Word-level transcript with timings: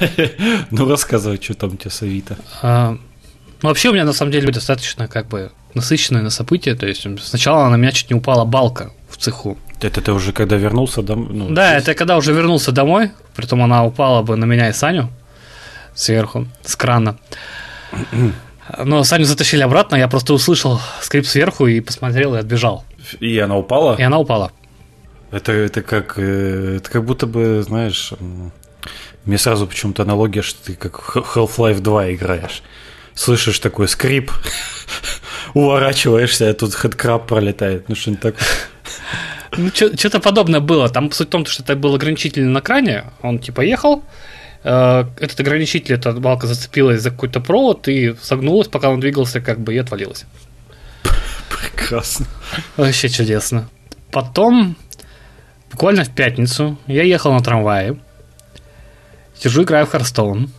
Ну, 0.70 0.88
рассказывай, 0.88 1.38
что 1.42 1.54
там 1.54 1.70
у 1.74 1.76
тебя 1.76 1.90
с 1.90 2.02
Авито. 2.02 2.36
А, 2.62 2.96
ну, 3.62 3.68
вообще 3.68 3.90
у 3.90 3.92
меня 3.92 4.04
на 4.04 4.12
самом 4.12 4.32
деле 4.32 4.52
достаточно 4.52 5.08
как 5.08 5.28
бы 5.28 5.50
насыщенное 5.74 6.22
на 6.22 6.30
события. 6.30 6.74
То 6.74 6.86
есть 6.86 7.06
сначала 7.20 7.68
на 7.68 7.76
меня 7.76 7.92
чуть 7.92 8.10
не 8.10 8.16
упала 8.16 8.44
балка 8.44 8.92
в 9.08 9.16
цеху. 9.16 9.56
Это 9.80 10.00
ты 10.00 10.12
уже 10.12 10.32
когда 10.32 10.56
вернулся 10.56 11.02
домой? 11.02 11.28
Ну, 11.30 11.50
да, 11.50 11.76
это 11.76 11.94
когда 11.94 12.16
уже 12.16 12.32
вернулся 12.32 12.72
домой, 12.72 13.12
притом 13.36 13.62
она 13.62 13.84
упала 13.84 14.22
бы 14.22 14.36
на 14.36 14.44
меня 14.44 14.68
и 14.68 14.72
Саню 14.72 15.10
сверху, 15.94 16.46
с 16.62 16.76
крана. 16.76 17.16
Но 18.84 19.04
Саню 19.04 19.24
затащили 19.24 19.62
обратно, 19.62 19.96
я 19.96 20.08
просто 20.08 20.34
услышал 20.34 20.80
скрип 21.00 21.26
сверху 21.26 21.66
и 21.66 21.80
посмотрел 21.80 22.34
и 22.34 22.38
отбежал. 22.38 22.84
И 23.20 23.38
она 23.38 23.56
упала? 23.56 23.96
И 23.96 24.02
она 24.02 24.18
упала. 24.18 24.52
Это, 25.30 25.52
это 25.52 25.82
как 25.82 26.14
э, 26.16 26.76
это 26.78 26.90
как 26.90 27.04
будто 27.04 27.26
бы, 27.26 27.62
знаешь, 27.62 28.12
мне 29.24 29.38
сразу 29.38 29.66
почему-то 29.66 30.02
аналогия, 30.02 30.42
что 30.42 30.64
ты 30.64 30.74
как 30.74 30.94
Half-Life 31.14 31.80
2 31.80 32.12
играешь. 32.12 32.62
Слышишь 33.14 33.58
такой 33.58 33.88
скрип, 33.88 34.30
уворачиваешься, 35.54 36.48
а 36.48 36.54
тут 36.54 36.74
хедкраб 36.74 37.26
пролетает. 37.26 37.88
Ну, 37.88 37.94
что-нибудь 37.94 38.22
такое. 38.22 38.46
Ну, 39.56 39.70
что-то 39.70 40.20
подобное 40.20 40.60
было. 40.60 40.88
Там 40.88 41.10
суть 41.10 41.28
в 41.28 41.30
том, 41.30 41.46
что 41.46 41.62
это 41.62 41.74
был 41.74 41.94
ограничитель 41.94 42.44
на 42.44 42.60
кране. 42.60 43.04
Он 43.22 43.38
типа 43.38 43.62
ехал, 43.62 44.04
э, 44.62 45.04
этот 45.20 45.40
ограничитель, 45.40 45.94
эта 45.94 46.12
балка 46.12 46.46
зацепилась 46.46 47.02
за 47.02 47.10
какой-то 47.10 47.40
провод 47.40 47.88
и 47.88 48.14
согнулась, 48.22 48.68
пока 48.68 48.90
он 48.90 49.00
двигался, 49.00 49.40
как 49.40 49.60
бы 49.60 49.74
и 49.74 49.78
отвалилась. 49.78 50.24
Прекрасно. 51.50 52.26
Вообще 52.76 53.08
чудесно. 53.08 53.68
Потом, 54.12 54.76
буквально 55.70 56.04
в 56.04 56.10
пятницу, 56.10 56.78
я 56.86 57.02
ехал 57.02 57.32
на 57.32 57.42
трамвае, 57.42 57.98
сижу, 59.38 59.62
играю 59.62 59.86
в 59.86 59.90
Харстоун, 59.90 60.50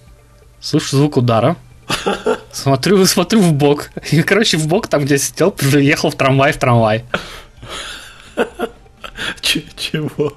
слышу 0.60 0.98
звук 0.98 1.18
удара, 1.18 1.56
смотрю, 2.52 3.06
смотрю 3.06 3.42
в 3.42 3.54
бок. 3.54 3.90
И, 4.12 4.22
короче, 4.24 4.58
в 4.58 4.68
бок, 4.68 4.88
там, 4.88 5.06
где 5.06 5.18
сидел, 5.18 5.56
ехал 5.62 6.10
в 6.12 6.16
трамвай, 6.16 6.52
в 6.52 6.58
трамвай. 6.58 7.06
Чего? 9.42 10.34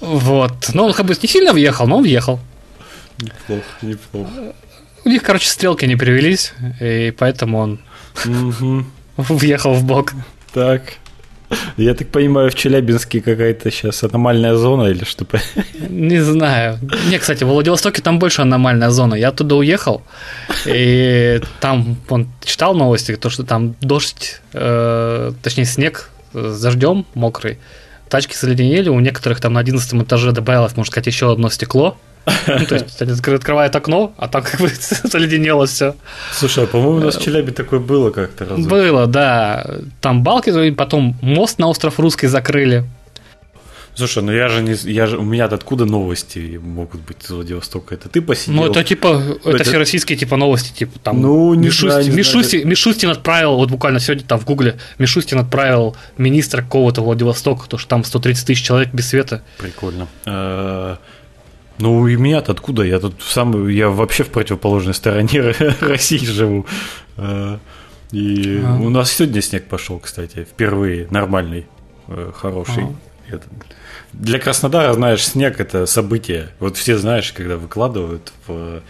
Вот. 0.00 0.70
Ну, 0.74 0.84
он 0.86 0.92
как 0.92 1.06
бы 1.06 1.14
не 1.20 1.28
сильно 1.28 1.52
въехал, 1.52 1.86
но 1.86 1.98
он 1.98 2.02
въехал. 2.02 2.40
Неплохо, 3.18 3.64
неплохо. 3.82 4.54
У 5.04 5.08
них, 5.08 5.22
короче, 5.22 5.48
стрелки 5.48 5.84
не 5.84 5.96
перевелись, 5.96 6.52
и 6.80 7.14
поэтому 7.16 7.58
он 7.58 7.80
въехал 9.16 9.74
в 9.74 9.84
бок. 9.84 10.12
Так. 10.52 10.94
Я 11.76 11.94
так 11.94 12.08
понимаю, 12.08 12.50
в 12.50 12.54
Челябинске 12.54 13.20
какая-то 13.20 13.70
сейчас 13.70 14.02
аномальная 14.04 14.54
зона 14.54 14.88
или 14.88 15.04
что? 15.04 15.26
Не 15.88 16.20
знаю. 16.20 16.78
Не, 17.10 17.18
кстати, 17.18 17.44
в 17.44 17.48
Владивостоке 17.48 18.02
там 18.02 18.18
больше 18.18 18.42
аномальная 18.42 18.90
зона. 18.90 19.14
Я 19.14 19.32
туда 19.32 19.56
уехал, 19.56 20.02
и 20.66 21.40
там 21.60 21.96
он 22.08 22.28
читал 22.44 22.74
новости, 22.74 23.16
то, 23.16 23.30
что 23.30 23.44
там 23.44 23.74
дождь, 23.80 24.40
э, 24.52 25.32
точнее 25.42 25.64
снег 25.64 26.10
с 26.32 26.60
дождем 26.60 27.06
мокрый, 27.14 27.58
тачки 28.08 28.34
заледенели, 28.36 28.88
у 28.88 29.00
некоторых 29.00 29.40
там 29.40 29.54
на 29.54 29.60
11 29.60 30.02
этаже 30.02 30.32
добавилось, 30.32 30.76
можно 30.76 30.90
сказать, 30.90 31.06
еще 31.06 31.32
одно 31.32 31.50
стекло. 31.50 31.96
Ну, 32.26 32.66
то 32.66 32.74
есть 32.74 33.02
они 33.02 33.12
открывают 33.12 33.74
окно, 33.74 34.14
а 34.16 34.28
там 34.28 34.42
как 34.42 34.60
бы 34.60 34.70
заледенело 35.04 35.66
все. 35.66 35.96
Слушай, 36.32 36.64
а 36.64 36.66
по-моему, 36.66 36.98
у 36.98 37.00
нас 37.00 37.16
в 37.16 37.22
Челябе 37.22 37.52
такое 37.52 37.80
было 37.80 38.10
как-то 38.10 38.44
раз. 38.44 38.60
Было, 38.60 39.06
да. 39.06 39.78
Там 40.00 40.22
балки, 40.22 40.70
потом 40.70 41.16
мост 41.20 41.58
на 41.58 41.68
остров 41.68 41.98
Русский 41.98 42.28
закрыли. 42.28 42.84
Слушай, 43.94 44.22
ну 44.22 44.32
я 44.32 44.48
же 44.48 44.62
не, 44.62 44.74
я 44.90 45.06
же, 45.06 45.18
у 45.18 45.22
меня 45.22 45.44
откуда 45.44 45.84
новости 45.84 46.58
могут 46.62 47.02
быть 47.02 47.18
из 47.24 47.30
Владивостока? 47.30 47.94
Это 47.94 48.08
ты 48.08 48.22
посидел? 48.22 48.54
Ну 48.54 48.66
это 48.66 48.82
типа, 48.82 49.22
это, 49.44 49.50
это 49.50 49.64
все 49.64 49.76
российские 49.76 50.16
типа 50.16 50.36
новости, 50.36 50.72
типа 50.72 50.98
там. 50.98 51.20
Ну 51.20 51.52
не 51.52 51.66
Мишустин, 51.66 51.90
знаю, 51.90 52.04
не 52.08 52.16
Мишустин, 52.16 52.60
знаю. 52.60 52.66
Мишустин 52.68 53.10
отправил, 53.10 53.56
вот 53.56 53.70
буквально 53.70 54.00
сегодня 54.00 54.24
там 54.24 54.38
в 54.38 54.46
Гугле, 54.46 54.78
Мишустин 54.96 55.38
отправил 55.38 55.94
министра 56.16 56.62
какого-то 56.62 57.02
Владивостока, 57.02 57.68
то 57.68 57.76
что 57.76 57.88
там 57.88 58.02
130 58.02 58.46
тысяч 58.46 58.64
человек 58.64 58.94
без 58.94 59.08
света. 59.08 59.42
Прикольно. 59.58 60.08
А, 61.82 61.84
ну 61.84 62.06
и 62.06 62.16
меня-то 62.16 62.52
откуда? 62.52 62.82
Я 62.82 62.98
тут 62.98 63.14
сам, 63.20 63.68
я 63.68 63.88
вообще 63.88 64.24
в 64.24 64.28
противоположной 64.28 64.94
стороне 64.94 65.40
России 65.80 66.24
живу. 66.24 66.66
А, 67.16 67.58
и 68.12 68.62
у 68.80 68.90
нас 68.90 69.12
сегодня 69.12 69.42
снег 69.42 69.66
пошел, 69.68 69.98
кстати, 69.98 70.44
впервые 70.44 71.08
нормальный, 71.10 71.66
э, 72.08 72.30
хороший. 72.34 72.86
Для 74.12 74.38
Краснодара, 74.38 74.92
знаешь, 74.92 75.24
снег 75.24 75.60
это 75.60 75.86
событие. 75.86 76.50
Вот 76.58 76.76
все, 76.76 76.98
знаешь, 76.98 77.32
когда 77.32 77.56
выкладывают 77.56 78.32
в 78.46 78.82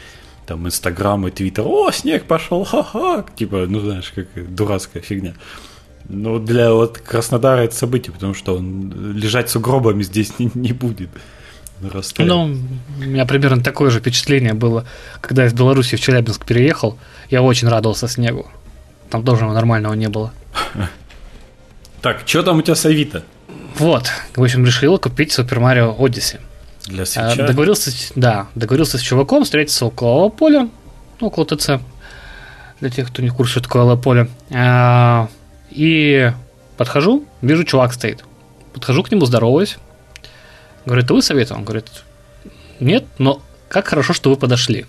там 0.46 0.66
Инстаграм 0.66 1.28
и 1.28 1.30
Твиттер, 1.30 1.64
о, 1.64 1.92
снег 1.92 2.24
пошел, 2.24 2.64
ха-ха, 2.64 3.24
типа, 3.36 3.66
ну 3.68 3.78
знаешь, 3.78 4.12
как 4.12 4.26
дурацкая 4.54 5.02
фигня. 5.02 5.34
Но 6.08 6.40
для 6.40 6.72
вот 6.72 6.98
Краснодара 6.98 7.60
это 7.60 7.76
событие, 7.76 8.12
потому 8.12 8.34
что 8.34 8.56
он 8.56 9.14
лежать 9.14 9.48
сугробами 9.48 10.02
здесь 10.02 10.40
не, 10.40 10.50
не 10.54 10.72
будет. 10.72 11.10
Ну, 12.26 12.56
у 12.98 13.02
меня 13.02 13.26
примерно 13.26 13.62
такое 13.62 13.90
же 13.90 14.00
впечатление 14.00 14.54
было, 14.54 14.86
когда 15.20 15.42
я 15.42 15.48
из 15.48 15.52
Беларуси 15.52 15.96
в 15.96 16.00
Челябинск 16.00 16.44
переехал. 16.44 16.98
Я 17.30 17.42
очень 17.42 17.68
радовался 17.68 18.08
снегу. 18.08 18.46
Там 19.10 19.24
тоже 19.24 19.44
нормального 19.44 19.94
не 19.94 20.08
было. 20.08 20.32
Так, 22.02 22.22
что 22.26 22.42
там 22.42 22.58
у 22.58 22.62
тебя 22.62 22.74
с 22.74 22.84
Авито? 22.84 23.22
Вот, 23.78 24.10
в 24.34 24.42
общем, 24.42 24.66
решил 24.66 24.98
купить 24.98 25.30
Супер 25.30 25.60
Марио 25.60 25.94
Одиссе. 25.96 26.40
Для 26.86 27.06
свеча? 27.06 27.46
Договорился, 27.46 27.92
да, 28.16 28.48
договорился 28.56 28.98
с 28.98 29.00
чуваком 29.00 29.44
встретиться 29.44 29.86
около 29.86 30.28
поля, 30.28 30.68
около 31.20 31.46
ТЦ, 31.46 31.80
для 32.80 32.90
тех, 32.90 33.08
кто 33.08 33.22
не 33.22 33.28
в 33.28 33.34
курсе, 33.34 33.52
что 33.52 33.60
такое 33.60 33.94
поле. 33.94 34.28
А, 34.50 35.28
и 35.70 36.32
подхожу, 36.76 37.24
вижу, 37.40 37.62
чувак 37.62 37.92
стоит. 37.92 38.24
Подхожу 38.72 39.04
к 39.04 39.12
нему, 39.12 39.24
здороваюсь. 39.24 39.78
Говорит, 40.84 41.06
ты 41.06 41.14
вы 41.14 41.22
советовал? 41.22 41.60
Он 41.60 41.64
говорит, 41.64 41.86
нет, 42.80 43.04
но 43.18 43.40
как 43.68 43.86
хорошо, 43.86 44.12
что 44.12 44.30
вы 44.30 44.36
подошли. 44.36 44.86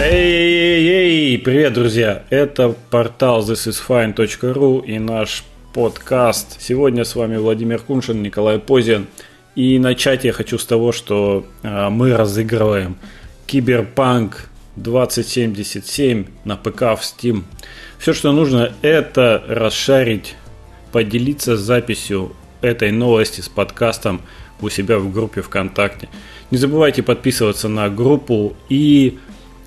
Эй-эй-эй, 0.00 1.38
привет, 1.38 1.72
друзья! 1.72 2.22
Это 2.30 2.72
портал 2.90 3.42
thisisfine.ru 3.42 4.86
и 4.86 5.00
наш 5.00 5.42
подкаст. 5.74 6.60
Сегодня 6.60 7.04
с 7.04 7.16
вами 7.16 7.36
Владимир 7.36 7.80
Куншин, 7.80 8.22
Николай 8.22 8.60
Позин. 8.60 9.08
И 9.56 9.80
начать 9.80 10.22
я 10.22 10.32
хочу 10.32 10.56
с 10.56 10.64
того, 10.64 10.92
что 10.92 11.44
э, 11.64 11.88
мы 11.88 12.16
разыгрываем 12.16 12.96
Киберпанк 13.46 14.48
2077 14.82 16.26
на 16.44 16.56
ПК 16.56 16.80
в 16.80 17.00
Steam. 17.02 17.44
Все, 17.98 18.12
что 18.12 18.32
нужно, 18.32 18.72
это 18.82 19.42
расшарить, 19.48 20.36
поделиться 20.92 21.56
записью 21.56 22.32
этой 22.60 22.90
новости 22.90 23.40
с 23.40 23.48
подкастом 23.48 24.22
у 24.60 24.68
себя 24.68 24.98
в 24.98 25.12
группе 25.12 25.42
ВКонтакте. 25.42 26.08
Не 26.50 26.58
забывайте 26.58 27.02
подписываться 27.02 27.68
на 27.68 27.88
группу 27.88 28.56
и 28.68 29.18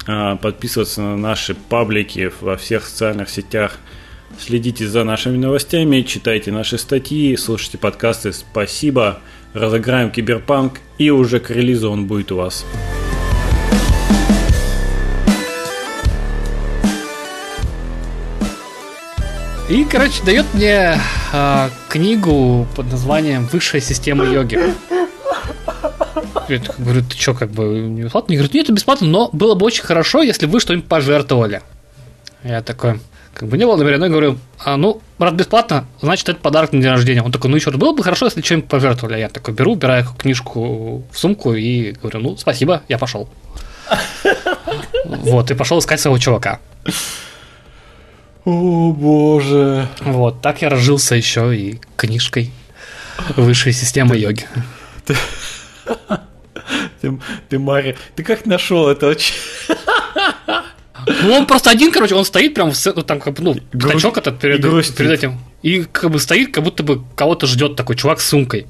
а, 0.07 0.35
подписываться 0.35 1.01
на 1.01 1.17
наши 1.17 1.55
паблики 1.55 2.31
во 2.41 2.57
всех 2.57 2.85
социальных 2.85 3.29
сетях. 3.29 3.77
Следите 4.39 4.87
за 4.87 5.03
нашими 5.03 5.37
новостями, 5.37 6.01
читайте 6.01 6.51
наши 6.51 6.77
статьи, 6.77 7.35
слушайте 7.35 7.77
подкасты. 7.77 8.33
Спасибо. 8.33 9.19
Разыграем 9.53 10.09
киберпанк 10.09 10.79
и 10.97 11.09
уже 11.09 11.39
к 11.39 11.49
релизу 11.49 11.91
он 11.91 12.07
будет 12.07 12.31
у 12.31 12.37
вас. 12.37 12.65
И, 19.71 19.85
короче, 19.85 20.21
дает 20.25 20.53
мне 20.53 20.97
э, 21.31 21.69
книгу 21.87 22.67
под 22.75 22.91
названием 22.91 23.45
Высшая 23.45 23.79
система 23.79 24.25
йоги. 24.25 24.59
Я 26.49 26.61
говорю, 26.77 27.05
ты 27.05 27.17
что, 27.17 27.33
как 27.33 27.51
бы 27.51 27.63
не 27.63 28.01
бесплатно? 28.01 28.27
Они 28.27 28.35
говорят, 28.35 28.53
нет, 28.53 28.65
это 28.65 28.73
бесплатно, 28.73 29.07
но 29.07 29.29
было 29.31 29.55
бы 29.55 29.65
очень 29.65 29.83
хорошо, 29.83 30.23
если 30.23 30.45
вы 30.45 30.59
что-нибудь 30.59 30.89
пожертвовали. 30.89 31.61
Я 32.43 32.61
такой, 32.61 32.99
как 33.33 33.47
бы 33.47 33.57
не 33.57 33.65
было 33.65 33.77
намерено, 33.77 34.03
я 34.03 34.09
говорю, 34.09 34.39
а, 34.59 34.75
ну, 34.75 35.01
раз 35.17 35.33
бесплатно, 35.33 35.85
значит, 36.01 36.27
это 36.27 36.41
подарок 36.41 36.73
на 36.73 36.81
день 36.81 36.91
рождения. 36.91 37.23
Он 37.23 37.31
такой, 37.31 37.49
ну 37.49 37.55
еще 37.55 37.69
раз, 37.69 37.79
было 37.79 37.93
бы 37.93 38.03
хорошо, 38.03 38.25
если 38.25 38.41
что-нибудь 38.41 38.67
пожертвовали. 38.67 39.19
Я 39.19 39.29
такой 39.29 39.53
беру, 39.53 39.71
убираю 39.71 40.05
книжку 40.17 41.05
в 41.09 41.17
сумку 41.17 41.53
и 41.53 41.93
говорю, 41.93 42.19
ну, 42.19 42.35
спасибо, 42.35 42.83
я 42.89 42.97
пошел. 42.97 43.29
Вот, 45.05 45.49
и 45.49 45.53
пошел 45.53 45.79
искать 45.79 46.01
своего 46.01 46.17
чувака. 46.17 46.59
О 48.45 48.91
боже. 48.91 49.87
Вот, 50.01 50.41
так 50.41 50.61
я 50.61 50.69
разжился 50.69 51.15
еще 51.15 51.55
и 51.55 51.79
книжкой 51.95 52.51
высшей 53.35 53.73
системы 53.73 54.17
йоги. 54.17 54.45
Ты, 55.05 55.15
ты, 57.01 57.19
ты 57.49 57.59
Мари, 57.59 57.95
ты 58.15 58.23
как 58.23 58.45
нашел 58.45 58.87
это? 58.89 59.15
Ну, 61.23 61.33
он 61.33 61.45
просто 61.47 61.71
один, 61.71 61.91
короче, 61.91 62.13
он 62.13 62.25
стоит 62.25 62.53
прям, 62.53 62.71
в, 62.71 62.85
ну, 62.85 63.01
там, 63.01 63.19
как 63.19 63.33
бы, 63.33 63.43
ну, 63.43 63.55
пятачок 63.55 64.17
этот 64.17 64.39
перед, 64.39 64.61
перед 64.61 65.11
этим. 65.11 65.39
И 65.63 65.83
как 65.83 66.11
бы 66.11 66.19
стоит, 66.19 66.53
как 66.53 66.63
будто 66.63 66.83
бы 66.83 67.03
кого-то 67.15 67.47
ждет 67.47 67.75
такой 67.75 67.95
чувак 67.95 68.21
с 68.21 68.27
сумкой. 68.27 68.67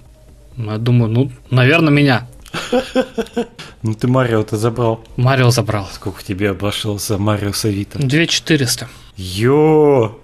Ну, 0.56 0.72
я 0.72 0.78
думаю, 0.78 1.12
ну, 1.12 1.32
наверное, 1.50 1.92
меня. 1.92 2.28
Ну 3.84 3.94
ты 3.96 4.08
Марио-то 4.08 4.58
забрал. 4.58 5.04
Марио 5.18 5.50
забрал. 5.50 5.88
Сколько 5.92 6.24
тебе 6.24 6.52
обошелся 6.52 7.18
Марио 7.18 7.52
Савита? 7.52 7.98
2400. 8.00 8.88
Йо! 9.18 10.20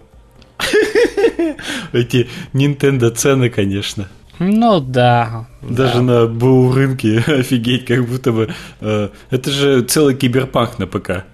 Эти 1.94 2.29
Nintendo 2.53 3.09
цены, 3.09 3.50
конечно. 3.50 4.07
Ну, 4.39 4.79
да. 4.79 5.47
Даже 5.62 5.95
да. 5.95 6.01
на 6.01 6.27
БУ 6.27 6.71
рынке 6.71 7.18
офигеть, 7.27 7.85
как 7.85 8.06
будто 8.06 8.31
бы... 8.31 8.53
э, 8.81 9.09
это 9.31 9.51
же 9.51 9.81
целый 9.81 10.15
киберпанк 10.15 10.77
на 10.80 10.85
ПК. 10.85 11.25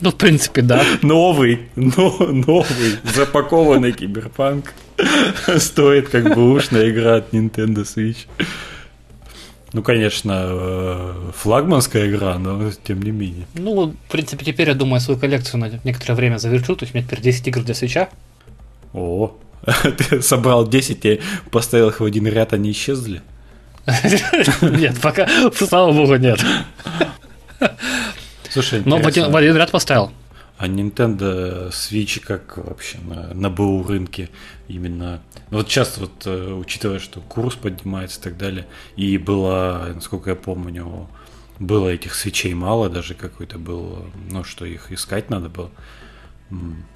Ну, 0.00 0.10
в 0.10 0.14
принципе, 0.14 0.62
да. 0.62 0.84
Новый, 1.02 1.68
но, 1.74 2.16
новый, 2.20 2.98
запакованный 3.12 3.90
киберпанк 3.90 4.72
стоит 5.58 6.08
как 6.08 6.34
бы 6.34 6.52
ушная 6.52 6.90
игра 6.90 7.16
от 7.16 7.32
Nintendo 7.32 7.82
Switch. 7.84 8.26
Ну, 9.72 9.82
конечно, 9.82 10.46
э, 10.46 11.30
флагманская 11.36 12.08
игра, 12.08 12.38
но 12.38 12.72
тем 12.84 13.02
не 13.02 13.12
менее. 13.12 13.46
Ну, 13.54 13.90
в 13.90 14.10
принципе, 14.10 14.44
теперь, 14.44 14.68
я 14.68 14.74
думаю, 14.74 15.00
свою 15.00 15.18
коллекцию 15.18 15.60
на 15.60 15.70
некоторое 15.84 16.14
время 16.14 16.38
завершу. 16.38 16.74
То 16.74 16.84
есть 16.84 16.94
у 16.94 16.98
меня 16.98 17.06
теперь 17.06 17.20
10 17.20 17.46
игр 17.48 17.62
для 17.62 17.74
свеча. 17.74 18.08
О, 18.92 19.36
ты 19.98 20.22
собрал 20.22 20.66
10 20.66 21.04
и 21.04 21.20
поставил 21.52 21.88
их 21.88 22.00
в 22.00 22.04
один 22.04 22.26
ряд, 22.26 22.52
они 22.52 22.72
исчезли? 22.72 23.22
Нет, 24.60 25.00
пока, 25.00 25.28
слава 25.52 25.92
богу, 25.92 26.16
нет. 26.16 26.40
Слушай, 28.50 28.82
Но 28.84 28.98
в 28.98 29.06
один, 29.06 29.30
в 29.30 29.36
один 29.36 29.56
ряд 29.56 29.70
поставил. 29.70 30.12
А 30.60 30.68
Nintendo 30.68 31.70
Switch 31.70 32.20
как 32.20 32.58
вообще 32.58 32.98
на, 32.98 33.32
на 33.32 33.48
БУ 33.48 33.82
рынке 33.82 34.28
именно... 34.68 35.22
ну, 35.50 35.56
Вот 35.56 35.70
сейчас 35.70 35.96
вот, 35.96 36.26
э, 36.26 36.52
учитывая, 36.52 36.98
что 36.98 37.22
курс 37.22 37.54
поднимается 37.54 38.20
и 38.20 38.22
так 38.24 38.36
далее, 38.36 38.66
и 38.94 39.16
было, 39.16 39.90
насколько 39.94 40.28
я 40.28 40.36
помню, 40.36 41.08
было 41.58 41.88
этих 41.88 42.14
свечей 42.14 42.52
мало, 42.52 42.90
даже 42.90 43.14
какой-то 43.14 43.58
был, 43.58 44.04
ну, 44.30 44.44
что 44.44 44.66
их 44.66 44.92
искать 44.92 45.30
надо 45.30 45.48
было. 45.48 45.70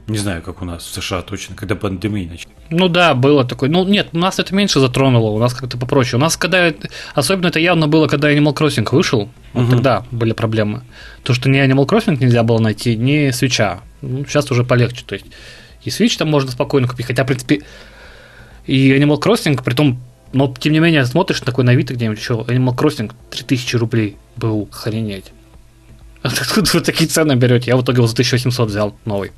Не 0.07 0.19
знаю, 0.19 0.43
как 0.43 0.61
у 0.61 0.65
нас 0.65 0.85
в 0.85 0.93
США 0.93 1.23
точно, 1.23 1.55
когда 1.55 1.77
пандемия 1.77 2.29
началась. 2.29 2.55
Ну 2.71 2.89
да, 2.89 3.15
было 3.15 3.45
такое. 3.45 3.71
Ну 3.71 3.85
нет, 3.85 4.09
у 4.13 4.19
нас 4.19 4.39
это 4.39 4.55
меньше 4.55 4.81
затронуло, 4.81 5.31
у 5.31 5.39
нас 5.39 5.55
как-то 5.55 5.79
попроще. 5.79 6.17
У 6.17 6.21
нас 6.21 6.37
когда... 6.37 6.73
Особенно 7.15 7.47
это 7.49 7.59
явно 7.61 7.89
было, 7.89 8.07
когда 8.09 8.31
Animal 8.33 8.55
Crossing 8.55 8.87
вышел, 8.91 9.31
вот 9.53 9.63
Мгм. 9.63 9.71
тогда 9.71 10.05
были 10.11 10.33
проблемы. 10.33 10.83
То, 11.23 11.33
что 11.35 11.49
ни 11.49 11.59
Animal 11.65 11.87
Crossing 11.87 12.19
нельзя 12.21 12.43
было 12.43 12.59
найти, 12.59 12.97
ни 12.97 13.31
свеча. 13.31 13.81
Ну, 14.03 14.25
сейчас 14.27 14.51
уже 14.51 14.65
полегче. 14.65 15.05
То 15.07 15.15
есть 15.15 15.27
и 15.85 15.91
Switch 15.91 16.19
там 16.19 16.29
можно 16.31 16.51
спокойно 16.51 16.89
купить, 16.89 17.07
хотя, 17.07 17.25
в 17.25 17.27
принципе, 17.27 17.63
и 18.67 18.91
Animal 18.93 19.21
Crossing, 19.21 19.63
при 19.63 19.75
том, 19.75 20.01
но 20.33 20.53
тем 20.59 20.73
не 20.73 20.81
менее 20.81 21.05
смотришь 21.07 21.41
такой 21.41 21.65
на 21.65 21.73
Авито 21.73 21.95
где-нибудь 21.95 22.19
еще, 22.19 22.35
Animal 22.35 22.75
Crossing 22.77 23.13
3000 23.31 23.77
рублей 23.77 24.17
был, 24.37 24.69
охренеть. 24.73 25.27
Откуда 26.25 26.71
вы 26.73 26.81
такие 26.81 27.07
цены 27.07 27.35
берете? 27.35 27.71
Я 27.71 27.77
в 27.77 27.83
итоге 27.83 27.99
его 27.99 28.07
за 28.07 28.15
1800 28.15 28.69
взял 28.69 28.97
новый. 29.05 29.33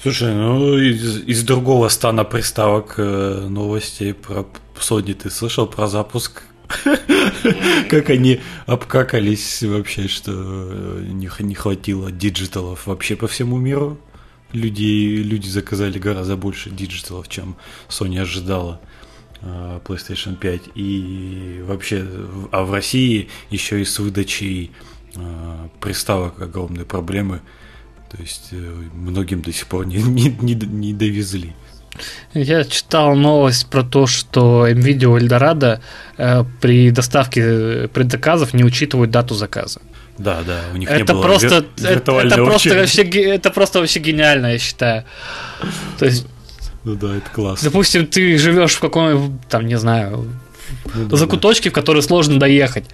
Слушай, 0.00 0.34
ну 0.34 0.78
из, 0.78 1.24
из 1.24 1.42
другого 1.42 1.88
стана 1.88 2.24
приставок 2.24 2.94
э, 2.98 3.46
новостей 3.48 4.14
про 4.14 4.46
Sony 4.78 5.14
ты 5.14 5.28
слышал 5.28 5.66
про 5.66 5.88
запуск? 5.88 6.42
Как 7.88 8.10
они 8.10 8.40
обкакались 8.66 9.62
вообще, 9.62 10.06
что 10.06 10.32
э, 10.32 11.04
не, 11.08 11.28
не 11.40 11.54
хватило 11.54 12.12
digital 12.12 12.70
ов 12.70 12.86
вообще 12.86 13.16
по 13.16 13.26
всему 13.26 13.58
миру. 13.58 13.98
Люди, 14.52 15.22
люди 15.22 15.48
заказали 15.48 15.98
гораздо 15.98 16.36
больше 16.36 16.70
digital 16.70 17.11
ов, 17.11 17.28
чем 17.28 17.56
Sony 17.88 18.20
ожидала 18.20 18.80
PlayStation 19.42 20.36
5. 20.36 20.60
И 20.74 21.62
вообще, 21.66 22.06
а 22.50 22.64
в 22.64 22.72
России 22.72 23.28
еще 23.50 23.80
и 23.80 23.84
с 23.84 23.98
выдачей 23.98 24.70
э, 25.14 25.68
приставок 25.80 26.40
огромные 26.40 26.84
проблемы. 26.84 27.40
То 28.10 28.22
есть 28.22 28.48
э, 28.52 28.56
многим 28.94 29.42
до 29.42 29.52
сих 29.52 29.66
пор 29.66 29.86
не, 29.86 29.96
не, 29.96 30.28
не, 30.40 30.54
не 30.54 30.92
довезли. 30.92 31.54
Я 32.34 32.64
читал 32.64 33.14
новость 33.14 33.66
про 33.68 33.82
то, 33.82 34.06
что 34.06 34.66
М.Видео, 34.68 35.18
Эльдорадо 35.18 35.80
э, 36.16 36.44
при 36.60 36.90
доставке 36.90 37.40
э, 37.44 37.88
предзаказов 37.88 38.54
не 38.54 38.64
учитывают 38.64 39.10
дату 39.10 39.34
заказа. 39.34 39.80
Да, 40.18 40.42
да, 40.46 40.60
у 40.72 40.76
них 40.76 40.88
не 40.88 40.94
Это 40.94 41.14
было 41.14 41.22
просто, 41.22 41.64
вир- 41.76 41.96
это, 41.98 42.12
это 42.12 42.36
просто 42.36 42.74
вообще, 42.74 43.02
это 43.02 43.50
просто 43.50 43.80
вообще 43.80 43.98
гениально, 44.00 44.52
я 44.52 44.58
считаю. 44.58 45.04
То 45.98 46.04
есть, 46.06 46.26
Ну 46.84 46.94
да, 46.96 47.16
это 47.16 47.30
классно. 47.30 47.70
допустим, 47.70 48.06
ты 48.06 48.38
живешь 48.38 48.74
в 48.74 48.80
каком-нибудь, 48.80 49.48
там, 49.48 49.66
не 49.66 49.78
знаю, 49.78 50.28
Ну 50.94 51.06
да, 51.06 51.16
закуточке, 51.16 51.70
в 51.70 51.72
который 51.72 52.02
сложно 52.02 52.38
доехать. 52.38 52.84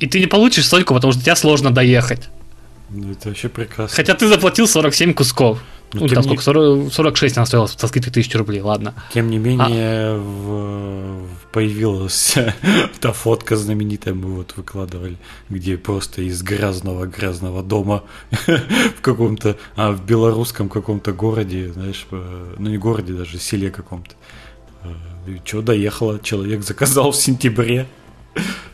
И 0.00 0.06
ты 0.06 0.18
не 0.18 0.26
получишь 0.26 0.66
столько, 0.66 0.94
потому 0.94 1.12
что 1.12 1.22
тебе 1.22 1.36
сложно 1.36 1.70
доехать. 1.70 2.22
да. 2.22 2.96
Ну, 2.96 3.12
Это 3.12 3.28
вообще 3.28 3.48
прекрасно. 3.48 3.94
Хотя 3.94 4.14
ты 4.14 4.26
заплатил 4.26 4.66
47 4.66 5.14
кусков. 5.14 5.60
Ну, 5.92 6.06
там 6.06 6.18
не- 6.18 6.22
сколько, 6.22 6.42
40 6.42 6.92
46 6.92 7.36
она 7.36 7.46
стоила 7.46 7.66
со 7.66 7.88
скидкой 7.88 8.10
1000 8.12 8.38
рублей, 8.38 8.60
ладно. 8.60 8.94
Тем 9.12 9.28
не 9.28 9.38
А. 9.38 9.40
менее, 9.40 10.16
в- 10.18 11.26
появилась 11.52 12.36
та 13.00 13.12
фотка 13.12 13.56
знаменитая, 13.56 14.14
мы 14.14 14.34
вот 14.36 14.54
выкладывали, 14.56 15.16
где 15.48 15.76
просто 15.76 16.22
из 16.22 16.42
грязного-грязного 16.42 17.62
дома 17.64 18.04
в 18.46 19.00
каком-то, 19.00 19.56
а 19.74 19.90
в 19.90 20.04
белорусском 20.06 20.68
каком-то 20.68 21.12
городе, 21.12 21.72
знаешь, 21.72 22.06
ну 22.10 22.70
не 22.70 22.78
городе, 22.78 23.14
даже 23.14 23.38
селе 23.38 23.70
каком-то. 23.70 24.12
Что, 25.44 25.60
доехало, 25.60 26.18
человек 26.20 26.62
заказал 26.62 27.10
в 27.10 27.16
сентябре. 27.16 27.86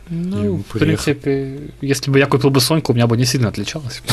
Ну, 0.09 0.57
в 0.57 0.63
приехал. 0.63 1.03
принципе, 1.03 1.71
если 1.81 2.09
бы 2.11 2.19
я 2.19 2.27
купил 2.27 2.49
бы 2.49 2.61
Соньку, 2.61 2.91
у 2.93 2.95
меня 2.95 3.07
бы 3.07 3.17
не 3.17 3.25
сильно 3.25 3.49
отличалось. 3.49 4.01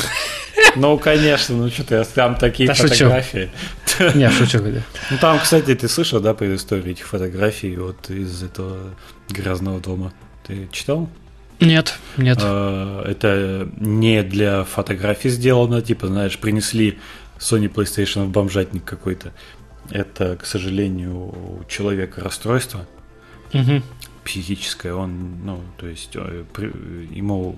Ну, 0.77 0.99
конечно, 0.99 1.57
ну 1.57 1.71
что 1.71 1.85
ты, 1.85 2.05
там 2.05 2.37
такие 2.37 2.69
Да 2.69 2.75
шучу. 2.75 2.89
фотографии. 2.95 3.51
Не, 4.15 4.31
шучу, 4.31 4.59
говоря. 4.59 4.83
Ну 5.11 5.19
там, 5.19 5.39
кстати, 5.39 5.75
ты 5.75 5.89
слышал, 5.89 6.21
да, 6.21 6.35
про 6.35 6.55
историю 6.55 6.91
этих 6.93 7.07
фотографий 7.07 7.77
вот 7.77 8.11
из 8.11 8.43
этого 8.43 8.95
грязного 9.29 9.81
дома? 9.81 10.13
Ты 10.47 10.69
читал? 10.73 11.09
Нет, 11.61 11.99
нет. 12.17 12.39
А, 12.43 13.05
Это 13.09 13.69
не 13.79 14.23
для 14.23 14.65
фотографий 14.65 15.29
сделано, 15.29 15.81
типа, 15.81 16.09
знаешь, 16.09 16.39
принесли 16.39 16.99
Sony 17.39 17.73
PlayStation 17.73 18.25
в 18.27 18.31
бомжатник 18.31 18.85
какой-то. 18.85 19.33
Это, 19.91 20.37
к 20.37 20.45
сожалению, 20.47 21.15
у 21.15 21.65
человека 21.69 22.21
расстройство 22.23 22.87
Мгм. 23.53 23.85
психическое. 24.25 24.93
Он, 24.95 25.37
ну, 25.45 25.61
то 25.77 25.87
есть, 25.87 26.11
э, 26.17 26.45
ему, 27.11 27.57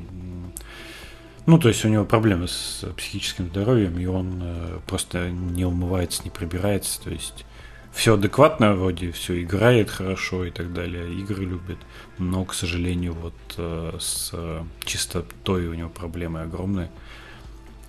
ну, 1.47 1.59
то 1.59 1.69
есть 1.69 1.85
у 1.85 1.89
него 1.89 2.05
проблемы 2.05 2.49
с 2.49 2.85
психическим 2.97 3.47
здоровьем, 3.47 3.99
и 3.99 4.07
он 4.07 4.41
э, 4.43 4.79
просто 4.87 5.31
не 5.31 5.65
умывается, 5.65 6.23
не 6.25 6.31
прибирается, 6.31 7.01
то 7.03 7.11
есть 7.11 7.45
все 7.93 8.15
адекватно 8.15 8.75
вроде, 8.75 9.13
все 9.13 9.43
играет 9.43 9.91
хорошо 9.91 10.45
и 10.45 10.51
так 10.51 10.73
далее, 10.73 11.11
игры 11.15 11.45
любит, 11.45 11.79
но, 12.19 12.45
к 12.45 12.53
сожалению, 12.53 13.15
вот 13.15 13.35
э, 13.57 13.97
с 13.99 14.31
э, 14.33 14.63
чистотой 14.85 15.69
у 15.69 15.75
него 15.75 15.89
проблемы 15.89 16.43
огромные. 16.43 16.91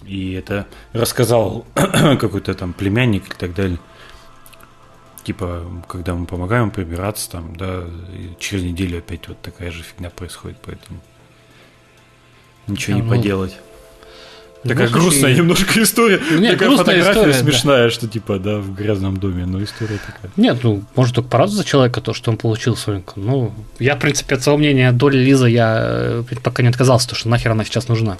И 0.06 0.34
это 0.34 0.68
рассказал 0.94 1.66
какой-то 1.74 2.54
там 2.54 2.74
племянник 2.74 3.28
и 3.34 3.38
так 3.38 3.56
далее. 3.56 3.80
Типа, 5.24 5.66
когда 5.90 6.16
мы 6.16 6.26
помогаем 6.26 6.72
прибираться, 6.72 7.32
там, 7.32 7.56
да, 7.56 7.84
через 8.40 8.64
неделю 8.64 9.00
опять 9.00 9.28
вот 9.28 9.42
такая 9.42 9.72
же 9.72 9.84
фигня 9.84 10.10
происходит, 10.10 10.58
поэтому 10.64 11.02
ничего 12.67 12.97
А, 12.97 13.00
не 13.00 13.03
ну, 13.03 13.09
поделать. 13.15 13.55
В 14.63 14.67
Такая 14.69 14.89
грустная 14.89 15.19
случае- 15.21 15.38
немножко 15.38 15.83
история. 15.83 16.19
Нет, 16.39 16.57
такая 16.57 16.75
фотография 16.75 17.12
история, 17.12 17.31
да. 17.33 17.39
смешная, 17.39 17.89
что 17.89 18.07
типа, 18.07 18.39
да, 18.39 18.57
в 18.57 18.74
грязном 18.74 19.17
доме, 19.17 19.45
но 19.45 19.63
история 19.63 19.97
такая. 20.03 20.31
Нет, 20.36 20.59
ну, 20.63 20.83
может 20.95 21.15
только 21.15 21.29
порадоваться 21.29 21.57
за 21.59 21.63
человека, 21.63 22.01
то, 22.01 22.13
что 22.13 22.31
он 22.31 22.38
получил 22.38 22.75
Соньку. 22.75 23.13
Ну, 23.19 23.53
я, 23.79 23.95
в 23.95 24.00
принципе, 24.00 24.36
от 24.36 24.43
своего 24.43 24.57
мнения 24.57 24.91
доли 24.91 25.19
Лиза 25.19 25.45
я 25.45 25.77
э, 25.79 26.24
пока 26.43 26.63
не 26.63 26.69
отказался, 26.69 27.05
потому 27.07 27.19
что 27.19 27.29
нахер 27.29 27.51
она 27.51 27.63
сейчас 27.63 27.88
нужна. 27.88 28.17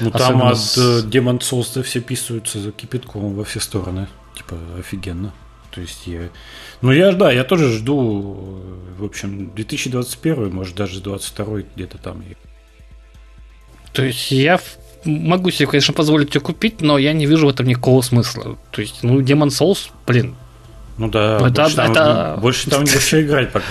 Ну 0.00 0.10
там 0.10 0.22
Особенно 0.22 0.50
от 0.50 0.58
с- 0.58 0.78
э, 0.78 1.06
Demon 1.06 1.40
Souls 1.40 1.82
все 1.82 2.00
писаются 2.00 2.60
за 2.60 2.70
кипятком 2.70 3.34
во 3.34 3.44
все 3.44 3.58
стороны. 3.60 4.06
Типа, 4.36 4.56
офигенно. 4.78 5.32
То 5.72 5.80
есть 5.80 6.06
я... 6.06 6.28
Ну 6.82 6.92
я, 6.92 7.10
да, 7.12 7.32
я 7.32 7.42
тоже 7.42 7.72
жду, 7.76 8.62
э, 8.96 9.00
в 9.02 9.04
общем, 9.04 9.50
2021, 9.54 10.54
может 10.54 10.76
даже 10.76 11.00
22 11.00 11.62
где-то 11.74 11.98
там. 11.98 12.22
То 13.94 14.04
есть 14.04 14.30
я 14.30 14.60
могу 15.04 15.50
себе, 15.50 15.66
конечно, 15.68 15.94
позволить 15.94 16.34
ее 16.34 16.40
купить, 16.40 16.80
но 16.82 16.98
я 16.98 17.12
не 17.12 17.26
вижу 17.26 17.46
в 17.46 17.50
этом 17.50 17.66
никакого 17.66 18.02
смысла. 18.02 18.56
То 18.70 18.80
есть, 18.82 18.98
ну, 19.02 19.20
Demon 19.20 19.48
Souls, 19.48 19.88
блин, 20.06 20.34
Ну 20.96 21.08
да, 21.08 21.36
Это- 21.36 21.48
больше, 21.62 21.76
там, 21.76 21.90
это- 21.92 22.38
больше 22.40 22.70
там 22.70 22.84
не 22.84 22.90
вообще 22.94 23.22
играть 23.22 23.50
пока. 23.52 23.64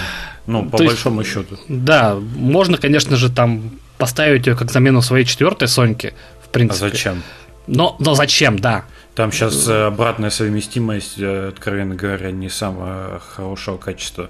Ну, 0.45 0.65
по 0.69 0.77
То 0.77 0.83
есть- 0.83 0.95
большому 0.95 1.23
счету. 1.23 1.57
да, 1.69 2.15
можно, 2.35 2.77
конечно 2.77 3.15
же, 3.15 3.29
там 3.31 3.79
поставить 3.97 4.45
ее 4.47 4.55
как 4.55 4.71
замену 4.71 5.01
своей 5.01 5.23
четвертой 5.25 5.67
Соньки, 5.69 6.13
в 6.45 6.49
принципе. 6.49 6.85
А 6.87 6.89
зачем? 6.89 7.23
Но, 7.67 7.95
но 7.99 8.13
зачем, 8.13 8.59
да. 8.59 8.83
Там 9.15 9.31
сейчас 9.31 9.67
э, 9.69 9.85
обратная 9.85 10.31
совместимость, 10.31 11.17
э, 11.17 11.49
откровенно 11.49 11.95
говоря, 11.95 12.31
не 12.31 12.49
самого 12.49 13.21
хорошего 13.35 13.77
качества. 13.77 14.29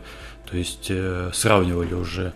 То 0.52 0.58
есть 0.58 0.88
э, 0.90 1.32
сравнивали 1.34 1.94
уже 1.96 2.34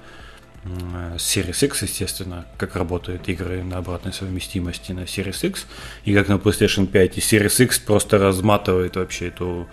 Series 1.15 1.65
X, 1.65 1.81
естественно, 1.83 2.45
как 2.57 2.75
работают 2.75 3.27
игры 3.29 3.63
на 3.63 3.77
обратной 3.77 4.13
совместимости 4.13 4.91
на 4.91 5.01
Series 5.01 5.47
X, 5.47 5.65
и 6.05 6.13
как 6.13 6.27
на 6.27 6.33
PlayStation 6.33 6.87
5. 6.87 7.17
И 7.17 7.21
Series 7.21 7.63
X 7.63 7.79
просто 7.79 8.17
разматывает 8.17 8.95
вообще 8.95 9.27
эту 9.27 9.67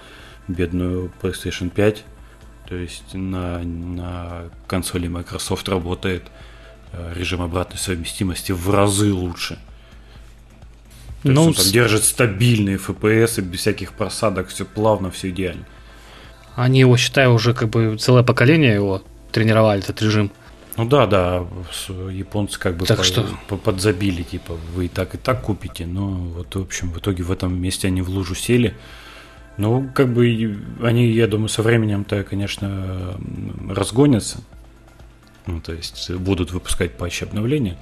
бедную 0.49 1.13
PlayStation 1.23 1.71
5. 1.71 2.05
То 2.69 2.77
есть 2.77 3.15
на, 3.15 3.59
на 3.59 4.51
консоли 4.67 5.09
Microsoft 5.09 5.69
работает 5.69 6.25
режим 7.15 7.43
обратной 7.43 7.79
совместимости 7.79 8.53
в 8.53 8.71
разы 8.71 9.13
лучше. 9.13 9.59
То 11.23 11.31
ну, 11.31 11.49
есть 11.49 11.59
он 11.59 11.65
там 11.65 11.73
держит 11.73 12.05
стабильные 12.05 12.77
FPS 12.77 13.41
без 13.41 13.61
всяких 13.61 13.95
просадок, 13.95 14.49
все 14.49 14.65
плавно, 14.65 15.11
все 15.11 15.31
идеально. 15.31 15.65
Они 16.55 16.81
его, 16.81 16.97
считаю, 16.97 17.33
уже 17.33 17.55
как 17.55 17.71
бы 17.71 17.97
целое 17.99 18.23
поколение 18.23 18.75
его 18.75 19.03
тренировали, 19.33 19.83
этот 19.83 20.01
режим. 20.03 20.31
Ну 20.77 20.87
да, 20.87 21.07
да, 21.07 21.47
японцы 22.11 22.59
как 22.59 22.77
бы 22.77 22.87
так 22.87 22.99
по, 22.99 23.05
что? 23.05 23.29
по, 23.49 23.57
подзабили, 23.57 24.25
типа, 24.25 24.59
вы 24.75 24.87
и 24.87 24.89
так, 24.89 25.15
и 25.15 25.19
так 25.19 25.43
купите, 25.43 25.87
но 25.87 26.09
вот, 26.09 26.55
в 26.57 26.61
общем, 26.61 26.91
в 26.91 26.99
итоге 26.99 27.23
в 27.23 27.31
этом 27.31 27.61
месте 27.61 27.87
они 27.89 28.03
в 28.03 28.09
лужу 28.09 28.35
сели. 28.35 28.77
Ну, 29.57 29.89
как 29.95 30.13
бы 30.13 30.59
они, 30.83 31.07
я 31.13 31.29
думаю, 31.29 31.49
со 31.49 31.63
временем-то, 31.63 32.25
конечно, 32.25 33.17
разгонятся. 33.71 34.39
Ну, 35.47 35.61
то 35.61 35.73
есть 35.73 36.11
будут 36.11 36.51
выпускать 36.51 36.97
патчи 36.97 37.23
обновления. 37.23 37.79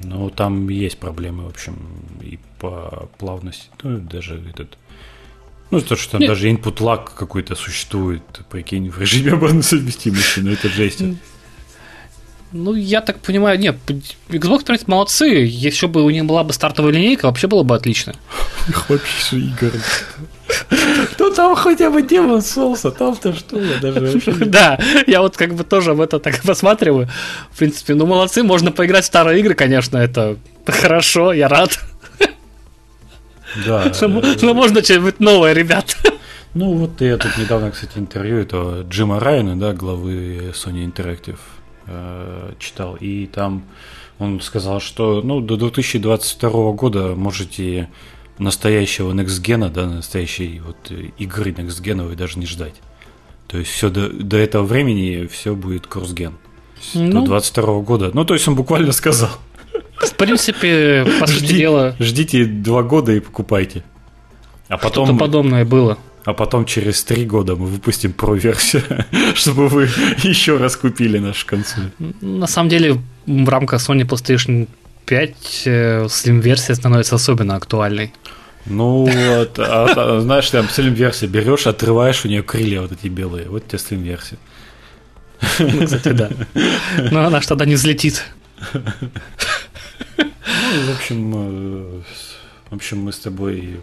Но 0.00 0.30
там 0.30 0.68
есть 0.70 0.98
проблемы, 0.98 1.44
в 1.44 1.48
общем, 1.48 1.76
и 2.22 2.38
по 2.58 3.10
плавности. 3.18 3.68
Ну, 3.82 3.98
даже 3.98 4.42
этот... 4.48 4.78
Ну, 5.70 5.80
то, 5.80 5.96
что 5.96 6.12
там 6.12 6.20
Нет. 6.22 6.28
даже 6.28 6.50
input 6.50 6.78
lag 6.78 7.10
какой-то 7.14 7.54
существует, 7.54 8.22
прикинь, 8.50 8.90
в 8.90 8.98
режиме 8.98 9.32
обратной 9.32 9.62
совместимости, 9.62 10.40
ну 10.40 10.50
это 10.52 10.68
жесть. 10.68 11.02
Ну, 12.52 12.74
я 12.74 13.00
так 13.00 13.18
понимаю, 13.20 13.58
нет, 13.58 13.76
Xbox, 14.28 14.60
в 14.60 14.64
принципе, 14.64 14.92
молодцы. 14.92 15.26
Если 15.26 15.86
бы 15.86 16.02
у 16.02 16.10
них 16.10 16.24
была 16.26 16.44
бы 16.44 16.52
стартовая 16.52 16.92
линейка, 16.92 17.26
вообще 17.26 17.46
было 17.46 17.62
бы 17.62 17.74
отлично. 17.74 18.14
Вообще 18.88 19.38
игр. 19.38 19.72
Ну 21.18 21.32
там 21.32 21.56
хотя 21.56 21.90
бы 21.90 22.02
Демон 22.02 22.40
Souls, 22.40 22.80
а 22.86 22.90
там-то 22.90 23.32
что? 23.32 23.58
Я 23.58 23.78
даже 23.78 24.00
вообще... 24.00 24.32
Да, 24.44 24.78
я 25.06 25.22
вот 25.22 25.36
как 25.36 25.54
бы 25.54 25.64
тоже 25.64 25.94
в 25.94 26.00
это 26.00 26.18
так 26.18 26.42
посматриваю. 26.46 27.08
В 27.50 27.58
принципе, 27.58 27.94
ну 27.94 28.06
молодцы, 28.06 28.42
можно 28.42 28.70
поиграть 28.70 29.04
в 29.04 29.06
старые 29.06 29.40
игры, 29.40 29.54
конечно, 29.54 29.96
это 29.96 30.36
хорошо, 30.66 31.32
я 31.32 31.48
рад. 31.48 31.78
Да. 33.66 33.92
Но 34.42 34.54
можно 34.54 34.82
что-нибудь 34.82 35.20
новое, 35.20 35.52
ребят. 35.52 35.96
Ну 36.54 36.74
вот 36.74 37.00
я 37.00 37.16
тут 37.16 37.38
недавно, 37.38 37.70
кстати, 37.70 37.96
интервью 37.96 38.38
этого 38.38 38.82
Джима 38.82 39.18
Райана, 39.20 39.58
да, 39.58 39.72
главы 39.72 40.52
Sony 40.54 40.84
Interactive, 40.84 41.38
э, 41.86 42.52
читал, 42.58 42.96
и 42.96 43.26
там 43.26 43.64
он 44.18 44.40
сказал, 44.40 44.80
что 44.80 45.20
ну, 45.22 45.40
до 45.40 45.56
2022 45.56 46.72
года 46.72 47.14
можете 47.14 47.88
настоящего 48.38 49.12
Gen, 49.12 49.70
да, 49.70 49.86
настоящей 49.86 50.60
вот 50.64 50.90
игры 51.18 51.50
Next 51.50 51.82
Gen 51.82 52.06
вы 52.06 52.14
даже 52.14 52.38
не 52.38 52.46
ждать. 52.46 52.74
То 53.46 53.58
есть 53.58 53.70
все 53.70 53.90
до, 53.90 54.08
до 54.08 54.38
этого 54.38 54.64
времени 54.64 55.26
все 55.26 55.54
будет 55.54 55.86
кросс-ген. 55.86 56.34
Ну, 56.94 57.20
до 57.20 57.26
22 57.26 57.80
года. 57.80 58.10
Ну, 58.14 58.24
то 58.24 58.34
есть 58.34 58.48
он 58.48 58.54
буквально 58.54 58.92
сказал. 58.92 59.30
В 59.96 60.14
принципе, 60.14 61.06
по 61.20 61.26
сути 61.26 61.44
Жди, 61.44 61.56
дела... 61.58 61.94
Ждите 61.98 62.44
два 62.44 62.82
года 62.82 63.12
и 63.12 63.20
покупайте. 63.20 63.84
А 64.68 64.78
потом... 64.78 65.06
Что-то 65.06 65.18
подобное 65.20 65.64
было. 65.64 65.98
А 66.24 66.34
потом 66.34 66.64
через 66.64 67.02
три 67.02 67.24
года 67.24 67.56
мы 67.56 67.66
выпустим 67.66 68.14
Pro-версию, 68.16 68.82
чтобы 69.34 69.68
вы 69.68 69.84
еще 70.22 70.56
раз 70.56 70.76
купили 70.76 71.18
нашу 71.18 71.46
консоль. 71.46 71.90
На 72.20 72.46
самом 72.46 72.68
деле, 72.68 72.98
в 73.26 73.48
рамках 73.48 73.80
Sony 73.80 74.06
PlayStation 74.06 74.68
5 75.06 75.62
э, 75.64 76.04
Slim-версия 76.04 76.74
становится 76.74 77.16
особенно 77.16 77.56
актуальной. 77.56 78.12
Ну, 78.66 79.06
вот, 79.06 79.58
а, 79.58 79.86
а, 79.96 80.20
знаешь, 80.20 80.48
там 80.50 80.66
Slim-версия 80.66 81.26
берешь, 81.26 81.66
отрываешь 81.66 82.24
у 82.24 82.28
нее 82.28 82.44
крылья 82.44 82.82
вот 82.82 82.92
эти 82.92 83.08
белые. 83.08 83.48
Вот 83.48 83.66
тебе 83.66 83.78
Slim-версия. 83.78 84.38
Ну, 85.58 85.84
кстати, 85.84 86.10
да. 86.10 86.30
Но 87.10 87.24
она 87.24 87.40
ж 87.40 87.46
тогда 87.46 87.64
не 87.64 87.74
взлетит. 87.74 88.24
Ну, 88.72 88.82
в 90.86 90.96
общем, 90.96 91.32
э, 91.34 92.00
в 92.70 92.74
общем, 92.74 92.98
мы 92.98 93.12
с 93.12 93.18
тобой 93.18 93.80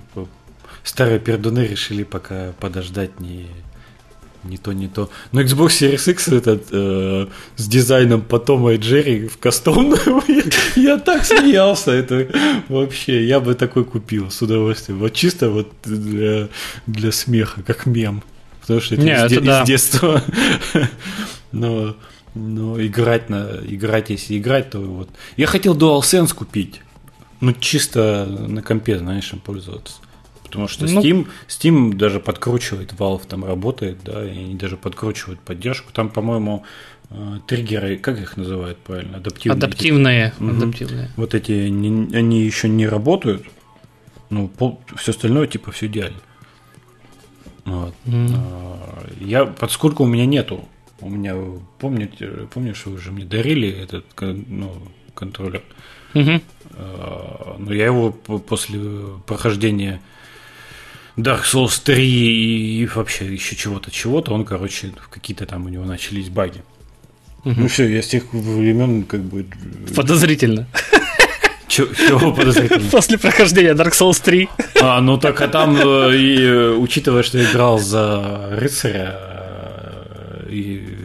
старые 0.83 1.19
пердуны 1.19 1.59
решили 1.65 2.03
пока 2.03 2.53
подождать 2.59 3.19
не 3.19 3.47
не 4.43 4.57
то, 4.57 4.71
не 4.71 4.87
то. 4.87 5.09
Но 5.31 5.41
Xbox 5.41 5.67
Series 5.67 6.11
X 6.11 6.27
этот 6.29 6.67
э, 6.71 7.27
с 7.57 7.67
дизайном 7.67 8.21
по 8.21 8.39
Тома 8.39 8.71
и 8.73 8.77
Джерри 8.77 9.27
в 9.27 9.37
кастомном, 9.37 10.23
я, 10.27 10.43
я 10.75 10.97
так 10.97 11.25
смеялся, 11.25 11.91
это 11.91 12.27
вообще, 12.69 13.25
я 13.25 13.41
бы 13.41 13.53
такой 13.55 13.83
купил 13.83 14.31
с 14.31 14.41
удовольствием. 14.41 14.99
Вот 14.99 15.13
чисто 15.13 15.49
вот 15.49 15.69
для, 15.83 16.47
для 16.87 17.11
смеха, 17.11 17.61
как 17.63 17.85
мем. 17.85 18.23
Потому 18.61 18.79
что 18.79 18.95
это, 18.95 19.03
не, 19.03 19.11
из, 19.11 19.31
это 19.31 19.41
да. 19.41 19.61
из 19.61 19.67
детства. 19.67 20.23
Но 21.51 21.95
но 22.35 22.79
играть 22.79 23.29
на 23.29 23.59
играть, 23.67 24.11
если 24.11 24.37
играть, 24.37 24.69
то 24.69 24.79
вот. 24.79 25.09
Я 25.35 25.47
хотел 25.47 25.75
DualSense 25.75 26.33
купить. 26.35 26.81
Ну, 27.41 27.53
чисто 27.53 28.25
на 28.25 28.61
компе, 28.61 28.99
знаешь, 28.99 29.33
им 29.33 29.39
пользоваться. 29.39 29.95
Потому 30.49 30.67
что 30.67 30.85
ну, 30.85 31.01
Steam, 31.01 31.27
Steam 31.47 31.93
даже 31.93 32.19
подкручивает, 32.19 32.93
Valve 32.93 33.27
там 33.27 33.45
работает, 33.45 33.99
да, 34.03 34.25
и 34.25 34.31
они 34.31 34.55
даже 34.55 34.77
подкручивают 34.77 35.39
поддержку. 35.39 35.91
Там, 35.93 36.09
по-моему, 36.09 36.63
э, 37.11 37.39
триггеры, 37.47 37.97
как 37.97 38.19
их 38.19 38.35
называют 38.35 38.77
правильно? 38.79 39.17
Адаптивные. 39.17 39.57
Адаптивные. 39.57 40.33
Угу. 40.39 40.49
Адаптивные. 40.49 41.11
Вот 41.15 41.35
эти, 41.35 41.51
они, 41.51 42.15
они 42.15 42.41
еще 42.41 42.67
не 42.67 42.87
работают. 42.87 43.43
Ну, 44.29 44.47
пол, 44.47 44.81
все 44.95 45.11
остальное, 45.11 45.47
типа, 45.47 45.71
все 45.71 45.87
идеально. 45.87 46.19
Вот. 47.65 47.93
Mm. 48.05 49.23
Я, 49.23 49.45
поскольку 49.45 50.03
у 50.03 50.07
меня 50.07 50.25
нету 50.25 50.67
у 51.01 51.09
меня, 51.09 51.35
помните, 51.79 52.47
помнишь, 52.53 52.85
вы 52.85 52.93
уже 52.93 53.11
мне 53.11 53.25
дарили 53.25 53.69
этот 53.69 54.05
ну, 54.19 54.73
контроллер? 55.13 55.63
Угу. 56.13 56.41
Но 57.59 57.73
я 57.73 57.85
его 57.85 58.11
после 58.11 58.79
прохождения 59.25 60.01
Dark 61.23 61.43
Souls 61.43 61.81
3 61.83 62.03
и 62.05 62.85
вообще 62.93 63.25
еще 63.33 63.55
чего-то, 63.55 63.91
чего-то, 63.91 64.33
он, 64.33 64.45
короче, 64.45 64.91
какие-то 65.09 65.45
там 65.45 65.65
у 65.65 65.69
него 65.69 65.85
начались 65.85 66.29
баги. 66.29 66.63
Угу. 67.45 67.53
Ну 67.57 67.67
все, 67.67 67.87
я 67.87 68.01
с 68.01 68.07
тех 68.07 68.33
времен 68.33 69.03
как 69.03 69.21
бы... 69.21 69.45
Подозрительно. 69.95 70.67
Чего 71.67 72.33
подозрительно? 72.33 72.89
После 72.91 73.17
прохождения 73.17 73.73
Dark 73.73 73.91
Souls 73.91 74.21
3. 74.23 74.49
А, 74.81 75.01
ну 75.01 75.17
так, 75.17 75.39
а 75.41 75.47
там, 75.47 75.77
э, 75.77 76.15
и, 76.15 76.41
э, 76.41 76.71
учитывая, 76.71 77.23
что 77.23 77.37
я 77.37 77.49
играл 77.49 77.79
за 77.79 78.49
рыцаря, 78.51 79.19
и, 80.49 80.97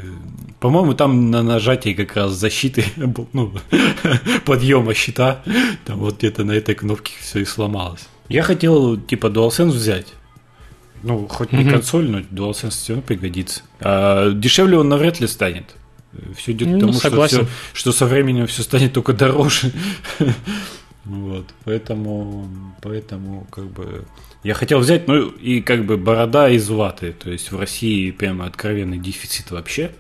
по-моему, 0.59 0.95
там 0.95 1.31
на 1.31 1.43
нажатии 1.43 1.93
как 1.93 2.17
раз 2.17 2.33
защиты, 2.33 2.85
ну, 3.33 3.53
подъема 4.45 4.95
щита, 4.95 5.43
там 5.85 5.99
вот 5.99 6.19
где-то 6.19 6.45
на 6.45 6.53
этой 6.53 6.75
кнопке 6.75 7.13
все 7.21 7.41
и 7.41 7.45
сломалось. 7.45 8.09
Я 8.29 8.43
хотел, 8.43 8.97
типа, 8.97 9.27
DualSense 9.27 9.71
взять. 9.71 10.15
Ну, 11.03 11.29
хоть 11.29 11.53
не 11.53 11.65
mm-hmm. 11.65 11.71
консоль, 11.71 12.09
но 12.09 12.21
DualSense 12.21 12.71
все 12.71 12.93
равно 12.95 13.07
пригодится. 13.07 13.63
А 13.81 14.31
дешевле 14.31 14.79
он 14.79 14.89
навряд 14.89 15.21
ли 15.21 15.27
станет. 15.27 15.77
Все 16.37 16.53
идет 16.53 16.69
ну, 16.69 16.79
к 16.79 16.81
тому, 16.81 16.93
что, 16.93 17.27
все, 17.27 17.47
что 17.73 17.93
со 17.93 18.07
временем 18.07 18.47
все 18.47 18.63
станет 18.63 18.93
только 18.93 19.13
дороже. 19.13 19.73
Вот, 21.05 21.45
поэтому, 21.65 22.49
поэтому, 22.81 23.47
как 23.51 23.67
бы, 23.67 24.07
я 24.43 24.55
хотел 24.55 24.79
взять, 24.79 25.07
ну, 25.07 25.29
и 25.29 25.61
как 25.61 25.85
бы 25.85 25.99
борода 25.99 26.49
из 26.49 26.71
ваты, 26.71 27.13
то 27.13 27.31
есть 27.31 27.53
в 27.53 27.61
России 27.61 28.11
прямо 28.11 28.47
откровенный 28.47 28.97
дефицит 28.97 29.51
вообще, 29.51 29.91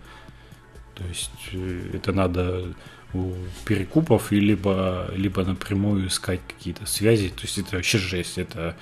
то 0.94 1.04
есть 1.04 1.30
э, 1.52 1.90
это 1.92 2.12
надо 2.12 2.72
у 3.14 3.32
перекупов 3.64 4.32
и 4.32 4.40
либо, 4.40 5.08
либо 5.14 5.44
напрямую 5.44 6.08
искать 6.08 6.40
какие-то 6.46 6.86
связи, 6.86 7.28
то 7.28 7.42
есть 7.42 7.58
это 7.58 7.76
вообще 7.76 7.98
жесть, 7.98 8.38
это 8.38 8.76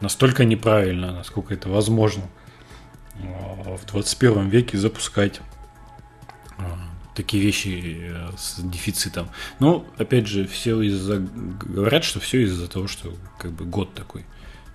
настолько 0.00 0.44
неправильно, 0.44 1.12
насколько 1.12 1.54
это 1.54 1.68
возможно 1.68 2.24
а, 3.22 3.76
в 3.76 3.86
21 3.86 4.48
веке 4.48 4.78
запускать 4.78 5.40
а, 6.58 6.78
такие 7.14 7.42
вещи 7.42 7.98
э, 8.10 8.30
с 8.36 8.60
дефицитом. 8.60 9.28
Ну, 9.60 9.86
опять 9.98 10.26
же, 10.26 10.46
все 10.46 10.80
из-за 10.82 11.18
говорят, 11.18 12.04
что 12.04 12.20
все 12.20 12.42
из-за 12.42 12.68
того, 12.68 12.88
что 12.88 13.14
как 13.38 13.52
бы 13.52 13.64
год 13.64 13.94
такой. 13.94 14.24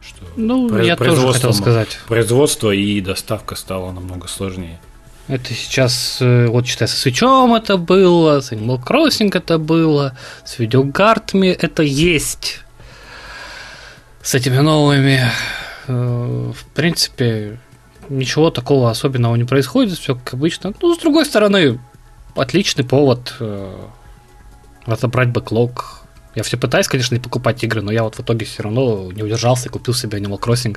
Что 0.01 0.21
ну, 0.37 0.77
я 0.81 0.95
тоже 0.95 1.27
хотел 1.33 1.53
сказать. 1.53 1.99
Производство 2.07 2.71
и 2.71 3.01
доставка 3.01 3.55
стало 3.55 3.91
намного 3.91 4.27
сложнее. 4.27 4.79
Это 5.29 5.53
сейчас, 5.53 6.17
э, 6.21 6.47
вот 6.47 6.65
считай, 6.65 6.87
со 6.87 6.97
свечом 6.97 7.53
это 7.53 7.77
было, 7.77 8.41
с 8.41 8.51
Animal 8.51 8.83
Crossing 8.83 9.29
это 9.37 9.59
было, 9.59 10.17
с 10.43 10.57
видеокартами 10.57 11.49
это 11.49 11.83
есть. 11.83 12.61
С 14.23 14.33
этими 14.33 14.57
новыми, 14.57 15.21
э, 15.87 16.51
в 16.51 16.65
принципе, 16.73 17.59
ничего 18.09 18.49
такого 18.49 18.89
особенного 18.89 19.35
не 19.35 19.43
происходит, 19.43 19.99
все 19.99 20.15
как 20.15 20.33
обычно. 20.33 20.73
Ну, 20.81 20.95
с 20.95 20.97
другой 20.97 21.27
стороны, 21.27 21.79
отличный 22.35 22.83
повод 22.83 23.35
э, 23.39 23.85
разобрать 24.87 25.29
бэклог. 25.29 26.01
Я 26.33 26.41
все 26.41 26.57
пытаюсь, 26.57 26.87
конечно, 26.87 27.13
не 27.13 27.21
покупать 27.21 27.63
игры, 27.63 27.83
но 27.83 27.91
я 27.91 28.01
вот 28.01 28.15
в 28.15 28.21
итоге 28.21 28.47
все 28.47 28.63
равно 28.63 29.11
не 29.11 29.21
удержался 29.21 29.69
и 29.69 29.71
купил 29.71 29.93
себе 29.93 30.17
Animal 30.17 30.39
Crossing 30.39 30.75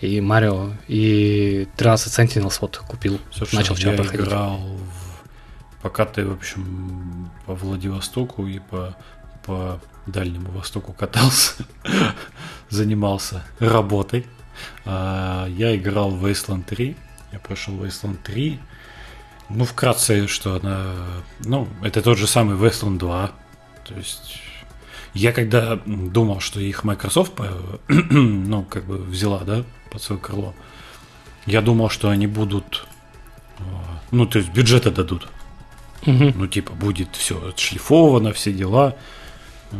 и 0.00 0.20
Марио, 0.20 0.70
и 0.88 1.68
13 1.76 2.18
Sentinels 2.18 2.58
вот 2.60 2.78
купил, 2.78 3.20
Слушай, 3.30 3.56
начал 3.56 3.74
вчера 3.74 3.92
я 3.92 3.98
проходить. 3.98 4.26
играл 4.26 4.58
в... 4.58 5.82
пока 5.82 6.06
ты, 6.06 6.26
в 6.26 6.32
общем, 6.32 7.30
по 7.46 7.54
Владивостоку 7.54 8.46
и 8.46 8.58
по, 8.58 8.96
по 9.44 9.80
Дальнему 10.06 10.50
Востоку 10.52 10.92
катался, 10.92 11.64
занимался 12.70 13.44
работой. 13.58 14.26
А, 14.84 15.46
я 15.48 15.76
играл 15.76 16.10
в 16.10 16.24
Wasteland 16.24 16.64
3, 16.64 16.96
я 17.32 17.38
прошел 17.38 17.74
Wasteland 17.74 18.18
3, 18.22 18.58
ну, 19.50 19.64
вкратце, 19.64 20.26
что 20.28 20.56
она... 20.56 20.94
Ну, 21.40 21.68
это 21.82 22.02
тот 22.02 22.16
же 22.16 22.26
самый 22.26 22.56
Wasteland 22.56 22.98
2. 22.98 23.32
То 23.84 23.94
есть... 23.94 24.40
Я 25.12 25.32
когда 25.32 25.74
думал, 25.74 26.38
что 26.38 26.60
их 26.60 26.84
Microsoft, 26.84 27.32
ну, 27.88 28.62
как 28.62 28.84
бы 28.84 28.98
взяла, 28.98 29.40
да, 29.40 29.64
под 29.90 30.02
свое 30.02 30.20
крыло, 30.20 30.54
я 31.46 31.60
думал, 31.60 31.90
что 31.90 32.08
они 32.08 32.26
будут... 32.26 32.86
Э, 33.58 33.62
ну, 34.10 34.26
то 34.26 34.38
есть 34.38 34.50
бюджеты 34.50 34.90
дадут. 34.90 35.28
Угу. 36.06 36.32
Ну, 36.34 36.46
типа, 36.46 36.72
будет 36.72 37.16
все 37.16 37.48
отшлифовано, 37.48 38.32
все 38.32 38.52
дела. 38.52 38.96
Э, 39.72 39.76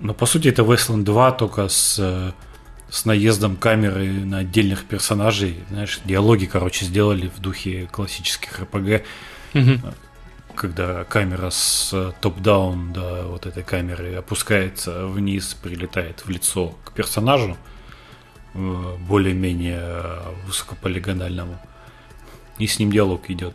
но, 0.00 0.14
по 0.14 0.26
сути, 0.26 0.48
это 0.48 0.62
Wasteland 0.62 1.04
2 1.04 1.32
только 1.32 1.68
с 1.68 1.98
э, 1.98 2.32
с 2.88 3.04
наездом 3.04 3.56
камеры 3.56 4.06
на 4.06 4.38
отдельных 4.38 4.84
персонажей. 4.84 5.64
Знаешь, 5.70 6.00
диалоги, 6.04 6.46
короче, 6.46 6.84
сделали 6.84 7.28
в 7.28 7.40
духе 7.40 7.88
классических 7.90 8.60
РПГ. 8.60 9.04
Угу. 9.54 9.94
Когда 10.54 11.04
камера 11.04 11.50
с 11.50 12.14
топ-даун 12.20 12.92
до 12.92 13.24
вот 13.24 13.46
этой 13.46 13.62
камеры 13.62 14.14
опускается 14.14 15.06
вниз, 15.06 15.54
прилетает 15.60 16.24
в 16.24 16.30
лицо 16.30 16.74
к 16.84 16.92
персонажу, 16.92 17.52
э, 17.52 17.75
более-менее 18.56 20.02
высокополигональному. 20.46 21.58
И 22.58 22.66
с 22.66 22.78
ним 22.78 22.90
диалог 22.90 23.28
идет. 23.30 23.54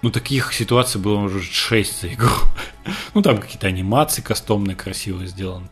Ну, 0.00 0.10
таких 0.10 0.52
ситуаций 0.52 1.00
было 1.00 1.18
уже 1.18 1.42
6 1.42 2.02
за 2.02 2.12
игру. 2.14 2.30
ну, 3.14 3.22
там 3.22 3.38
какие-то 3.38 3.66
анимации 3.66 4.22
кастомные, 4.22 4.76
красиво 4.76 5.26
сделаны. 5.26 5.68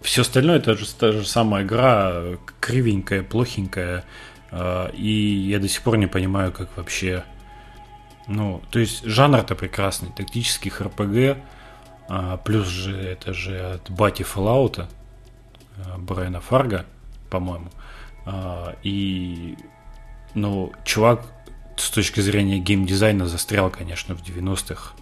Все 0.00 0.22
остальное 0.22 0.56
это 0.56 0.74
же 0.74 0.86
та 0.94 1.12
же 1.12 1.24
самая 1.26 1.64
игра, 1.64 2.22
кривенькая, 2.60 3.22
плохенькая. 3.22 4.04
А, 4.50 4.88
и 4.88 5.10
я 5.10 5.58
до 5.58 5.68
сих 5.68 5.82
пор 5.82 5.98
не 5.98 6.06
понимаю, 6.06 6.52
как 6.52 6.76
вообще... 6.76 7.24
Ну, 8.28 8.62
то 8.70 8.78
есть 8.78 9.04
жанр-то 9.04 9.56
прекрасный, 9.56 10.08
тактических 10.16 10.80
РПГ, 10.80 11.38
плюс 12.44 12.68
же 12.68 12.96
это 12.96 13.34
же 13.34 13.58
от 13.58 13.90
Бати 13.90 14.22
Fallout, 14.22 14.86
а, 15.76 15.98
Брайана 15.98 16.40
Фарга, 16.40 16.86
по-моему. 17.32 17.70
И, 18.84 19.56
ну, 20.34 20.72
чувак 20.84 21.26
с 21.76 21.90
точки 21.90 22.20
зрения 22.20 22.58
геймдизайна 22.58 23.26
застрял, 23.26 23.70
конечно, 23.70 24.14
в 24.14 24.22
90-х. 24.22 24.94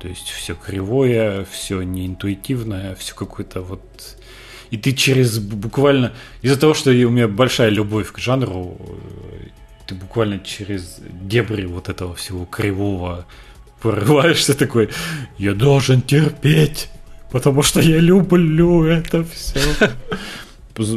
То 0.00 0.08
есть 0.08 0.28
все 0.28 0.54
кривое, 0.54 1.44
все 1.44 1.82
неинтуитивное, 1.82 2.94
все 2.94 3.14
какое-то 3.14 3.60
вот 3.60 3.82
и 4.70 4.76
ты 4.76 4.92
через 4.92 5.38
буквально... 5.38 6.12
Из-за 6.42 6.56
того, 6.56 6.74
что 6.74 6.90
у 6.90 7.10
меня 7.10 7.26
большая 7.26 7.70
любовь 7.70 8.12
к 8.12 8.18
жанру, 8.18 8.76
э, 8.78 9.48
ты 9.86 9.94
буквально 9.96 10.38
через 10.38 11.00
дебри 11.00 11.66
вот 11.66 11.88
этого 11.88 12.14
всего 12.14 12.44
кривого 12.44 13.26
прорываешься 13.82 14.54
такой, 14.54 14.90
я 15.38 15.54
должен 15.54 16.02
терпеть, 16.02 16.88
потому 17.32 17.62
что 17.62 17.80
я 17.80 17.98
люблю 17.98 18.84
это 18.84 19.24
все. 19.24 19.60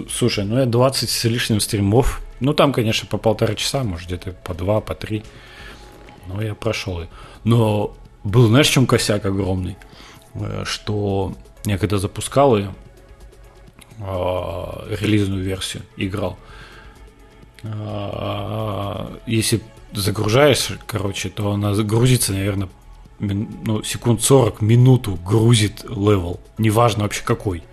Слушай, 0.10 0.46
ну 0.46 0.60
я 0.60 0.66
20 0.66 1.10
с 1.10 1.24
лишним 1.26 1.60
стримов. 1.60 2.22
Ну 2.40 2.54
там, 2.54 2.74
конечно, 2.74 3.08
по 3.08 3.18
полтора 3.18 3.56
часа, 3.56 3.84
может 3.84 4.08
где-то 4.08 4.32
по 4.32 4.54
два, 4.54 4.82
по 4.82 4.96
три. 4.96 5.24
Но 6.28 6.42
я 6.42 6.56
прошел. 6.56 7.04
Но 7.44 7.96
был, 8.24 8.48
знаешь, 8.48 8.68
чем 8.68 8.88
косяк 8.88 9.26
огромный? 9.26 9.78
Э, 10.36 10.64
что 10.66 11.34
я 11.66 11.78
когда 11.78 11.98
запускал 11.98 12.58
ее, 12.58 12.74
э, 14.00 14.96
релизную 15.00 15.44
версию 15.44 15.84
играл. 15.98 16.38
Э, 17.64 19.18
если 19.26 19.62
загружаешь, 19.94 20.70
короче, 20.86 21.30
то 21.30 21.52
она 21.52 21.74
загрузится, 21.74 22.34
наверное, 22.34 22.70
ну, 23.20 23.84
секунд 23.84 24.22
40, 24.22 24.62
минуту 24.62 25.16
грузит 25.16 25.84
level. 25.84 26.40
Неважно 26.58 27.04
вообще 27.04 27.24
какой. 27.24 27.64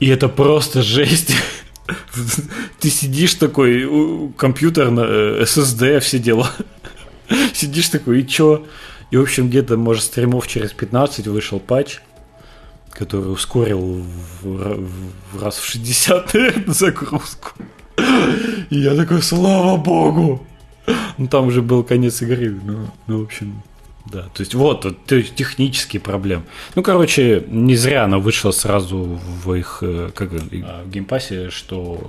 И 0.00 0.08
это 0.08 0.28
просто 0.28 0.82
жесть. 0.82 1.34
Ты 2.80 2.90
сидишь 2.90 3.34
такой, 3.34 4.32
компьютер 4.36 4.90
на 4.90 5.00
SSD, 5.00 5.84
э, 5.86 6.00
все 6.00 6.18
дела. 6.18 6.50
Сидишь 7.52 7.88
такой, 7.88 8.20
и 8.20 8.26
чё? 8.26 8.66
И, 9.10 9.16
в 9.16 9.22
общем, 9.22 9.48
где-то, 9.48 9.76
может, 9.76 10.04
стримов 10.04 10.48
через 10.48 10.72
15 10.72 11.28
вышел 11.28 11.60
патч 11.60 12.00
который 12.90 13.32
ускорил 13.32 14.02
в, 14.42 14.78
раз 15.40 15.56
в 15.58 15.64
60 15.64 16.34
наверное, 16.34 16.74
загрузку. 16.74 17.52
И 18.70 18.78
я 18.78 18.94
такой, 18.94 19.22
слава 19.22 19.76
богу! 19.76 20.46
Ну, 21.18 21.26
там 21.28 21.46
уже 21.46 21.62
был 21.62 21.84
конец 21.84 22.22
игры. 22.22 22.58
Ну, 22.62 22.86
ну 23.06 23.20
в 23.20 23.22
общем, 23.24 23.62
да. 24.06 24.22
То 24.34 24.40
есть, 24.40 24.54
вот, 24.54 24.86
то 25.06 25.14
есть, 25.14 25.34
технические 25.34 26.00
проблемы. 26.00 26.44
Ну, 26.74 26.82
короче, 26.82 27.44
не 27.48 27.76
зря 27.76 28.04
она 28.04 28.18
вышла 28.18 28.50
сразу 28.50 29.20
в 29.44 29.54
их, 29.54 29.78
э, 29.82 30.10
как 30.14 30.32
а, 30.32 30.84
в 30.84 30.90
геймпассе, 30.90 31.50
что, 31.50 32.00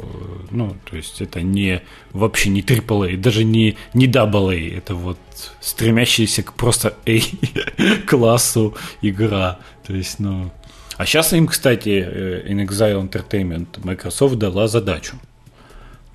ну, 0.51 0.75
то 0.89 0.95
есть, 0.95 1.21
это 1.21 1.41
не, 1.41 1.82
вообще 2.13 2.49
не 2.49 2.62
AAA, 2.62 3.17
даже 3.17 3.43
не, 3.43 3.77
не 3.93 4.08
AA, 4.08 4.77
это 4.77 4.95
вот 4.95 5.17
стремящаяся 5.60 6.43
к 6.43 6.54
просто 6.54 6.95
A-классу 7.06 8.75
игра. 9.01 9.60
То 9.86 9.93
есть, 9.93 10.19
ну, 10.19 10.51
а 10.97 11.06
сейчас 11.06 11.34
им, 11.34 11.47
кстати, 11.47 12.04
э, 12.06 12.47
In 12.47 12.65
Exile 12.65 13.10
Entertainment 13.10 13.84
Microsoft 13.84 14.36
дала 14.36 14.67
задачу. 14.67 15.17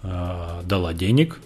А, 0.02 0.62
дала 0.64 0.94
денег. 0.94 1.40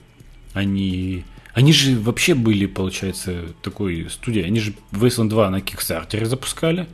Они, 0.52 1.24
они 1.54 1.72
же 1.72 1.98
вообще 1.98 2.34
были, 2.34 2.66
получается, 2.66 3.46
такой 3.62 4.08
студией. 4.10 4.46
Они 4.46 4.60
же 4.60 4.74
Wasteland 4.92 5.28
2 5.28 5.50
на 5.50 5.56
Kickstarter 5.58 6.24
запускали. 6.24 6.86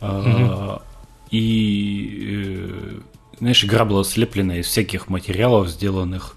Угу. 0.00 0.82
И, 1.30 2.18
э, 2.28 3.00
знаешь, 3.38 3.64
игра 3.64 3.84
была 3.84 4.04
слеплена 4.04 4.58
из 4.58 4.66
всяких 4.66 5.08
материалов, 5.08 5.68
сделанных 5.68 6.36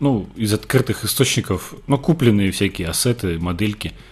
ну, 0.00 0.28
из 0.34 0.52
открытых 0.52 1.04
источников, 1.04 1.74
ну, 1.86 1.96
купленные 1.96 2.50
всякие 2.50 2.88
ассеты, 2.88 3.38
модельки– 3.38 3.92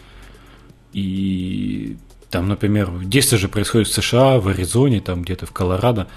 и 0.93 1.97
там, 2.31 2.49
например, 2.49 2.91
действие 3.05 3.39
же 3.39 3.49
происходит 3.49 3.89
в 3.89 3.93
США, 3.93 4.39
в 4.39 4.49
Аризоне, 4.49 5.01
там 5.01 5.23
где-то 5.23 5.47
в 5.47 5.53
Колорадо. 5.53 6.09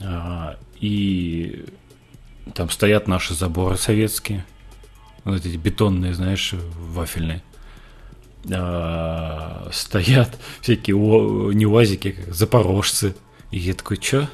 А, 0.00 0.56
и 0.80 1.64
там 2.52 2.70
стоят 2.70 3.08
наши 3.08 3.34
заборы 3.34 3.76
советские. 3.76 4.44
Вот 5.24 5.44
эти 5.44 5.56
бетонные, 5.56 6.12
знаешь, 6.14 6.54
вафельные. 6.92 7.42
А, 8.52 9.68
стоят 9.72 10.38
всякие 10.60 10.96
не 11.54 11.66
УАЗики, 11.66 12.10
как 12.10 12.34
запорожцы. 12.34 13.14
И 13.50 13.58
я 13.58 13.74
такой, 13.74 13.96
чё? 13.96 14.28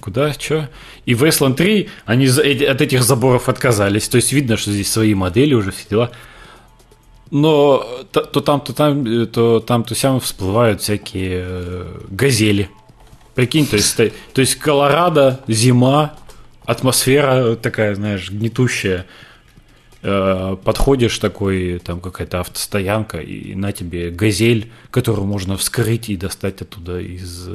Куда, 0.00 0.34
чё? 0.34 0.68
И 1.06 1.14
в 1.14 1.24
Wasteland 1.24 1.54
3 1.54 1.88
они 2.04 2.26
от 2.26 2.80
этих 2.82 3.02
заборов 3.02 3.48
отказались. 3.48 4.08
То 4.08 4.16
есть 4.16 4.32
видно, 4.32 4.58
что 4.58 4.70
здесь 4.70 4.90
свои 4.92 5.14
модели 5.14 5.54
уже 5.54 5.70
все 5.70 5.88
дела 5.88 6.10
но 7.34 7.84
то, 8.12 8.20
то 8.20 8.40
там, 8.40 8.60
то 8.60 8.72
там, 8.72 9.04
э, 9.04 9.26
то 9.26 9.58
там, 9.58 9.82
то 9.82 9.94
сям 9.96 10.20
всплывают 10.20 10.82
всякие 10.82 11.44
э, 11.44 12.00
газели. 12.08 12.70
Прикинь, 13.34 13.66
то 13.66 13.74
есть, 13.74 13.96
то 13.96 14.40
есть 14.40 14.54
Колорадо, 14.54 15.40
зима, 15.48 16.14
атмосфера 16.64 17.56
такая, 17.56 17.94
знаешь, 17.94 18.30
гнетущая. 18.30 19.06
Э, 20.02 20.56
подходишь 20.62 21.18
такой, 21.18 21.78
там 21.78 22.00
какая-то 22.00 22.40
автостоянка, 22.40 23.18
и 23.18 23.54
на 23.54 23.72
тебе 23.72 24.10
газель, 24.10 24.70
которую 24.90 25.26
можно 25.26 25.56
вскрыть 25.56 26.10
и 26.10 26.16
достать 26.16 26.60
оттуда 26.62 27.00
из 27.00 27.48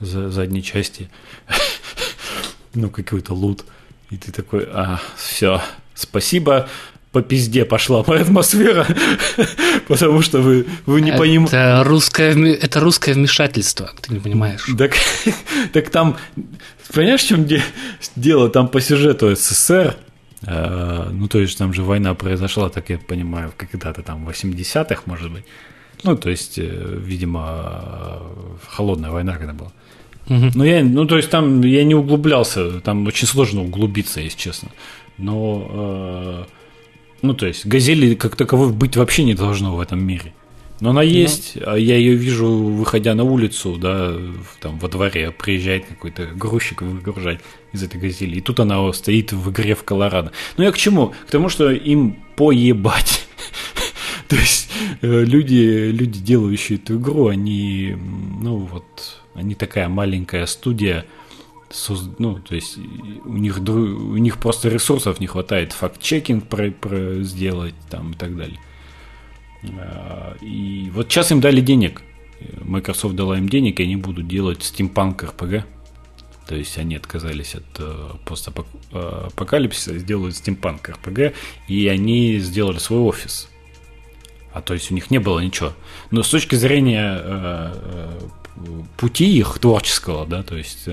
задней 0.00 0.62
части. 0.62 1.10
ну, 2.74 2.90
какой-то 2.90 3.34
лут. 3.34 3.64
И 4.10 4.16
ты 4.16 4.32
такой, 4.32 4.66
а, 4.72 5.00
все, 5.16 5.60
спасибо, 5.94 6.68
по 7.12 7.22
пизде 7.22 7.64
пошла 7.64 8.04
моя 8.06 8.22
атмосфера, 8.22 8.86
потому 9.88 10.22
что 10.22 10.40
вы, 10.40 10.66
вы 10.86 11.00
не 11.00 11.12
понимаете. 11.12 11.56
Это 11.56 11.84
русское, 11.84 12.54
это 12.54 12.80
русское 12.80 13.14
вмешательство, 13.14 13.90
ты 14.00 14.14
не 14.14 14.20
понимаешь. 14.20 14.66
Так, 14.78 14.94
так 15.72 15.90
там, 15.90 16.16
понимаешь, 16.94 17.22
в 17.22 17.28
чем 17.28 17.46
дело? 18.16 18.48
Там 18.48 18.68
по 18.68 18.80
сюжету 18.80 19.34
СССР, 19.34 19.96
э, 20.42 21.08
ну, 21.10 21.26
то 21.28 21.40
есть 21.40 21.58
там 21.58 21.72
же 21.74 21.82
война 21.82 22.14
произошла, 22.14 22.68
так 22.68 22.90
я 22.90 22.98
понимаю, 22.98 23.52
когда-то 23.56 24.02
там 24.02 24.24
в 24.24 24.30
80-х, 24.30 25.02
может 25.06 25.32
быть. 25.32 25.44
Ну, 26.04 26.16
то 26.16 26.30
есть, 26.30 26.58
э, 26.58 26.98
видимо, 27.04 28.22
холодная 28.68 29.10
война 29.10 29.36
когда 29.36 29.52
была. 29.52 29.72
Угу. 30.28 30.52
Ну, 30.54 30.64
я, 30.64 30.84
ну, 30.84 31.06
то 31.06 31.16
есть 31.16 31.28
там 31.28 31.60
я 31.62 31.82
не 31.82 31.96
углублялся, 31.96 32.80
там 32.80 33.04
очень 33.08 33.26
сложно 33.26 33.62
углубиться, 33.62 34.20
если 34.20 34.38
честно. 34.38 34.68
Но 35.18 36.46
э, 36.48 36.59
ну, 37.22 37.34
то 37.34 37.46
есть, 37.46 37.66
газели 37.66 38.14
как 38.14 38.36
таковой 38.36 38.72
быть 38.72 38.96
вообще 38.96 39.24
не 39.24 39.34
должно 39.34 39.76
в 39.76 39.80
этом 39.80 40.02
мире. 40.04 40.32
Но 40.80 40.90
она 40.90 41.02
есть, 41.02 41.52
ну. 41.56 41.72
а 41.72 41.78
я 41.78 41.96
ее 41.96 42.14
вижу, 42.14 42.48
выходя 42.48 43.14
на 43.14 43.22
улицу, 43.22 43.76
да, 43.76 44.16
там 44.60 44.78
во 44.78 44.88
дворе 44.88 45.30
приезжает 45.30 45.84
какой-то 45.84 46.26
грузчик 46.34 46.80
выгружать 46.80 47.40
из 47.72 47.82
этой 47.82 48.00
газели. 48.00 48.36
И 48.36 48.40
тут 48.40 48.60
она 48.60 48.90
стоит 48.94 49.32
в 49.32 49.50
игре 49.50 49.74
в 49.74 49.84
Колорадо. 49.84 50.32
Ну 50.56 50.64
я 50.64 50.72
к 50.72 50.78
чему? 50.78 51.14
К 51.26 51.30
тому, 51.30 51.50
что 51.50 51.70
им 51.70 52.16
поебать. 52.34 53.26
То 54.28 54.36
есть 54.36 54.70
э, 55.02 55.24
люди, 55.24 55.90
люди, 55.90 56.18
делающие 56.18 56.78
эту 56.78 56.96
игру, 56.96 57.28
они, 57.28 57.94
ну 58.40 58.56
вот, 58.56 59.20
они 59.34 59.54
такая 59.54 59.90
маленькая 59.90 60.46
студия, 60.46 61.04
ну, 62.18 62.40
то 62.40 62.54
есть 62.54 62.78
у 63.24 63.36
них, 63.36 63.58
у 63.58 64.16
них 64.16 64.38
просто 64.38 64.68
ресурсов 64.68 65.20
не 65.20 65.26
хватает 65.26 65.72
факт-чекинг 65.72 66.46
про, 66.48 66.70
про 66.70 67.22
сделать 67.22 67.74
там 67.88 68.12
и 68.12 68.16
так 68.16 68.36
далее. 68.36 68.58
А, 69.78 70.36
и 70.40 70.90
вот 70.92 71.10
сейчас 71.10 71.30
им 71.30 71.40
дали 71.40 71.60
денег. 71.60 72.02
Microsoft 72.62 73.14
дала 73.14 73.36
им 73.38 73.48
денег, 73.48 73.80
и 73.80 73.84
они 73.84 73.96
будут 73.96 74.26
делать 74.26 74.60
Steampunk 74.60 75.18
RPG. 75.18 75.64
То 76.46 76.56
есть 76.56 76.76
они 76.78 76.96
отказались 76.96 77.54
от 77.54 77.64
э, 77.78 78.10
постапокалипсиса, 78.24 79.96
сделают 79.98 80.34
Steampunk 80.34 80.80
RPG, 80.82 81.34
и 81.68 81.86
они 81.86 82.38
сделали 82.38 82.78
свой 82.78 83.00
офис. 83.00 83.48
А 84.52 84.60
то 84.60 84.74
есть 84.74 84.90
у 84.90 84.94
них 84.94 85.12
не 85.12 85.18
было 85.18 85.38
ничего. 85.38 85.72
Но 86.10 86.24
с 86.24 86.30
точки 86.30 86.56
зрения 86.56 87.20
э, 87.22 87.74
э, 87.76 88.20
пути 88.96 89.38
их 89.38 89.58
творческого, 89.60 90.26
да, 90.26 90.42
то 90.42 90.56
есть 90.56 90.88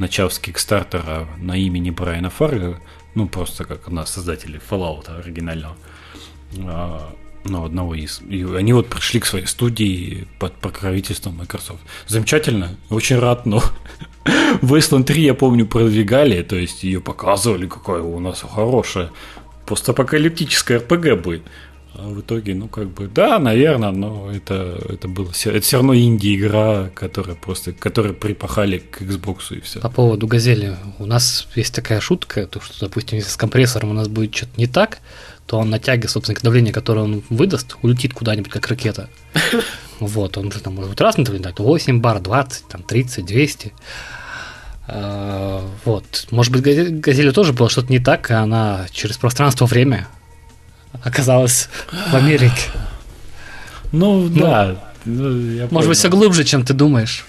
начав 0.00 0.32
с 0.32 0.38
Кикстартера 0.38 1.28
на 1.38 1.56
имени 1.56 1.90
Брайана 1.90 2.30
Фарга, 2.30 2.80
ну, 3.14 3.28
просто 3.28 3.64
как 3.64 3.86
одна 3.86 4.06
создателей 4.06 4.58
Fallout 4.70 5.08
оригинального, 5.20 5.76
а, 6.58 7.14
ну, 7.44 7.64
одного 7.64 7.94
из. 7.94 8.22
И 8.22 8.42
они 8.42 8.72
вот 8.72 8.88
пришли 8.88 9.20
к 9.20 9.26
своей 9.26 9.46
студии 9.46 10.26
под 10.38 10.54
покровительством 10.54 11.36
Microsoft. 11.36 11.80
Замечательно, 12.06 12.76
очень 12.88 13.18
рад, 13.18 13.44
но 13.44 13.62
Wasteland 14.62 15.04
3, 15.04 15.22
я 15.22 15.34
помню, 15.34 15.66
продвигали, 15.66 16.42
то 16.42 16.56
есть 16.56 16.82
ее 16.82 17.00
показывали, 17.00 17.66
какая 17.66 18.00
у 18.00 18.18
нас 18.20 18.42
хорошая 18.42 19.10
постапокалиптическая 19.66 20.80
RPG 20.80 21.16
будет. 21.16 21.42
А 22.02 22.08
в 22.08 22.20
итоге, 22.20 22.54
ну, 22.54 22.66
как 22.66 22.88
бы, 22.88 23.08
да, 23.08 23.38
наверное, 23.38 23.90
но 23.90 24.30
это, 24.32 24.80
это 24.88 25.06
было 25.06 25.28
это 25.28 25.60
все 25.60 25.76
равно 25.76 25.94
инди-игра, 25.94 26.90
которая 26.94 27.36
просто, 27.36 27.72
которая 27.72 28.14
припахали 28.14 28.78
к 28.78 29.02
Xbox 29.02 29.56
и 29.56 29.60
все. 29.60 29.80
По 29.80 29.90
поводу 29.90 30.26
газели, 30.26 30.76
у 30.98 31.04
нас 31.04 31.46
есть 31.54 31.74
такая 31.74 32.00
шутка, 32.00 32.46
то, 32.46 32.60
что, 32.60 32.86
допустим, 32.86 33.18
если 33.18 33.30
с 33.30 33.36
компрессором 33.36 33.90
у 33.90 33.92
нас 33.92 34.08
будет 34.08 34.34
что-то 34.34 34.52
не 34.56 34.66
так, 34.66 35.00
то 35.44 35.58
он 35.58 35.68
на 35.68 35.78
тяге, 35.78 36.08
собственно, 36.08 36.38
давление, 36.42 36.72
которое 36.72 37.02
он 37.02 37.22
выдаст, 37.28 37.76
улетит 37.82 38.14
куда-нибудь, 38.14 38.50
как 38.50 38.66
ракета. 38.68 39.08
Вот, 40.00 40.38
он 40.38 40.50
же 40.50 40.60
там 40.60 40.76
может 40.76 40.92
быть 40.92 41.00
разный 41.02 41.26
давление, 41.26 41.52
8 41.54 42.00
бар, 42.00 42.20
20, 42.22 42.68
там, 42.68 42.82
30, 42.82 43.26
200. 43.26 43.72
Вот. 45.84 46.26
Может 46.30 46.52
быть, 46.54 47.00
газели 47.00 47.30
тоже 47.32 47.52
было 47.52 47.68
что-то 47.68 47.92
не 47.92 47.98
так, 47.98 48.30
и 48.30 48.32
она 48.32 48.86
через 48.92 49.18
пространство-время 49.18 50.08
оказалась 51.02 51.68
в 52.10 52.14
Америке. 52.14 52.70
Ну, 53.92 54.28
ну 54.28 54.40
да. 54.40 54.76
Ну, 55.04 55.40
я 55.52 55.68
может 55.70 55.88
быть, 55.88 55.98
все 55.98 56.08
глубже, 56.08 56.44
чем 56.44 56.64
ты 56.64 56.74
думаешь. 56.74 57.24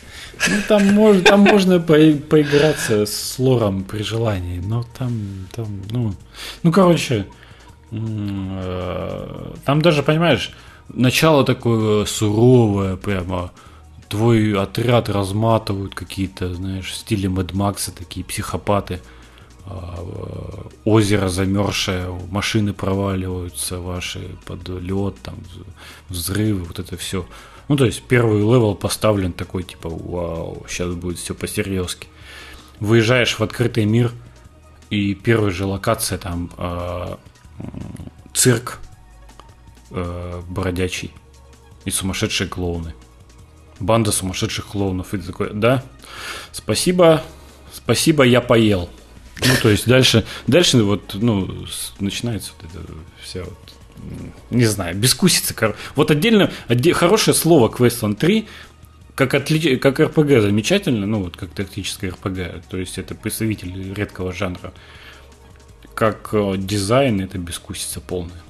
Ну, 0.49 0.55
там, 0.67 0.87
можно, 0.93 1.21
там 1.21 1.39
можно 1.41 1.79
по, 1.79 1.93
поиграться 1.93 3.05
с 3.05 3.37
лором 3.37 3.83
при 3.83 4.03
желании, 4.03 4.59
но 4.59 4.83
там, 4.97 5.47
там 5.51 5.81
ну, 5.91 6.13
ну, 6.63 6.71
короче, 6.71 7.27
э, 7.91 9.53
там 9.65 9.81
даже, 9.81 10.03
понимаешь, 10.03 10.51
начало 10.89 11.45
такое 11.45 12.05
суровое, 12.05 12.95
прямо 12.95 13.51
твой 14.09 14.59
отряд 14.59 15.09
разматывают 15.09 15.93
какие-то, 15.95 16.53
знаешь, 16.53 16.89
в 16.89 16.95
стиле 16.95 17.29
Mad 17.29 17.53
Max 17.53 17.76
а, 17.76 17.91
такие 17.91 18.25
психопаты– 18.25 18.99
озеро 20.85 21.29
замерзшее, 21.29 22.07
машины 22.29 22.73
проваливаются 22.73 23.79
ваши 23.79 24.35
под 24.45 24.67
лед, 24.67 25.15
там 25.21 25.35
взрывы, 26.09 26.63
вот 26.63 26.79
это 26.79 26.97
все. 26.97 27.25
Ну, 27.67 27.77
то 27.77 27.85
есть 27.85 28.03
первый 28.03 28.39
level 28.39 28.75
поставлен 28.75 29.31
такой, 29.31 29.63
типа, 29.63 29.89
вау, 29.89 30.65
сейчас 30.67 30.93
будет 30.93 31.19
все 31.19 31.33
по-серьезки. 31.33 32.07
Выезжаешь 32.79 33.37
в 33.37 33.41
открытый 33.41 33.85
мир, 33.85 34.11
и 34.89 35.13
первая 35.13 35.51
же 35.51 35.65
локация 35.65 36.17
там 36.17 36.51
э, 36.57 37.15
цирк 38.33 38.79
э, 39.91 40.41
бродячий 40.49 41.13
и 41.85 41.91
сумасшедшие 41.91 42.49
клоуны. 42.49 42.93
Банда 43.79 44.11
сумасшедших 44.11 44.67
клоунов. 44.67 45.13
И 45.13 45.17
ты 45.17 45.27
такой, 45.27 45.51
да, 45.53 45.83
спасибо, 46.51 47.23
спасибо, 47.71 48.23
я 48.23 48.41
поел. 48.41 48.89
Ну, 49.45 49.53
то 49.61 49.69
есть 49.69 49.87
дальше, 49.87 50.25
дальше 50.47 50.83
вот, 50.83 51.15
ну, 51.15 51.65
начинается 51.99 52.51
вот 52.59 52.69
это 52.69 52.93
вся 53.21 53.43
вот, 53.43 53.57
не 54.49 54.65
знаю, 54.65 54.95
бескусица. 54.95 55.75
Вот 55.95 56.11
отдельно, 56.11 56.51
отде, 56.67 56.93
хорошее 56.93 57.35
слово 57.35 57.69
Questland 57.69 58.15
3, 58.15 58.47
как, 59.15 59.33
отли, 59.33 59.77
как 59.77 59.99
РПГ 59.99 60.41
замечательно, 60.41 61.05
ну, 61.07 61.23
вот 61.23 61.37
как 61.37 61.49
тактическое 61.51 62.11
РПГ, 62.11 62.65
то 62.69 62.77
есть 62.77 62.97
это 62.97 63.15
представитель 63.15 63.93
редкого 63.93 64.31
жанра. 64.31 64.73
Как 65.93 66.29
э, 66.31 66.55
дизайн, 66.57 67.21
это 67.21 67.37
бескусица 67.37 67.99
полная. 67.99 68.41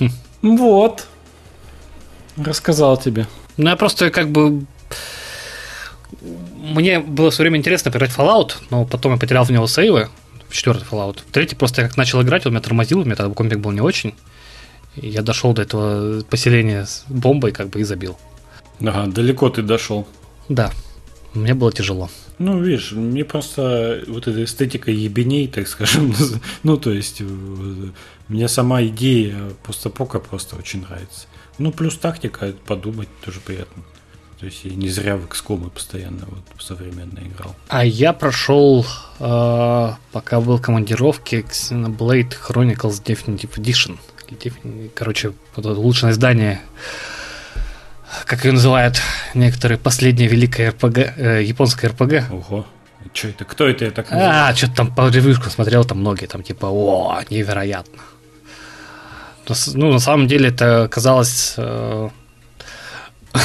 Хм. 0.00 0.10
Вот. 0.56 1.06
Рассказал 2.36 2.98
тебе. 2.98 3.26
Ну, 3.56 3.70
я 3.70 3.76
просто 3.76 4.10
как 4.10 4.30
бы 4.30 4.66
мне 6.20 7.00
было 7.00 7.30
все 7.30 7.42
время 7.42 7.58
интересно 7.58 7.90
поиграть 7.90 8.10
в 8.10 8.18
Fallout, 8.18 8.54
но 8.70 8.84
потом 8.84 9.12
я 9.12 9.18
потерял 9.18 9.44
в 9.44 9.50
него 9.50 9.66
сейвы, 9.66 10.08
четвертый 10.50 10.84
Fallout. 10.90 11.18
Третий 11.32 11.56
просто 11.56 11.82
я 11.82 11.88
как 11.88 11.96
начал 11.96 12.22
играть, 12.22 12.46
он 12.46 12.52
меня 12.52 12.62
тормозил, 12.62 13.00
у 13.00 13.04
меня 13.04 13.16
тогда 13.16 13.34
комбик 13.34 13.58
был 13.58 13.72
не 13.72 13.80
очень. 13.80 14.14
И 14.96 15.08
я 15.08 15.22
дошел 15.22 15.52
до 15.52 15.62
этого 15.62 16.22
поселения 16.22 16.86
с 16.86 17.04
бомбой 17.08 17.52
как 17.52 17.68
бы 17.68 17.80
и 17.80 17.84
забил. 17.84 18.18
Ага, 18.80 19.06
далеко 19.06 19.50
ты 19.50 19.62
дошел. 19.62 20.06
Да, 20.48 20.70
мне 21.34 21.54
было 21.54 21.72
тяжело. 21.72 22.10
Ну, 22.38 22.62
видишь, 22.62 22.92
мне 22.92 23.24
просто 23.24 24.04
вот 24.06 24.28
эта 24.28 24.44
эстетика 24.44 24.90
ебеней, 24.90 25.48
так 25.48 25.68
скажем, 25.68 26.14
ну, 26.62 26.76
то 26.76 26.92
есть, 26.92 27.20
э, 27.20 27.24
мне 28.28 28.48
сама 28.48 28.82
идея 28.84 29.36
постапока 29.64 30.18
просто 30.18 30.56
очень 30.56 30.82
нравится. 30.82 31.26
Ну, 31.58 31.72
плюс 31.72 31.96
тактика, 31.96 32.52
подумать 32.66 33.08
тоже 33.24 33.40
приятно. 33.40 33.82
То 34.38 34.44
есть 34.46 34.64
я 34.64 34.74
не 34.74 34.90
зря 34.90 35.16
в 35.16 35.24
XCOM 35.24 35.70
постоянно 35.70 36.26
вот 36.26 36.62
современно 36.62 37.20
играл. 37.20 37.54
А 37.68 37.84
я 37.84 38.12
прошел, 38.12 38.84
э, 39.18 39.92
пока 40.12 40.40
был 40.40 40.58
в 40.58 40.62
командировке, 40.62 41.40
Xenoblade 41.40 42.34
Chronicles 42.46 43.02
Definitive 43.02 43.54
Edition. 43.56 43.98
Короче, 44.94 45.32
вот 45.54 45.64
улучшенное 45.64 46.12
издание, 46.12 46.60
как 48.26 48.44
ее 48.44 48.52
называют 48.52 49.00
некоторые, 49.34 49.78
последнее 49.78 50.28
великое 50.28 50.70
РПГ, 50.70 50.98
э, 50.98 51.42
японское 51.42 51.88
РПГ. 51.88 52.30
Ого. 52.30 52.66
Что 53.14 53.28
это? 53.28 53.44
Кто 53.46 53.66
это? 53.66 53.84
Я 53.86 53.90
так 53.90 54.08
а, 54.10 54.54
что-то 54.54 54.74
там 54.74 54.94
по 54.94 55.08
ревьюшкам 55.08 55.50
смотрел, 55.50 55.84
там 55.84 56.00
многие, 56.00 56.26
там 56.26 56.42
типа, 56.42 56.66
о, 56.66 57.22
невероятно. 57.30 58.02
Ну, 59.74 59.92
на 59.92 60.00
самом 60.00 60.26
деле 60.26 60.48
это 60.48 60.88
казалось 60.90 61.54
э, 61.56 62.10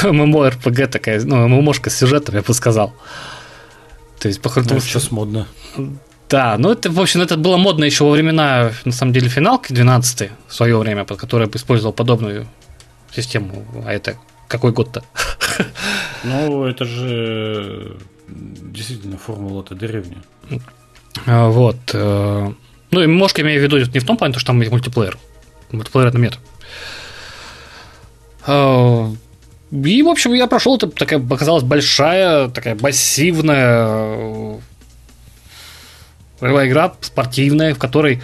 ММО-РПГ 0.03 0.87
такая, 0.87 1.21
ну, 1.23 1.47
ММОшка 1.47 1.89
с 1.89 1.97
сюжетом, 1.97 2.35
я 2.35 2.41
бы 2.41 2.53
сказал. 2.53 2.93
То 4.19 4.27
есть, 4.27 4.41
похоже, 4.41 4.67
ну, 4.69 4.79
сейчас 4.79 5.11
модно. 5.11 5.47
Да, 6.29 6.55
ну 6.57 6.71
это, 6.71 6.89
в 6.89 6.99
общем, 6.99 7.21
это 7.21 7.35
было 7.35 7.57
модно 7.57 7.83
еще 7.83 8.05
во 8.05 8.11
времена, 8.11 8.71
на 8.85 8.91
самом 8.93 9.11
деле, 9.11 9.27
финалки 9.27 9.73
12 9.73 10.31
в 10.47 10.53
свое 10.53 10.77
время, 10.77 11.03
под 11.03 11.19
которое 11.19 11.49
использовал 11.53 11.91
подобную 11.91 12.47
систему. 13.13 13.65
А 13.85 13.91
это 13.91 14.17
какой 14.47 14.71
год-то? 14.71 15.03
Ну, 16.23 16.65
это 16.65 16.85
же 16.85 17.97
действительно 18.27 19.17
формула-то 19.17 19.73
древняя. 19.73 20.21
А, 21.25 21.49
вот. 21.49 21.77
Э, 21.93 22.51
Ну, 22.91 23.01
и 23.01 23.07
мошка 23.07 23.41
имею 23.41 23.59
в 23.59 23.63
виду 23.63 23.77
не 23.79 23.99
в 23.99 24.05
том 24.05 24.17
плане, 24.17 24.35
что 24.35 24.45
там 24.45 24.59
есть 24.59 24.71
мультиплеер. 24.71 25.17
Мультиплеера 25.71 26.11
там 26.11 26.21
нет. 26.21 26.37
А, 29.71 29.75
и, 29.87 30.03
в 30.03 30.09
общем, 30.09 30.33
я 30.33 30.47
прошел, 30.47 30.75
это 30.75 30.87
такая 30.87 31.19
оказалась 31.19 31.63
большая, 31.63 32.49
такая 32.49 32.77
массивная 32.79 34.59
ролевая 36.41 36.67
игра 36.67 36.93
спортивная, 37.01 37.73
в 37.73 37.77
которой 37.77 38.21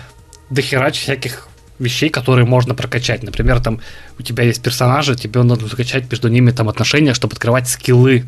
дохерач 0.50 1.00
всяких 1.00 1.48
вещей, 1.80 2.10
которые 2.10 2.46
можно 2.46 2.74
прокачать. 2.74 3.24
Например, 3.24 3.62
там 3.62 3.80
у 4.18 4.24
тебя 4.24 4.44
есть 4.44 4.62
персонажи, 4.62 5.16
тебе 5.16 5.44
нужно 5.44 5.68
закачать 5.68 6.10
между 6.10 6.28
ними 6.28 6.52
там 6.52 6.68
отношения, 6.68 7.14
чтобы 7.14 7.34
открывать 7.34 7.70
скиллы. 7.70 8.26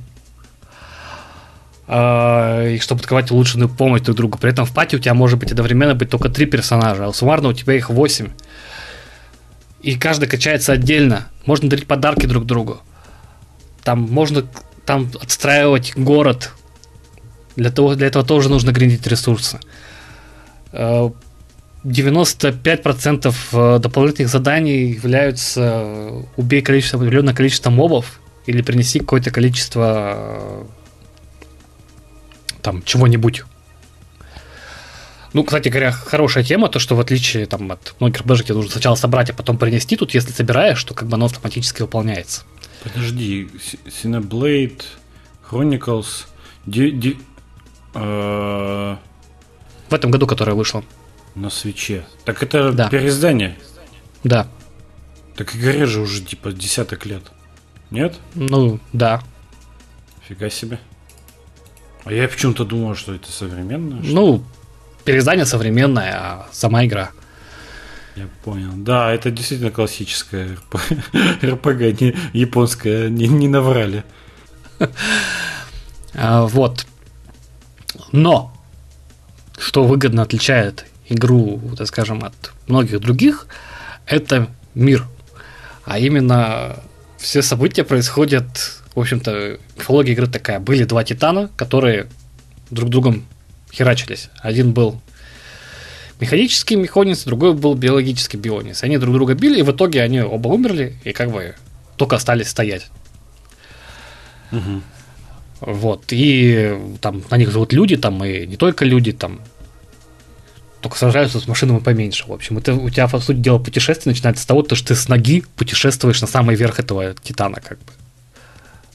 Э, 1.87 2.75
и 2.75 2.79
чтобы 2.79 3.01
открывать 3.01 3.31
улучшенную 3.31 3.67
помощь 3.67 4.01
друг 4.01 4.15
другу. 4.15 4.37
При 4.37 4.51
этом 4.51 4.65
в 4.65 4.73
пати 4.73 4.95
у 4.95 4.99
тебя 4.99 5.15
может 5.15 5.39
быть 5.39 5.51
одновременно 5.51 5.95
быть 5.95 6.09
только 6.09 6.29
три 6.29 6.45
персонажа, 6.45 7.07
а 7.07 7.13
суммарно 7.13 7.49
у 7.49 7.53
тебя 7.53 7.73
их 7.73 7.89
восемь. 7.89 8.29
И 9.81 9.95
каждый 9.95 10.27
качается 10.27 10.73
отдельно. 10.73 11.29
Можно 11.45 11.69
дарить 11.69 11.87
подарки 11.87 12.27
друг 12.27 12.45
другу. 12.45 12.81
Там 13.89 14.01
можно 14.01 14.45
там 14.85 15.09
отстраивать 15.19 15.93
город. 15.95 16.51
Для, 17.55 17.71
того, 17.71 17.95
для 17.95 18.05
этого 18.05 18.23
тоже 18.23 18.49
нужно 18.49 18.71
гриндить 18.71 19.07
ресурсы. 19.07 19.59
95% 20.71 23.33
э, 23.51 23.79
дополнительных 23.79 24.31
заданий 24.31 24.91
являются 24.91 25.61
э, 25.61 26.21
убей 26.37 26.61
количество, 26.61 26.99
определенное 26.99 27.33
количество 27.33 27.71
мобов 27.71 28.19
или 28.45 28.61
принеси 28.61 28.99
какое-то 28.99 29.31
количество 29.31 30.13
э, 30.15 30.63
там 32.61 32.83
чего-нибудь. 32.83 33.41
Ну, 35.33 35.43
кстати 35.43 35.69
говоря, 35.69 35.91
хорошая 35.91 36.43
тема, 36.43 36.69
то, 36.69 36.77
что 36.77 36.95
в 36.95 36.99
отличие 36.99 37.47
там, 37.47 37.71
от 37.71 37.95
многих 37.99 38.21
РПГ, 38.21 38.43
тебе 38.43 38.53
нужно 38.53 38.71
сначала 38.71 38.93
собрать, 38.93 39.31
а 39.31 39.33
потом 39.33 39.57
принести, 39.57 39.95
тут 39.95 40.13
если 40.13 40.31
собираешь, 40.31 40.83
то 40.83 40.93
как 40.93 41.07
бы 41.07 41.15
оно 41.15 41.25
автоматически 41.25 41.81
выполняется. 41.81 42.43
Подожди, 42.83 43.49
Cineblade, 43.85 44.83
Chronicles, 45.49 46.27
ди, 46.65 46.91
ди, 46.91 47.17
э... 47.93 48.95
в 49.89 49.93
этом 49.93 50.11
году, 50.11 50.27
которая 50.27 50.55
вышла. 50.55 50.83
На 51.35 51.49
свече. 51.49 52.05
Так 52.25 52.41
это 52.43 52.71
да. 52.71 52.89
переиздание? 52.89 53.57
Да. 54.23 54.47
Так 55.35 55.55
игре 55.55 55.85
же 55.85 56.01
уже 56.01 56.21
типа 56.21 56.51
десяток 56.51 57.05
лет. 57.05 57.23
Нет? 57.91 58.17
Ну, 58.35 58.79
да. 58.93 59.21
Фига 60.27 60.49
себе. 60.49 60.79
А 62.05 62.13
я 62.13 62.27
почему-то 62.27 62.65
думал, 62.65 62.95
что 62.95 63.13
это 63.13 63.31
современное. 63.31 64.01
Ну, 64.03 64.43
переиздание 65.05 65.45
современное, 65.45 66.13
а 66.13 66.47
сама 66.51 66.85
игра. 66.85 67.11
Я 68.19 68.27
понял. 68.43 68.71
Да, 68.75 69.13
это 69.13 69.31
действительно 69.31 69.71
классическая 69.71 70.57
РПГ, 71.41 72.01
не 72.01 72.15
японская, 72.33 73.07
не, 73.07 73.27
не 73.27 73.47
наврали. 73.47 74.03
А, 76.15 76.47
вот. 76.47 76.87
Но, 78.11 78.51
что 79.57 79.83
выгодно 79.83 80.23
отличает 80.23 80.85
игру, 81.07 81.61
так 81.77 81.87
скажем, 81.87 82.25
от 82.25 82.51
многих 82.67 82.99
других, 82.99 83.45
это 84.07 84.49
мир. 84.73 85.05
А 85.85 85.99
именно 85.99 86.77
все 87.17 87.43
события 87.43 87.83
происходят, 87.83 88.81
в 88.95 88.99
общем-то, 88.99 89.59
мифология 89.77 90.13
игры 90.13 90.27
такая. 90.27 90.59
Были 90.59 90.83
два 90.83 91.03
титана, 91.03 91.51
которые 91.55 92.09
друг 92.71 92.89
другом 92.89 93.23
херачились. 93.71 94.29
Один 94.39 94.73
был 94.73 94.99
механический 96.19 96.75
мехонец, 96.75 97.23
другой 97.23 97.53
был 97.53 97.75
биологический 97.75 98.37
бионец. 98.37 98.83
Они 98.83 98.97
друг 98.97 99.13
друга 99.13 99.33
били, 99.33 99.59
и 99.59 99.63
в 99.63 99.71
итоге 99.71 100.01
они 100.01 100.21
оба 100.21 100.47
умерли, 100.49 100.95
и 101.03 101.11
как 101.11 101.31
бы 101.31 101.55
только 101.97 102.15
остались 102.15 102.49
стоять. 102.49 102.87
Угу. 104.51 104.81
Вот. 105.61 106.05
И 106.11 106.77
там 107.01 107.23
на 107.29 107.37
них 107.37 107.51
зовут 107.51 107.73
люди, 107.73 107.97
там 107.97 108.23
и 108.23 108.45
не 108.45 108.57
только 108.57 108.85
люди, 108.85 109.11
там 109.11 109.41
только 110.81 110.97
сражаются 110.97 111.39
с 111.39 111.47
машинами 111.47 111.79
поменьше. 111.79 112.25
В 112.25 112.31
общем, 112.31 112.57
это 112.57 112.73
у 112.73 112.89
тебя, 112.89 113.07
по 113.07 113.19
сути 113.19 113.37
дела, 113.37 113.59
путешествие 113.59 114.13
начинается 114.13 114.43
с 114.43 114.45
того, 114.45 114.63
что 114.63 114.87
ты 114.87 114.95
с 114.95 115.09
ноги 115.09 115.43
путешествуешь 115.55 116.21
на 116.21 116.27
самый 116.27 116.55
верх 116.55 116.79
этого 116.79 117.13
титана, 117.15 117.59
как 117.59 117.79
бы. 117.79 117.91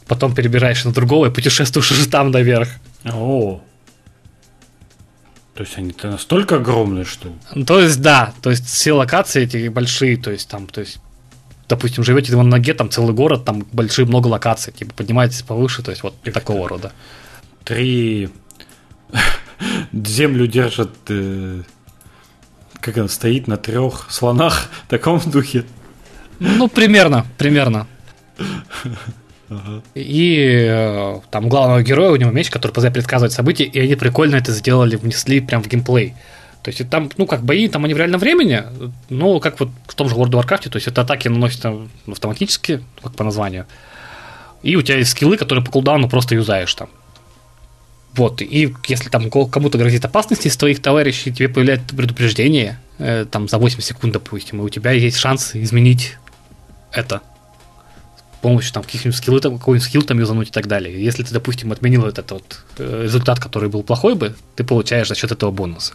Потом 0.07 0.35
перебираешь 0.35 0.85
на 0.85 0.93
другого 0.93 1.27
и 1.27 1.31
путешествуешь 1.31 1.91
уже 1.91 2.09
там 2.09 2.31
наверх. 2.31 2.69
О. 3.05 3.61
То 5.55 5.63
есть 5.63 5.79
они-то 5.79 6.11
настолько 6.11 6.57
огромные, 6.57 7.05
что 7.05 7.29
ли? 7.29 7.65
То 7.65 7.81
есть, 7.81 8.01
да. 8.01 8.35
То 8.43 8.51
есть 8.51 8.67
все 8.67 8.93
локации 8.93 9.43
эти 9.45 9.69
большие, 9.69 10.17
то 10.17 10.31
есть 10.31 10.49
там, 10.49 10.67
то 10.67 10.81
есть 10.81 10.99
допустим, 11.69 12.05
живете 12.05 12.35
на 12.37 12.43
ноге, 12.43 12.75
там 12.75 12.91
целый 12.91 13.15
город, 13.15 13.45
там 13.45 13.67
большие 13.73 14.07
много 14.07 14.27
локаций, 14.27 14.73
типа 14.73 14.93
поднимаетесь 14.95 15.43
повыше, 15.43 15.83
то 15.83 15.91
есть 15.91 16.03
вот 16.03 16.15
и 16.25 16.31
такого 16.31 16.69
рода. 16.69 16.93
Три 17.65 18.29
землю 19.93 20.47
держат 20.47 20.91
э, 21.09 21.63
как 22.81 22.97
он 22.99 23.09
стоит 23.09 23.49
на 23.49 23.57
трех 23.57 24.07
слонах 24.11 24.69
в 24.87 24.91
таком 24.91 25.19
духе. 25.21 25.65
Ну, 26.39 26.69
примерно, 26.69 27.25
примерно. 27.39 27.87
И 29.95 30.67
э, 30.69 31.21
там 31.31 31.49
главного 31.49 31.83
героя 31.83 32.11
у 32.11 32.17
него 32.17 32.31
меч, 32.31 32.51
который 32.51 32.73
позволяет 32.73 32.95
предсказывать 32.95 33.33
события, 33.33 33.65
и 33.65 33.79
они 33.79 33.95
прикольно 33.95 34.37
это 34.37 34.53
сделали, 34.53 34.97
внесли 34.97 35.41
прям 35.41 35.63
в 35.63 35.69
геймплей. 35.69 36.15
То 36.63 36.71
есть 36.71 36.89
там, 36.89 37.11
ну, 37.19 37.27
как 37.27 37.45
бои, 37.45 37.69
там 37.69 37.85
они 37.85 37.93
в 37.93 37.99
реальном 37.99 38.19
времени, 38.21 38.63
ну, 39.11 39.39
как 39.39 39.61
вот 39.61 39.69
в 39.87 39.95
том 39.95 40.09
же 40.09 40.15
World 40.15 40.31
of 40.31 40.45
Warcraft, 40.45 40.71
то 40.71 40.77
есть 40.77 40.89
это 40.89 41.03
атаки 41.03 41.29
наносятся 41.29 41.77
автоматически, 42.07 42.83
как 43.03 43.15
по 43.15 43.25
названию. 43.25 43.67
И 44.63 44.77
у 44.77 44.83
тебя 44.83 44.97
есть 44.97 45.11
скиллы, 45.11 45.37
которые 45.37 45.63
по 45.63 45.71
кулдауну 45.71 46.09
просто 46.09 46.35
юзаешь 46.35 46.75
там. 46.75 46.89
Вот, 48.15 48.41
и 48.41 48.75
если 48.87 49.11
там 49.11 49.29
кому-то 49.29 49.77
грозит 49.77 50.05
опасность 50.05 50.47
из 50.47 50.57
твоих 50.57 50.81
товарищей, 50.81 51.33
тебе 51.33 51.49
появляется 51.49 51.95
предупреждение, 51.95 52.79
э, 52.99 53.27
там 53.31 53.49
за 53.49 53.59
8 53.59 53.81
секунд, 53.81 54.15
допустим, 54.15 54.61
и 54.61 54.65
у 54.65 54.69
тебя 54.69 54.93
есть 54.93 55.19
шанс 55.19 55.55
изменить 55.55 56.17
это 56.93 57.23
помощью 58.45 58.75
там 58.75 58.83
каких-нибудь 58.83 59.17
скиллов, 59.17 59.41
там, 59.41 59.59
какой-нибудь 59.59 59.89
скилл 59.89 60.03
там 60.03 60.19
юзануть 60.19 60.49
и 60.49 60.51
так 60.51 60.67
далее. 60.67 61.03
Если 61.03 61.23
ты, 61.23 61.33
допустим, 61.33 61.73
отменил 61.73 62.05
этот 62.05 62.31
вот 62.31 62.65
э, 62.77 63.05
результат, 63.05 63.41
который 63.41 63.71
был 63.71 63.83
плохой 63.83 64.15
бы, 64.15 64.35
ты 64.55 64.65
получаешь 64.65 65.09
за 65.09 65.15
счет 65.15 65.33
этого 65.33 65.51
бонусы. 65.51 65.95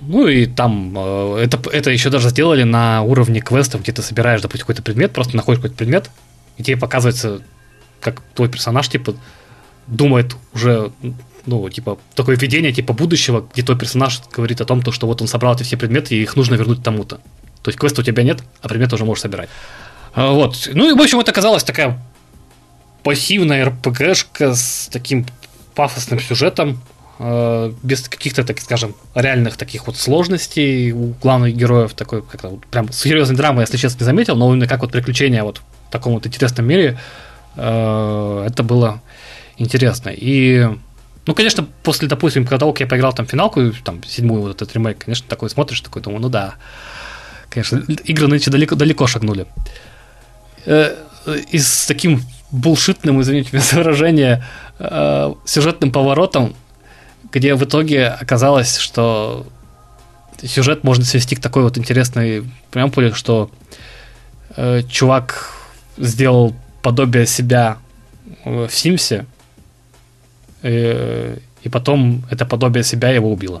Ну 0.00 0.28
и 0.28 0.46
там 0.46 0.94
э, 0.96 1.38
это, 1.42 1.58
это 1.70 1.90
еще 1.90 2.10
даже 2.10 2.28
сделали 2.28 2.62
на 2.62 3.02
уровне 3.02 3.40
квестов, 3.40 3.82
где 3.82 3.90
ты 3.90 4.02
собираешь, 4.02 4.40
допустим, 4.40 4.66
какой-то 4.66 4.82
предмет, 4.82 5.12
просто 5.12 5.36
находишь 5.36 5.58
какой-то 5.58 5.76
предмет, 5.76 6.10
и 6.58 6.62
тебе 6.62 6.76
показывается, 6.76 7.40
как 8.00 8.22
твой 8.34 8.48
персонаж, 8.48 8.88
типа, 8.88 9.16
думает 9.88 10.36
уже 10.54 10.92
ну, 11.46 11.68
типа, 11.68 11.98
такое 12.14 12.36
видение, 12.36 12.72
типа, 12.72 12.92
будущего, 12.94 13.44
где 13.52 13.62
твой 13.62 13.76
персонаж 13.76 14.22
говорит 14.32 14.60
о 14.60 14.64
том, 14.64 14.80
то, 14.80 14.92
что 14.92 15.06
вот 15.06 15.20
он 15.20 15.28
собрал 15.28 15.56
эти 15.56 15.64
все 15.64 15.76
предметы, 15.76 16.14
и 16.14 16.22
их 16.22 16.36
нужно 16.36 16.54
вернуть 16.54 16.82
тому-то. 16.82 17.16
То 17.62 17.68
есть 17.68 17.78
квеста 17.78 18.00
у 18.00 18.04
тебя 18.04 18.22
нет, 18.22 18.42
а 18.62 18.68
предметы 18.68 18.94
уже 18.94 19.04
можешь 19.04 19.22
собирать. 19.22 19.48
А, 20.14 20.32
вот. 20.32 20.68
Ну 20.72 20.90
и, 20.90 20.94
в 20.94 21.00
общем, 21.00 21.20
это 21.20 21.30
оказалась 21.30 21.64
такая 21.64 21.98
пассивная 23.02 23.66
РПГшка 23.66 24.54
с 24.54 24.88
таким 24.90 25.26
пафосным 25.74 26.20
сюжетом, 26.20 26.80
э, 27.18 27.72
без 27.82 28.08
каких-то, 28.08 28.44
так 28.44 28.60
скажем, 28.60 28.94
реальных 29.14 29.56
таких 29.56 29.86
вот 29.86 29.96
сложностей 29.96 30.92
у 30.92 31.14
главных 31.20 31.54
героев, 31.54 31.94
такой, 31.94 32.22
как-то 32.22 32.48
вот 32.48 32.66
прям 32.66 32.90
серьезной 32.92 33.36
драмы, 33.36 33.62
если 33.62 33.76
честно, 33.76 34.00
не 34.00 34.04
заметил, 34.04 34.36
но 34.36 34.50
именно 34.52 34.66
как 34.66 34.80
вот 34.80 34.92
приключения 34.92 35.42
вот 35.42 35.60
в 35.88 35.92
таком 35.92 36.14
вот 36.14 36.26
интересном 36.26 36.66
мире, 36.66 36.98
э, 37.56 38.46
это 38.48 38.62
было 38.62 39.02
интересно. 39.58 40.10
И 40.10 40.68
ну, 41.26 41.34
конечно, 41.34 41.66
после, 41.82 42.06
допустим, 42.06 42.46
когда 42.46 42.66
я 42.66 42.86
поиграл 42.86 43.12
там 43.12 43.26
финалку, 43.26 43.72
там, 43.82 44.02
седьмую 44.04 44.42
вот 44.42 44.56
этот 44.56 44.74
ремейк, 44.74 44.98
конечно, 44.98 45.26
такой 45.28 45.50
смотришь, 45.50 45.80
такой 45.80 46.02
думаю, 46.02 46.20
ну 46.20 46.28
да, 46.28 46.54
конечно, 47.48 47.78
игры 48.04 48.28
нынче 48.28 48.50
далеко, 48.50 48.74
далеко 48.74 49.06
шагнули. 49.06 49.46
Э, 50.66 50.96
и 51.50 51.58
с 51.58 51.86
таким 51.86 52.22
булшитным, 52.50 53.20
извините 53.20 53.50
меня 53.52 53.62
за 53.62 53.76
выражение, 53.76 54.44
э, 54.78 55.34
сюжетным 55.44 55.92
поворотом, 55.92 56.54
где 57.32 57.54
в 57.54 57.64
итоге 57.64 58.08
оказалось, 58.08 58.78
что 58.78 59.46
сюжет 60.42 60.84
можно 60.84 61.04
свести 61.04 61.36
к 61.36 61.40
такой 61.40 61.62
вот 61.62 61.78
интересной 61.78 62.44
преампуле, 62.70 63.12
что 63.14 63.50
э, 64.56 64.82
чувак 64.88 65.52
сделал 65.96 66.54
подобие 66.82 67.26
себя 67.26 67.78
в 68.44 68.68
Симсе, 68.68 69.24
Э, 70.64 71.36
и 71.62 71.68
потом 71.68 72.24
это 72.30 72.46
подобие 72.46 72.84
себя 72.84 73.10
его 73.10 73.30
убило. 73.30 73.60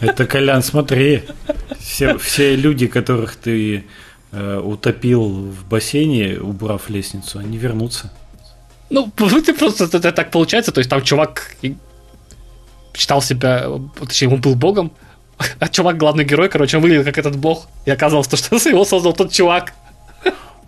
Это, 0.00 0.26
Колян, 0.26 0.62
смотри. 0.62 1.22
Все, 1.80 2.18
все 2.18 2.54
люди, 2.54 2.86
которых 2.86 3.36
ты 3.36 3.86
э, 4.32 4.58
утопил 4.58 5.22
в 5.28 5.68
бассейне, 5.68 6.38
убрав 6.40 6.90
лестницу, 6.90 7.38
они 7.38 7.58
вернутся. 7.58 8.12
Ну, 8.90 9.10
сути, 9.16 9.52
просто 9.52 9.84
это, 9.84 9.98
это 9.98 10.12
так 10.12 10.30
получается. 10.30 10.72
То 10.72 10.78
есть 10.78 10.90
там 10.90 11.02
чувак 11.02 11.56
считал 12.94 13.20
себя, 13.20 13.68
точнее, 13.98 14.28
он 14.28 14.40
был 14.40 14.54
богом, 14.54 14.92
а 15.58 15.68
чувак, 15.68 15.98
главный 15.98 16.24
герой, 16.24 16.48
короче, 16.48 16.76
он 16.76 16.82
выглядел 16.82 17.04
как 17.04 17.18
этот 17.18 17.36
бог, 17.36 17.68
и 17.84 17.90
оказалось, 17.90 18.28
то, 18.28 18.36
что 18.36 18.56
его 18.68 18.84
создал 18.84 19.12
тот 19.12 19.32
чувак. 19.32 19.72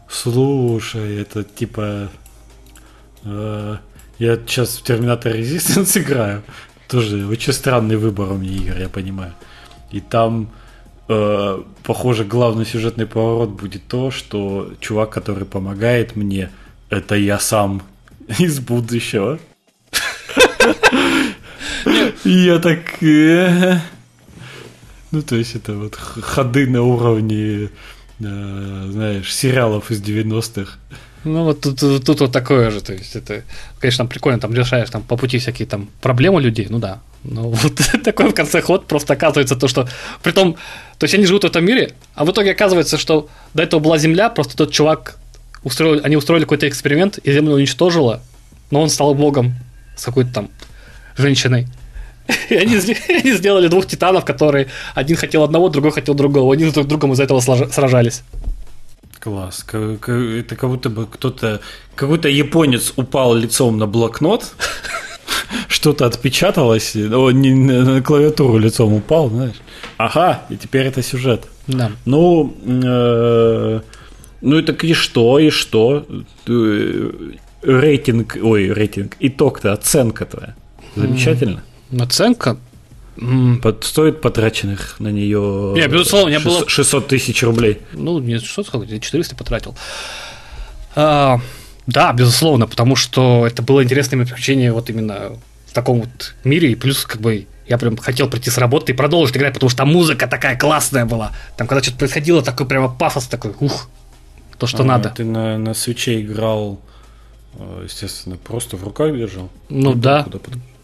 Слушай, 0.09 1.23
это 1.23 1.45
типа... 1.45 2.09
Э, 3.25 3.77
я 4.19 4.37
сейчас 4.37 4.79
в 4.79 4.83
Терминатор 4.83 5.33
Resistance 5.33 5.99
играю. 6.03 6.43
Тоже 6.89 7.27
очень 7.27 7.53
странный 7.53 7.97
выбор 7.97 8.33
у 8.33 8.37
меня 8.37 8.53
игр, 8.57 8.79
я 8.79 8.89
понимаю. 8.89 9.35
И 9.91 10.01
там, 10.01 10.51
э, 11.09 11.63
похоже, 11.83 12.25
главный 12.25 12.67
сюжетный 12.67 13.07
поворот 13.07 13.51
будет 13.51 13.83
то, 13.89 14.11
что 14.11 14.73
чувак, 14.81 15.11
который 15.11 15.45
помогает 15.45 16.17
мне, 16.17 16.51
это 16.91 17.15
я 17.15 17.39
сам 17.39 17.83
из 18.39 18.61
будущего. 18.61 19.39
Я 22.25 22.59
так... 22.59 23.03
Э, 23.03 23.79
ну, 25.11 25.23
то 25.23 25.37
есть 25.37 25.55
это 25.55 25.75
вот 25.75 25.95
ходы 25.97 26.69
на 26.69 26.83
уровне, 26.83 27.71
э, 28.21 28.89
знаешь, 28.91 29.35
сериалов 29.35 29.91
из 29.91 30.03
90-х. 30.03 30.79
Ну, 31.25 31.45
вот 31.45 31.61
тут, 31.61 31.81
тут, 32.05 32.21
вот 32.21 32.33
такое 32.33 32.71
же, 32.71 32.81
то 32.81 32.93
есть 32.93 33.17
это, 33.17 33.43
конечно, 33.81 34.07
прикольно, 34.07 34.39
там 34.39 34.55
решаешь 34.55 34.89
там 34.89 35.03
по 35.03 35.17
пути 35.17 35.39
всякие 35.39 35.67
там 35.67 35.89
проблемы 36.01 36.41
людей, 36.41 36.67
ну 36.71 36.79
да, 36.79 37.01
но 37.25 37.51
вот 37.51 37.81
такой 38.05 38.31
в 38.31 38.35
конце 38.35 38.63
ход 38.63 38.87
просто 38.87 39.15
оказывается 39.15 39.57
то, 39.57 39.69
что, 39.69 39.89
при 40.23 40.33
том, 40.33 40.57
то 40.99 41.05
есть 41.05 41.15
они 41.15 41.27
живут 41.27 41.45
в 41.45 41.47
этом 41.47 41.65
мире, 41.65 41.95
а 42.15 42.25
в 42.25 42.31
итоге 42.31 42.53
оказывается, 42.53 42.99
что 42.99 43.29
до 43.55 43.63
этого 43.63 43.81
была 43.81 43.99
Земля, 43.99 44.31
просто 44.31 44.57
тот 44.57 44.73
чувак 44.73 45.17
устроил, 45.63 46.01
они 46.05 46.17
устроили 46.17 46.45
какой-то 46.45 46.69
эксперимент, 46.69 47.19
и 47.19 47.33
Землю 47.33 47.55
уничтожила, 47.55 48.21
но 48.71 48.83
он 48.83 48.91
стал 48.91 49.15
богом 49.15 49.55
с 49.97 50.05
какой-то 50.05 50.33
там 50.33 50.51
женщиной. 51.17 51.69
И 52.49 52.55
они, 52.55 52.77
они 53.09 53.33
сделали 53.33 53.69
двух 53.69 53.87
титанов, 53.87 54.25
которые 54.25 54.69
один 54.95 55.17
хотел 55.17 55.45
одного, 55.45 55.69
другой 55.69 55.93
хотел 55.93 56.15
другого. 56.15 56.53
Они 56.53 56.65
друг 56.71 56.85
с 56.85 56.89
другом 56.89 57.13
из-за 57.13 57.25
этого 57.25 57.41
сражались. 57.41 58.23
Класс. 59.21 59.65
Это 59.73 60.57
как 60.57 60.71
будто 60.71 60.91
бы 60.91 61.07
кто-то, 61.07 61.61
какой-то 61.95 62.29
японец 62.29 62.93
упал 62.97 63.35
лицом 63.35 63.79
на 63.79 63.87
блокнот, 63.87 64.53
что-то 65.69 66.07
отпечаталось, 66.07 66.97
о, 66.97 67.31
не, 67.31 67.53
на 67.53 68.03
клавиатуру 68.03 68.59
лицом 68.59 68.93
упал, 68.95 69.31
знаешь. 69.31 69.57
Ага, 69.97 70.43
и 70.49 70.57
теперь 70.57 70.87
это 70.87 71.03
сюжет. 71.03 71.47
Да. 71.67 71.93
Ну, 72.05 72.57
э, 72.65 73.81
ну 74.41 74.63
так 74.63 74.85
и 74.85 74.95
что, 74.95 75.39
и 75.39 75.51
что? 75.51 76.07
Э, 76.47 77.11
рейтинг, 77.63 78.39
ой, 78.43 78.73
рейтинг, 78.73 79.17
итог-то, 79.21 79.73
оценка-то. 79.73 80.55
Замечательно. 80.97 81.63
Оценка? 81.99 82.59
Под, 83.63 83.83
стоит 83.83 84.21
потраченных 84.21 85.01
на 85.01 85.09
нее 85.09 85.73
не, 85.75 85.89
безусловно, 85.89 86.27
у 86.27 86.29
меня 86.29 86.39
600, 86.39 86.61
было... 86.61 86.69
600 86.69 87.09
тысяч 87.09 87.43
рублей. 87.43 87.79
Ну, 87.93 88.21
не 88.21 88.39
600, 88.39 88.67
сколько, 88.67 88.87
400 88.87 89.35
потратил. 89.35 89.77
А, 90.95 91.41
да, 91.89 92.13
безусловно, 92.13 92.67
потому 92.67 92.97
что 92.97 93.47
это 93.47 93.63
было 93.63 93.83
интересное 93.83 94.23
приключение 94.23 94.73
вот 94.75 94.91
именно 94.91 95.33
в 95.67 95.73
таком 95.73 96.01
вот 96.01 96.35
мире, 96.45 96.73
и 96.73 96.75
плюс 96.75 97.07
как 97.07 97.23
бы 97.23 97.47
я 97.67 97.79
прям 97.79 97.97
хотел 97.97 98.29
прийти 98.29 98.51
с 98.51 98.59
работы 98.59 98.93
и 98.93 98.95
продолжить 98.95 99.39
играть, 99.39 99.55
потому 99.55 99.71
что 99.71 99.79
там 99.79 99.89
музыка 99.89 100.27
такая 100.27 100.59
классная 100.59 101.07
была. 101.07 101.33
Там 101.57 101.67
когда 101.67 101.83
что-то 101.83 101.97
происходило, 101.97 102.43
такой 102.43 102.67
прямо 102.67 102.91
пафос 102.91 103.27
такой, 103.27 103.55
ух, 103.59 103.89
то, 104.59 104.67
что 104.67 104.83
а, 104.83 104.85
надо. 104.85 105.15
Ты 105.17 105.25
на, 105.25 105.57
на 105.57 105.73
свече 105.73 106.21
играл, 106.21 106.79
э, 107.55 107.85
естественно, 107.85 108.37
просто 108.37 108.77
в 108.77 108.85
руках 108.85 109.17
держал? 109.17 109.49
Ну 109.71 109.95
да. 109.95 110.25
Куда 110.25 110.41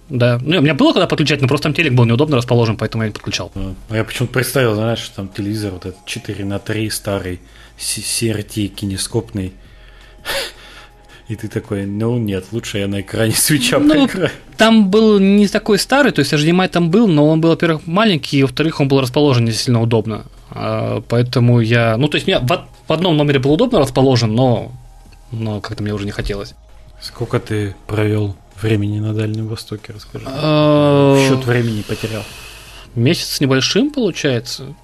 да. 0.08 0.38
Ну, 0.42 0.58
у 0.58 0.62
меня 0.62 0.72
было 0.72 0.94
куда 0.94 1.06
подключать, 1.06 1.42
но 1.42 1.48
просто 1.48 1.64
там 1.64 1.74
телек 1.74 1.92
был 1.92 2.06
неудобно 2.06 2.38
расположен, 2.38 2.78
поэтому 2.78 3.02
я 3.02 3.08
не 3.08 3.12
подключал. 3.12 3.52
А, 3.54 3.74
а 3.90 3.96
я 3.96 4.04
почему-то 4.04 4.32
представил, 4.32 4.74
знаешь, 4.74 5.00
что 5.00 5.16
там 5.16 5.28
телевизор 5.28 5.72
вот 5.72 5.84
этот 5.84 6.06
4 6.06 6.46
на 6.46 6.58
3 6.58 6.88
старый, 6.88 7.40
CRT 7.78 8.68
кинескопный. 8.68 9.52
И 11.26 11.36
ты 11.36 11.48
такой, 11.48 11.86
ну 11.86 12.18
нет, 12.18 12.46
лучше 12.52 12.78
я 12.78 12.86
на 12.86 13.00
экране 13.00 13.32
свеча 13.36 13.78
ну, 13.78 14.06
поиграю. 14.06 14.30
Там 14.56 14.90
был 14.90 15.18
не 15.18 15.48
такой 15.48 15.78
старый, 15.78 16.12
то 16.12 16.20
есть 16.20 16.32
HDMI 16.32 16.68
там 16.68 16.90
был, 16.90 17.08
но 17.08 17.28
он 17.28 17.40
был, 17.40 17.50
во-первых, 17.50 17.86
маленький, 17.86 18.38
и 18.38 18.42
во-вторых, 18.42 18.80
он 18.80 18.88
был 18.88 19.00
расположен 19.00 19.44
не 19.44 19.52
сильно 19.52 19.80
удобно. 19.80 20.26
А, 20.50 21.02
поэтому 21.08 21.60
я... 21.60 21.96
Ну, 21.96 22.08
то 22.08 22.16
есть, 22.16 22.26
меня 22.26 22.40
в, 22.40 22.46
в 22.46 22.92
одном 22.92 23.16
номере 23.16 23.38
был 23.38 23.52
удобно 23.52 23.78
расположен, 23.78 24.34
но, 24.34 24.72
но 25.32 25.60
как-то 25.60 25.82
мне 25.82 25.94
уже 25.94 26.04
не 26.04 26.10
хотелось. 26.10 26.54
Сколько 27.00 27.40
ты 27.40 27.74
провел 27.86 28.36
времени 28.60 29.00
на 29.00 29.14
Дальнем 29.14 29.48
Востоке, 29.48 29.92
расскажи. 29.94 30.26
А, 30.28 31.18
Счет 31.26 31.44
времени 31.44 31.82
потерял. 31.82 32.22
Месяц 32.94 33.36
с 33.36 33.40
небольшим, 33.40 33.90
получается. 33.90 34.74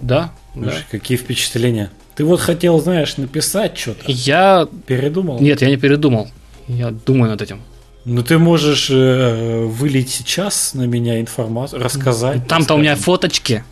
Да. 0.00 0.32
да. 0.54 0.72
Какие 0.90 1.18
впечатления? 1.18 1.90
Ты 2.20 2.26
вот 2.26 2.38
хотел, 2.38 2.78
знаешь, 2.82 3.16
написать 3.16 3.78
что-то. 3.78 4.04
Я... 4.06 4.68
Передумал? 4.86 5.40
Нет, 5.40 5.62
я 5.62 5.68
не 5.68 5.78
передумал. 5.78 6.28
Я 6.68 6.90
думаю 6.90 7.30
над 7.30 7.40
этим. 7.40 7.62
Ну, 8.04 8.22
ты 8.22 8.36
можешь 8.36 8.90
э, 8.90 9.64
вылить 9.64 10.10
сейчас 10.10 10.74
на 10.74 10.82
меня 10.82 11.18
информацию, 11.18 11.82
рассказать. 11.82 12.46
Там-то 12.46 12.74
у 12.74 12.76
меня 12.76 12.94
фоточки. 12.94 13.64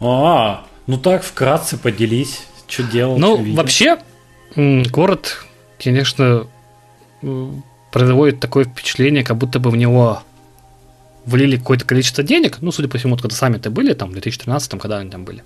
А, 0.00 0.66
ну 0.86 0.98
так, 0.98 1.22
вкратце 1.22 1.78
поделись, 1.78 2.42
что 2.68 2.82
делал. 2.82 3.16
Ну, 3.16 3.54
вообще, 3.54 3.96
город, 4.54 5.38
конечно, 5.82 6.46
производит 7.90 8.38
такое 8.40 8.66
впечатление, 8.66 9.24
как 9.24 9.38
будто 9.38 9.58
бы 9.60 9.70
в 9.70 9.76
него 9.78 10.22
влили 11.24 11.56
какое-то 11.56 11.86
количество 11.86 12.22
денег, 12.22 12.58
ну, 12.60 12.70
судя 12.70 12.88
по 12.88 12.98
всему, 12.98 13.16
когда 13.16 13.34
сами-то 13.34 13.70
были, 13.70 13.94
там, 13.94 14.10
в 14.10 14.12
2013, 14.12 14.78
когда 14.78 14.98
они 14.98 15.10
там 15.10 15.24
были. 15.24 15.42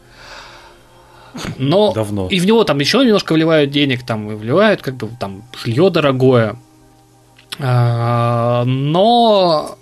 Но 1.59 1.93
Давно. 1.93 2.29
и 2.29 2.39
в 2.39 2.47
него 2.47 2.65
там 2.65 2.79
еще 2.79 2.99
немножко 3.05 3.33
вливают 3.33 3.71
денег, 3.71 4.05
там, 4.05 4.31
и 4.31 4.35
вливают, 4.35 4.83
как 4.83 4.97
бы, 4.97 5.09
там, 5.19 5.45
жилье 5.63 5.91
дорогое. 5.91 6.57
А, 7.59 8.65
но 8.65 9.77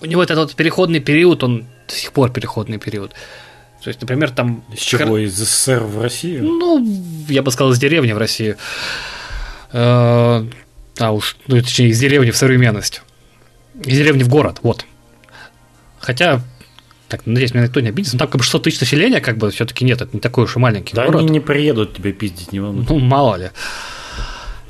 у 0.00 0.06
него 0.06 0.22
этот 0.22 0.38
вот 0.38 0.54
переходный 0.54 1.00
период, 1.00 1.42
он 1.42 1.66
до 1.88 1.94
сих 1.94 2.12
пор 2.12 2.30
переходный 2.30 2.78
период. 2.78 3.12
То 3.82 3.88
есть, 3.88 4.00
например, 4.00 4.30
там... 4.30 4.64
Из 4.72 4.80
чего? 4.80 5.18
Из 5.18 5.34
СССР 5.34 5.80
в 5.80 6.02
Россию? 6.02 6.44
Ну, 6.44 6.84
я 7.28 7.42
бы 7.42 7.52
сказал, 7.52 7.72
из 7.72 7.78
деревни 7.78 8.12
в 8.12 8.18
Россию. 8.18 8.56
А, 9.72 10.46
а 10.98 11.12
уж, 11.12 11.36
ну, 11.46 11.60
точнее, 11.60 11.88
из 11.88 12.00
деревни 12.00 12.30
в 12.30 12.36
современность. 12.36 13.02
Из 13.84 13.96
деревни 13.96 14.22
в 14.22 14.28
город, 14.28 14.58
вот. 14.62 14.84
Хотя, 16.00 16.40
так, 17.08 17.24
надеюсь, 17.24 17.54
меня 17.54 17.64
никто 17.64 17.80
не 17.80 17.88
обидится, 17.88 18.16
но 18.16 18.20
там 18.20 18.28
как 18.28 18.38
бы 18.38 18.44
600 18.44 18.64
тысяч 18.64 18.80
населения, 18.80 19.20
как 19.20 19.38
бы, 19.38 19.50
все-таки 19.50 19.84
нет, 19.84 20.00
это 20.00 20.10
не 20.12 20.20
такой 20.20 20.44
уж 20.44 20.56
и 20.56 20.58
маленький 20.58 20.94
да 20.94 21.06
город. 21.06 21.20
они 21.20 21.30
не 21.30 21.40
приедут 21.40 21.94
тебе 21.94 22.12
пиздить, 22.12 22.52
не 22.52 22.60
волнуйся. 22.60 22.92
Ну, 22.92 22.98
мало 22.98 23.36
ли. 23.36 23.50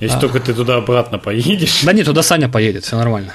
Если 0.01 0.17
а. 0.17 0.21
только 0.21 0.41
ты 0.41 0.53
туда-обратно 0.53 1.19
поедешь. 1.19 1.83
Да 1.83 1.93
нет, 1.93 2.05
туда 2.07 2.23
Саня 2.23 2.49
поедет, 2.49 2.85
все 2.85 2.97
нормально. 2.97 3.33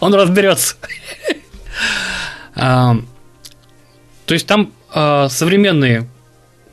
Он 0.00 0.14
разберется. 0.14 0.76
То 2.54 3.04
есть 4.28 4.46
там 4.46 4.72
а, 4.92 5.28
современные 5.28 6.08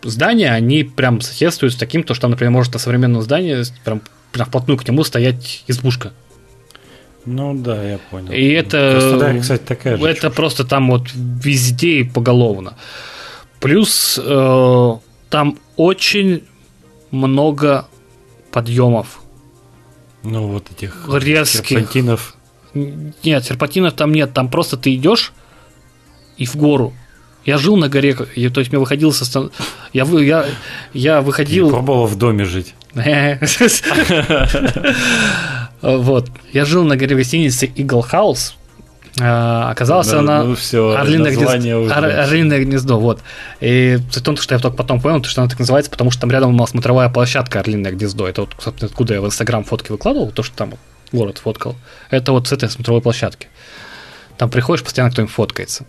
здания, 0.04 0.52
они 0.52 0.84
прям 0.84 1.22
соседствуют 1.22 1.74
с 1.74 1.78
таким, 1.78 2.04
то, 2.04 2.14
что 2.14 2.28
например, 2.28 2.52
может 2.52 2.74
на 2.74 2.80
современном 2.80 3.22
здании 3.22 3.64
прям, 3.84 4.02
прям 4.32 4.48
вплотную 4.48 4.78
к 4.78 4.88
нему 4.88 5.04
стоять 5.04 5.64
избушка. 5.68 6.12
Ну 7.26 7.56
да, 7.56 7.84
я 7.84 7.98
понял. 7.98 8.32
И 8.32 8.50
это, 8.50 8.98
Краснодар, 9.00 9.40
кстати, 9.40 9.64
такая 9.64 9.98
же 9.98 10.06
это 10.06 10.28
чушь. 10.28 10.36
просто 10.36 10.64
там 10.64 10.92
вот 10.92 11.08
везде 11.14 12.00
и 12.00 12.04
поголовно. 12.04 12.76
Плюс 13.60 14.20
э, 14.24 14.92
там 15.30 15.58
очень 15.76 16.44
много 17.10 17.88
подъемов. 18.52 19.22
Ну 20.24 20.48
вот 20.48 20.72
этих 20.72 21.08
резких. 21.12 21.68
серпантинов. 21.68 22.36
Нет, 22.74 23.44
серпантинов 23.44 23.94
там 23.94 24.12
нет, 24.12 24.34
там 24.34 24.50
просто 24.50 24.78
ты 24.78 24.94
идешь 24.94 25.34
и 26.38 26.46
в 26.46 26.56
гору. 26.56 26.94
Я 27.44 27.58
жил 27.58 27.78
на 27.78 27.90
горе, 27.90 28.16
то 28.16 28.60
есть 28.60 28.72
мне 28.72 28.80
выходил 28.80 29.12
со 29.12 29.52
я, 29.94 30.04
я, 30.04 30.46
я 30.94 31.22
выходил... 31.22 31.68
Ты 31.68 31.74
пробовал 31.74 32.08
в 32.08 32.18
доме 32.18 32.44
жить? 32.44 32.74
Вот. 35.82 36.30
Я 36.54 36.66
жил 36.66 36.84
на 36.84 36.98
горе 36.98 37.16
гостиницы 37.16 37.68
Eagle 37.68 38.04
House. 38.12 38.54
А, 39.22 39.70
оказалось, 39.72 40.12
ну, 40.12 40.20
она 40.20 40.44
ну, 40.44 40.56
все, 40.56 40.92
орлиное, 40.92 41.32
гнездо, 41.32 41.88
орлиное 41.94 42.60
гнездо, 42.66 43.00
вот. 43.00 43.22
И 43.62 43.98
при 44.12 44.20
том, 44.20 44.36
что 44.36 44.56
я 44.56 44.60
только 44.60 44.76
потом 44.76 45.00
понял, 45.00 45.24
что 45.24 45.42
она 45.42 45.50
так 45.50 45.60
называется, 45.60 45.90
потому 45.90 46.12
что 46.12 46.22
там 46.22 46.32
рядом 46.32 46.58
была 46.58 46.68
смотровая 46.68 47.08
площадка 47.08 47.62
Орлиное 47.62 47.94
гнездо. 47.94 48.28
Это 48.28 48.42
вот, 48.42 48.56
собственно, 48.60 48.90
откуда 48.90 49.14
я 49.14 49.22
в 49.22 49.26
Инстаграм 49.26 49.64
фотки 49.64 49.92
выкладывал, 49.92 50.32
то, 50.32 50.44
что 50.44 50.58
там 50.58 50.74
город 51.14 51.38
фоткал. 51.38 51.76
Это 52.10 52.34
вот 52.34 52.48
с 52.48 52.52
этой 52.52 52.70
смотровой 52.70 53.02
площадки. 53.02 53.48
Там 54.38 54.50
приходишь, 54.50 54.84
постоянно 54.84 55.12
кто-нибудь 55.12 55.34
фоткается. 55.34 55.86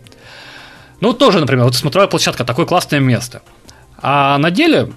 Ну, 1.01 1.11
тоже, 1.13 1.39
например, 1.39 1.65
вот 1.65 1.75
смотровая 1.75 2.07
площадка, 2.07 2.45
такое 2.45 2.65
классное 2.65 3.01
место. 3.01 3.41
А 3.97 4.37
на 4.37 4.51
деле, 4.51 4.89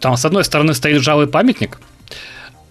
там 0.00 0.16
с 0.16 0.24
одной 0.24 0.44
стороны 0.44 0.74
стоит 0.74 0.98
ржавый 0.98 1.28
памятник, 1.28 1.78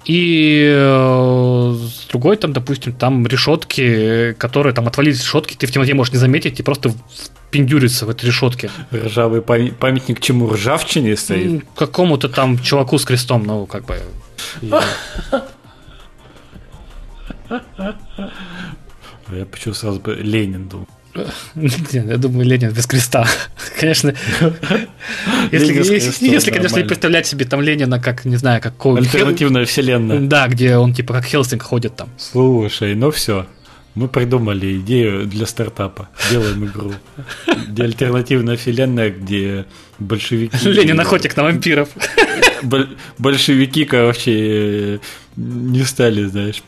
И 0.06 0.64
э, 0.74 1.76
с 1.78 2.08
другой, 2.10 2.38
там, 2.38 2.54
допустим, 2.54 2.94
там 2.94 3.28
решетки, 3.28 4.34
которые 4.40 4.74
там 4.74 4.88
отвалились 4.88 5.22
решетки, 5.22 5.56
ты 5.56 5.68
в 5.68 5.72
темноте 5.72 5.94
можешь 5.94 6.14
не 6.14 6.20
заметить 6.20 6.60
и 6.60 6.64
просто 6.64 6.94
пиндюриться 7.52 8.06
в 8.06 8.10
этой 8.10 8.26
решетке. 8.26 8.72
Ржавый 8.94 9.42
памя- 9.42 9.74
памятник 9.74 10.20
чему? 10.22 10.50
Ржавчине 10.52 11.16
стоит? 11.18 11.66
Какому-то 11.76 12.30
там 12.30 12.58
чуваку 12.60 12.98
с 12.98 13.06
крестом, 13.06 13.44
ну, 13.46 13.66
как 13.66 13.86
бы... 13.86 13.98
я- 14.62 14.84
Я 19.32 19.46
почему 19.46 19.74
сразу 19.74 20.00
бы 20.00 20.16
Ленин 20.16 20.68
думал. 20.70 20.88
Нет, 21.56 21.94
Я 21.94 22.18
думаю, 22.18 22.46
Ленин 22.48 22.72
без 22.72 22.86
креста. 22.86 23.28
Конечно. 23.80 24.14
Если, 25.52 25.74
если- 25.74 26.28
если, 26.30 26.52
конечно, 26.52 26.82
представлять 26.84 27.28
себе 27.28 27.46
там 27.46 27.62
Ленина 27.62 28.00
как, 28.00 28.26
не 28.26 28.38
знаю, 28.38 28.62
как 28.62 28.74
Альтернативная 28.86 29.66
вселенная. 29.66 30.20
Да, 30.20 30.48
где 30.48 30.78
он 30.78 30.94
типа 30.94 31.14
как 31.14 31.26
Хелсинг 31.26 31.64
ходит 31.64 31.96
там. 31.96 32.10
Слушай, 32.18 32.96
ну 32.96 33.12
все. 33.12 33.46
Мы 33.96 34.08
придумали 34.08 34.78
идею 34.78 35.26
для 35.26 35.46
стартапа. 35.46 36.10
Делаем 36.30 36.64
игру. 36.66 36.94
Где 37.68 37.84
альтернативная 37.84 38.56
вселенная, 38.56 39.10
где 39.10 39.66
большевики... 39.98 40.56
Ленин 40.70 41.00
охотник 41.00 41.36
на 41.36 41.44
вампиров. 41.44 41.90
Бол- 42.62 42.88
Большевики, 43.18 43.86
короче, 43.86 45.00
не 45.40 45.84
стали, 45.86 46.26
знаешь, 46.26 46.62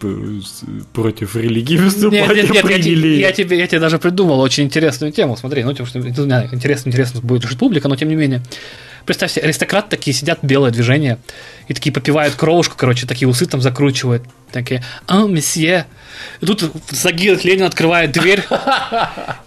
против 0.94 1.36
религии 1.36 1.78
выступать, 1.78 2.12
Нет, 2.12 2.22
нет, 2.22 2.32
а 2.32 2.34
нет, 2.34 2.56
я, 2.56 2.64
приняли 2.64 2.84
тебе, 2.84 3.20
я, 3.20 3.32
тебе, 3.32 3.60
я 3.60 3.68
тебе 3.68 3.80
даже 3.80 4.00
придумал 4.00 4.40
очень 4.40 4.64
интересную 4.64 5.12
тему. 5.12 5.36
Смотри, 5.36 5.64
ну, 5.64 5.74
тем, 5.74 5.86
что 5.86 6.00
не 6.00 6.12
знаю, 6.14 6.50
интересно, 6.52 6.90
интересно 6.90 7.20
будет 7.22 7.44
решить 7.44 7.60
публика, 7.60 7.88
но 7.90 7.96
тем 7.96 8.08
не 8.08 8.16
менее. 8.16 8.42
Представь 9.06 9.32
себе, 9.32 9.46
аристократы 9.46 9.90
такие 9.90 10.14
сидят, 10.14 10.40
белое 10.42 10.72
движение, 10.72 11.18
и 11.68 11.74
такие 11.74 11.92
попивают 11.92 12.36
кровушку, 12.36 12.76
короче, 12.78 13.08
такие 13.08 13.28
усы 13.28 13.46
там 13.46 13.62
закручивают. 13.62 14.24
Такие, 14.52 14.84
а, 15.08 15.26
месье. 15.28 15.86
И 16.40 16.46
тут 16.46 16.72
Загир 16.90 17.40
Ленин 17.44 17.66
открывает 17.66 18.12
дверь 18.12 18.44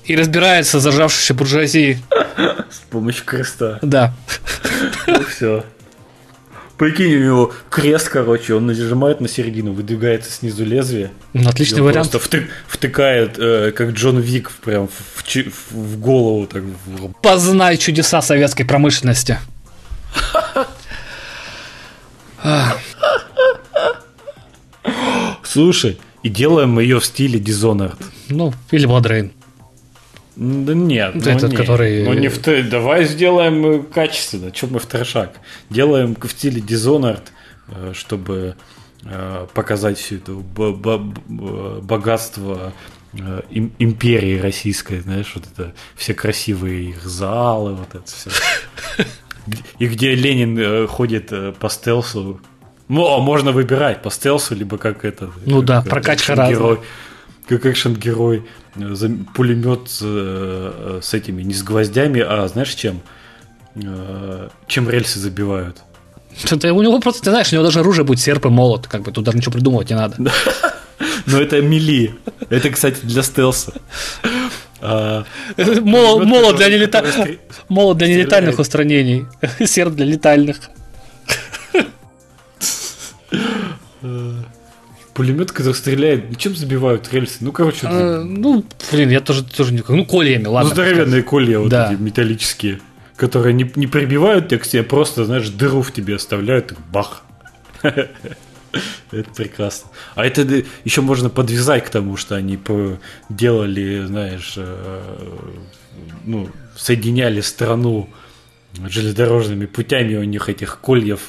и 0.04 0.16
разбирается 0.16 0.80
с 0.80 0.82
зажавшейся 0.82 1.34
буржуазией. 1.34 1.98
С 2.70 2.78
помощью 2.90 3.24
креста. 3.24 3.78
Да. 3.82 4.14
Ну 5.06 5.22
все. 5.24 5.64
Прикинь, 6.76 7.14
у 7.16 7.24
него 7.24 7.52
крест, 7.70 8.08
короче, 8.08 8.54
он 8.54 8.66
нажимает 8.66 9.20
на 9.20 9.28
середину, 9.28 9.72
выдвигается 9.72 10.30
снизу 10.32 10.64
лезвие. 10.64 11.12
Ну, 11.32 11.48
отличный 11.48 11.82
вариант. 11.82 12.10
Просто 12.10 12.36
вты- 12.36 12.48
втыкает, 12.66 13.36
э, 13.38 13.70
как 13.70 13.90
Джон 13.90 14.18
Вик, 14.18 14.50
прям 14.50 14.88
в, 14.88 15.22
в- 15.24 15.72
в 15.72 15.98
голову, 16.00 16.46
так 16.48 16.64
Познай 17.22 17.76
чудеса 17.76 18.20
советской 18.22 18.64
промышленности. 18.64 19.38
Слушай, 25.42 25.98
и 26.22 26.28
делаем 26.28 26.78
ее 26.78 27.00
в 27.00 27.04
стиле 27.04 27.38
Dishonored. 27.38 27.96
Ну, 28.28 28.52
или. 28.70 28.86
М, 28.86 29.32
Да 30.36 30.74
нет, 30.74 31.14
ну 31.14 31.20
этот, 31.20 31.50
не. 31.50 31.56
который- 31.56 32.04
Ну 32.04 32.12
не 32.14 32.28
в 32.28 32.38
давай 32.68 33.04
сделаем 33.04 33.66
э, 33.66 33.82
качественно. 33.82 34.50
Чем 34.50 34.72
мы 34.72 34.78
в 34.80 34.86
трешак? 34.86 35.34
Делаем 35.70 36.16
в 36.20 36.28
стиле 36.28 36.60
Dishonored, 36.60 37.22
э, 37.68 37.92
чтобы 37.94 38.56
э, 39.04 39.46
показать 39.54 39.98
бо- 40.72 40.72
б- 40.98 41.80
богатство 41.82 42.72
им- 43.50 43.72
империи 43.78 44.40
российской, 44.40 44.98
знаешь, 45.00 45.30
вот 45.36 45.44
это 45.52 45.72
все 45.94 46.14
красивые 46.14 46.90
их 46.90 47.02
залы, 47.04 47.74
вот 47.74 47.94
это 47.94 48.04
все. 48.06 48.30
И 49.78 49.86
где 49.86 50.14
Ленин 50.14 50.88
ходит 50.88 51.32
по 51.60 51.68
стелсу. 51.68 52.40
Ну, 52.88 53.18
можно 53.20 53.52
выбирать 53.52 54.02
по 54.02 54.10
стелсу, 54.10 54.54
либо 54.54 54.78
как 54.78 55.04
это. 55.04 55.30
Ну 55.46 55.62
да, 55.62 55.82
прокачка 55.82 56.34
экшен-герой. 56.34 56.80
Как 57.48 57.66
экшен-герой. 57.66 58.44
э, 58.76 59.08
Пулемет 59.34 59.90
с, 59.90 60.00
э, 60.02 61.00
с 61.02 61.14
этими, 61.14 61.42
не 61.42 61.54
с 61.54 61.62
гвоздями, 61.62 62.20
а 62.20 62.48
знаешь 62.48 62.74
чем? 62.74 63.02
Э, 63.74 64.48
Чем 64.66 64.88
рельсы 64.88 65.18
забивают. 65.18 65.78
Это 66.50 66.72
у 66.72 66.82
него 66.82 66.98
просто, 67.00 67.22
ты 67.22 67.30
знаешь, 67.30 67.52
у 67.52 67.54
него 67.54 67.64
даже 67.64 67.80
оружие 67.80 68.04
будет 68.04 68.20
серп 68.20 68.46
и 68.46 68.48
молот, 68.48 68.86
как 68.88 69.02
бы 69.02 69.12
тут 69.12 69.24
даже 69.24 69.36
ничего 69.38 69.52
придумывать 69.52 69.90
не 69.90 69.96
надо. 69.96 70.16
Но 71.26 71.40
это 71.40 71.60
мили. 71.60 72.14
Это, 72.50 72.70
кстати, 72.70 73.00
для 73.02 73.22
стелса. 73.22 73.72
А, 74.80 75.24
Молот, 75.82 76.56
для 76.56 76.68
молот 77.68 77.96
для 77.96 78.08
нелетальных 78.08 78.58
устранений, 78.58 79.26
серп 79.66 79.94
для 79.94 80.04
летальных. 80.06 80.58
Пулемет, 85.14 85.52
который 85.52 85.74
стреляет, 85.74 86.28
ну, 86.30 86.34
чем 86.34 86.56
забивают 86.56 87.12
рельсы? 87.12 87.36
Ну, 87.40 87.52
короче, 87.52 87.86
Э, 87.88 88.22
Ну, 88.24 88.64
блин, 88.90 89.10
я 89.10 89.20
тоже, 89.20 89.44
тоже 89.44 89.72
не... 89.72 89.82
Ну, 89.88 90.04
кольями, 90.04 90.42
ну, 90.44 90.52
ладно. 90.52 90.70
здоровенные 90.70 91.22
колья 91.22 91.60
вот 91.60 91.68
Да. 91.68 91.92
эти 91.92 92.00
металлические, 92.00 92.80
которые 93.16 93.52
не, 93.54 93.70
не 93.76 93.86
прибивают 93.86 94.48
тебя 94.48 94.58
к 94.58 94.64
себе, 94.64 94.82
просто, 94.82 95.24
знаешь, 95.24 95.48
дыру 95.48 95.82
в 95.82 95.92
тебе 95.92 96.16
оставляют, 96.16 96.72
и 96.72 96.74
бах. 96.92 97.22
Это 99.12 99.30
прекрасно. 99.36 99.88
А 100.16 100.26
это 100.26 100.64
еще 100.84 101.00
можно 101.00 101.30
подвязать 101.30 101.84
к 101.84 101.90
тому, 101.90 102.16
что 102.16 102.34
они 102.34 102.58
делали, 103.28 104.04
знаешь, 104.04 104.54
э, 104.56 105.00
ну, 106.24 106.48
соединяли 106.76 107.40
страну 107.40 108.08
железнодорожными 108.88 109.66
путями, 109.66 110.16
у 110.16 110.24
них 110.24 110.48
этих 110.48 110.80
кольев 110.80 111.20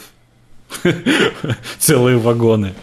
целые 1.78 2.18
вагоны. 2.18 2.74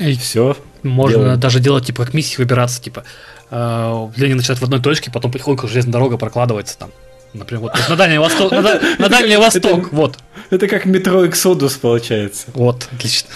И 0.00 0.16
Все. 0.16 0.56
Можно 0.82 1.18
делаем. 1.18 1.40
даже 1.40 1.60
делать, 1.60 1.86
типа, 1.86 2.04
как 2.04 2.14
миссии 2.14 2.36
выбираться, 2.38 2.82
типа, 2.82 3.04
э, 3.50 4.08
Ленин 4.16 4.38
начинает 4.38 4.60
в 4.60 4.64
одной 4.64 4.80
точке, 4.80 5.10
потом 5.10 5.30
потихоньку 5.30 5.68
железная 5.68 5.92
дорога 5.92 6.16
прокладывается 6.16 6.78
там. 6.78 6.90
Например, 7.34 7.62
вот 7.64 7.88
на 7.88 7.96
Дальний 7.96 8.18
Восток, 8.18 8.50
на, 8.50 8.80
на 8.98 9.08
Дальний 9.08 9.36
Восток, 9.36 9.92
вот, 9.92 10.18
Это 10.50 10.66
как 10.66 10.84
метро 10.86 11.24
Exodus 11.24 11.78
получается. 11.78 12.46
вот, 12.54 12.88
отлично. 12.92 13.28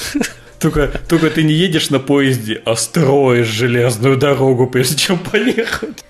Только, 0.58 0.88
только 1.08 1.28
ты 1.28 1.42
не 1.42 1.52
едешь 1.52 1.90
на 1.90 1.98
поезде, 2.00 2.62
а 2.64 2.74
строишь 2.74 3.48
железную 3.48 4.16
дорогу, 4.16 4.66
прежде 4.66 4.96
чем 4.96 5.18
поехать. 5.18 6.02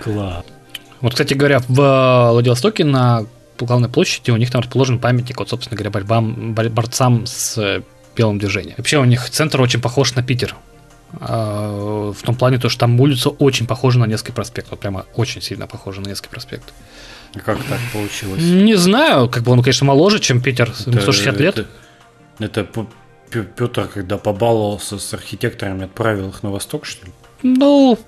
Класс. 0.00 0.44
Вот, 1.00 1.12
кстати 1.12 1.34
говоря, 1.34 1.60
в 1.66 2.30
Владивостоке 2.32 2.84
на 2.84 3.26
главной 3.66 3.88
площади 3.88 4.30
у 4.30 4.36
них 4.36 4.50
там 4.50 4.60
расположен 4.62 4.98
памятник, 4.98 5.38
вот, 5.38 5.48
собственно 5.50 5.76
говоря, 5.76 5.90
борьбам, 5.90 6.54
бор- 6.54 6.68
борцам 6.70 7.26
с 7.26 7.56
э, 7.58 7.82
белым 8.16 8.38
движением. 8.38 8.74
Вообще 8.78 8.98
у 8.98 9.04
них 9.04 9.28
центр 9.30 9.60
очень 9.60 9.80
похож 9.80 10.14
на 10.14 10.22
Питер. 10.22 10.54
А, 11.20 12.12
В 12.12 12.22
том 12.22 12.34
плане, 12.34 12.58
то, 12.58 12.68
что 12.68 12.80
там 12.80 13.00
улица 13.00 13.28
очень 13.28 13.66
похожа 13.66 13.98
на 13.98 14.06
Невский 14.06 14.32
проспект. 14.32 14.70
Вот 14.70 14.80
прямо 14.80 15.04
очень 15.14 15.42
сильно 15.42 15.66
похожа 15.66 16.00
на 16.00 16.08
Невский 16.08 16.28
проспект. 16.28 16.72
Как 17.44 17.58
так 17.64 17.78
получилось? 17.92 18.42
Не 18.42 18.74
знаю, 18.76 19.28
как 19.28 19.42
бы 19.42 19.52
он, 19.52 19.62
конечно, 19.62 19.86
моложе, 19.86 20.18
чем 20.20 20.40
Питер, 20.42 20.72
ему 20.86 21.00
160 21.00 21.40
лет. 21.40 21.58
Это, 22.38 22.60
это 22.60 22.86
Петр, 23.56 23.88
когда 23.88 24.18
побаловался 24.18 24.98
с 24.98 25.14
архитекторами, 25.14 25.84
отправил 25.84 26.28
их 26.28 26.42
на 26.42 26.50
восток, 26.50 26.84
что 26.84 27.06
ли? 27.06 27.12
Ну, 27.42 27.98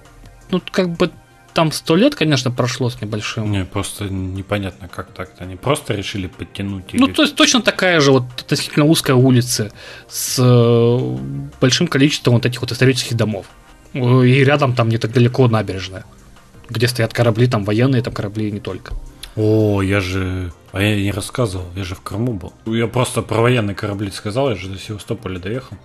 ну, 0.50 0.60
как 0.70 0.90
бы 0.90 1.10
там 1.54 1.72
сто 1.72 1.96
лет, 1.96 2.14
конечно, 2.14 2.50
прошло 2.50 2.90
с 2.90 3.00
небольшим. 3.00 3.50
Не, 3.50 3.64
просто 3.64 4.04
непонятно, 4.04 4.88
как 4.88 5.12
так-то. 5.12 5.44
Они 5.44 5.56
просто 5.56 5.94
решили 5.94 6.26
подтянуть 6.26 6.92
Ну, 6.92 7.06
или- 7.06 7.14
то 7.14 7.22
есть 7.22 7.36
точно 7.36 7.62
такая 7.62 8.00
же 8.00 8.10
вот 8.12 8.24
относительно 8.40 8.84
узкая 8.86 9.16
улица 9.16 9.70
с 10.08 10.36
э, 10.38 11.16
большим 11.60 11.86
количеством 11.86 12.34
вот 12.34 12.44
этих 12.46 12.60
вот 12.60 12.72
исторических 12.72 13.16
домов. 13.16 13.46
Э, 13.94 14.26
И 14.26 14.44
рядом 14.44 14.74
там 14.74 14.88
не 14.88 14.98
так 14.98 15.12
далеко 15.12 15.48
набережная, 15.48 16.04
где 16.68 16.88
стоят 16.88 17.12
корабли, 17.14 17.46
там 17.46 17.64
военные, 17.64 18.02
там 18.02 18.12
корабли 18.12 18.48
и 18.48 18.52
не 18.52 18.60
только. 18.60 18.94
О, 19.36 19.82
я 19.82 20.00
же... 20.00 20.52
А 20.72 20.82
я 20.82 20.96
не 20.96 21.12
рассказывал, 21.12 21.66
я 21.76 21.84
же 21.84 21.94
в 21.94 22.00
Крыму 22.00 22.32
был. 22.34 22.52
Я 22.66 22.86
просто 22.88 23.22
про 23.22 23.40
военные 23.40 23.76
корабли 23.76 24.10
сказал, 24.10 24.50
я 24.50 24.56
же 24.56 24.68
до 24.68 24.78
Севастополя 24.78 25.38
доехал. 25.38 25.76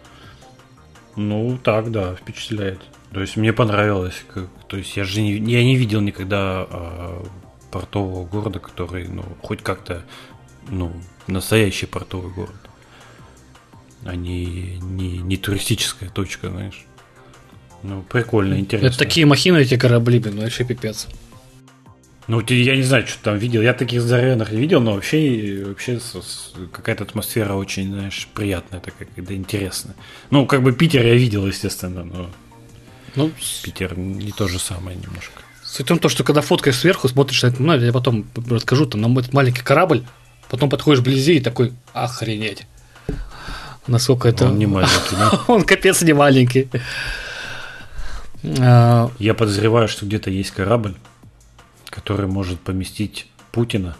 Ну, 1.15 1.57
так, 1.63 1.91
да, 1.91 2.15
впечатляет. 2.15 2.79
То 3.13 3.21
есть 3.21 3.37
мне 3.37 3.53
понравилось. 3.53 4.23
Как, 4.33 4.45
то 4.69 4.77
есть 4.77 4.95
я 4.95 5.03
же 5.03 5.21
не, 5.21 5.33
я 5.33 5.63
не 5.63 5.75
видел 5.75 5.99
никогда 5.99 6.67
а, 6.69 7.25
портового 7.71 8.25
города, 8.25 8.59
который, 8.59 9.07
ну, 9.07 9.25
хоть 9.41 9.63
как-то, 9.63 10.05
ну, 10.69 10.93
настоящий 11.25 11.87
портовый 11.87 12.31
город. 12.31 12.55
А 14.05 14.15
не, 14.15 14.77
не, 14.77 15.17
не 15.17 15.37
туристическая 15.37 16.09
точка, 16.09 16.49
знаешь. 16.49 16.85
Ну, 17.81 18.03
прикольно, 18.03 18.59
интересно. 18.59 18.87
Это 18.87 18.97
такие 18.99 19.25
махины, 19.25 19.57
эти 19.57 19.75
корабли, 19.75 20.19
блин, 20.19 20.39
вообще 20.39 20.63
пипец. 20.63 21.07
Ну, 22.27 22.41
я 22.47 22.75
не 22.75 22.83
знаю, 22.83 23.07
что 23.07 23.23
там 23.23 23.37
видел. 23.39 23.63
Я 23.63 23.73
таких 23.73 24.01
здоровенных 24.01 24.51
не 24.51 24.59
видел, 24.59 24.81
но 24.81 24.93
вообще, 24.93 25.63
вообще 25.65 25.99
какая-то 26.71 27.05
атмосфера 27.05 27.53
очень, 27.53 27.91
знаешь, 27.91 28.29
приятная 28.35 28.79
такая, 28.81 29.07
когда 29.15 29.33
интересная. 29.33 29.95
Ну, 30.29 30.45
как 30.45 30.61
бы 30.61 30.73
Питер 30.73 31.03
я 31.07 31.15
видел, 31.15 31.47
естественно, 31.47 32.03
но 32.03 32.29
Ну, 33.19 33.31
Питер 33.63 33.97
не 33.97 34.31
то 34.31 34.47
же 34.47 34.59
самое 34.59 34.97
немножко. 34.97 35.41
суть 35.63 35.85
в 35.85 35.89
том, 35.89 35.99
то, 35.99 36.09
что 36.09 36.23
когда 36.23 36.41
фоткаешь 36.41 36.77
сверху, 36.77 37.07
смотришь 37.07 37.43
на 37.43 37.47
это, 37.47 37.61
ну, 37.61 37.77
я 37.77 37.93
потом 37.93 38.25
расскажу, 38.49 38.85
там, 38.85 39.01
на 39.01 39.19
этот 39.19 39.33
маленький 39.33 39.61
корабль, 39.61 40.03
Потом 40.49 40.69
подходишь 40.69 40.99
вблизи 41.01 41.37
и 41.37 41.39
такой, 41.39 41.73
охренеть. 41.93 42.65
Насколько 43.85 44.29
это... 44.29 44.47
Он 44.47 44.57
не 44.57 44.65
маленький, 44.65 45.15
да? 45.15 45.31
Он 45.47 45.63
капец 45.63 46.01
не 46.01 46.13
маленький. 46.13 46.69
А, 48.59 49.11
Я 49.19 49.33
подозреваю, 49.35 49.87
что 49.87 50.05
где-то 50.05 50.31
есть 50.31 50.51
корабль, 50.51 50.95
который 51.89 52.27
может 52.27 52.59
поместить 52.59 53.27
Путина, 53.51 53.95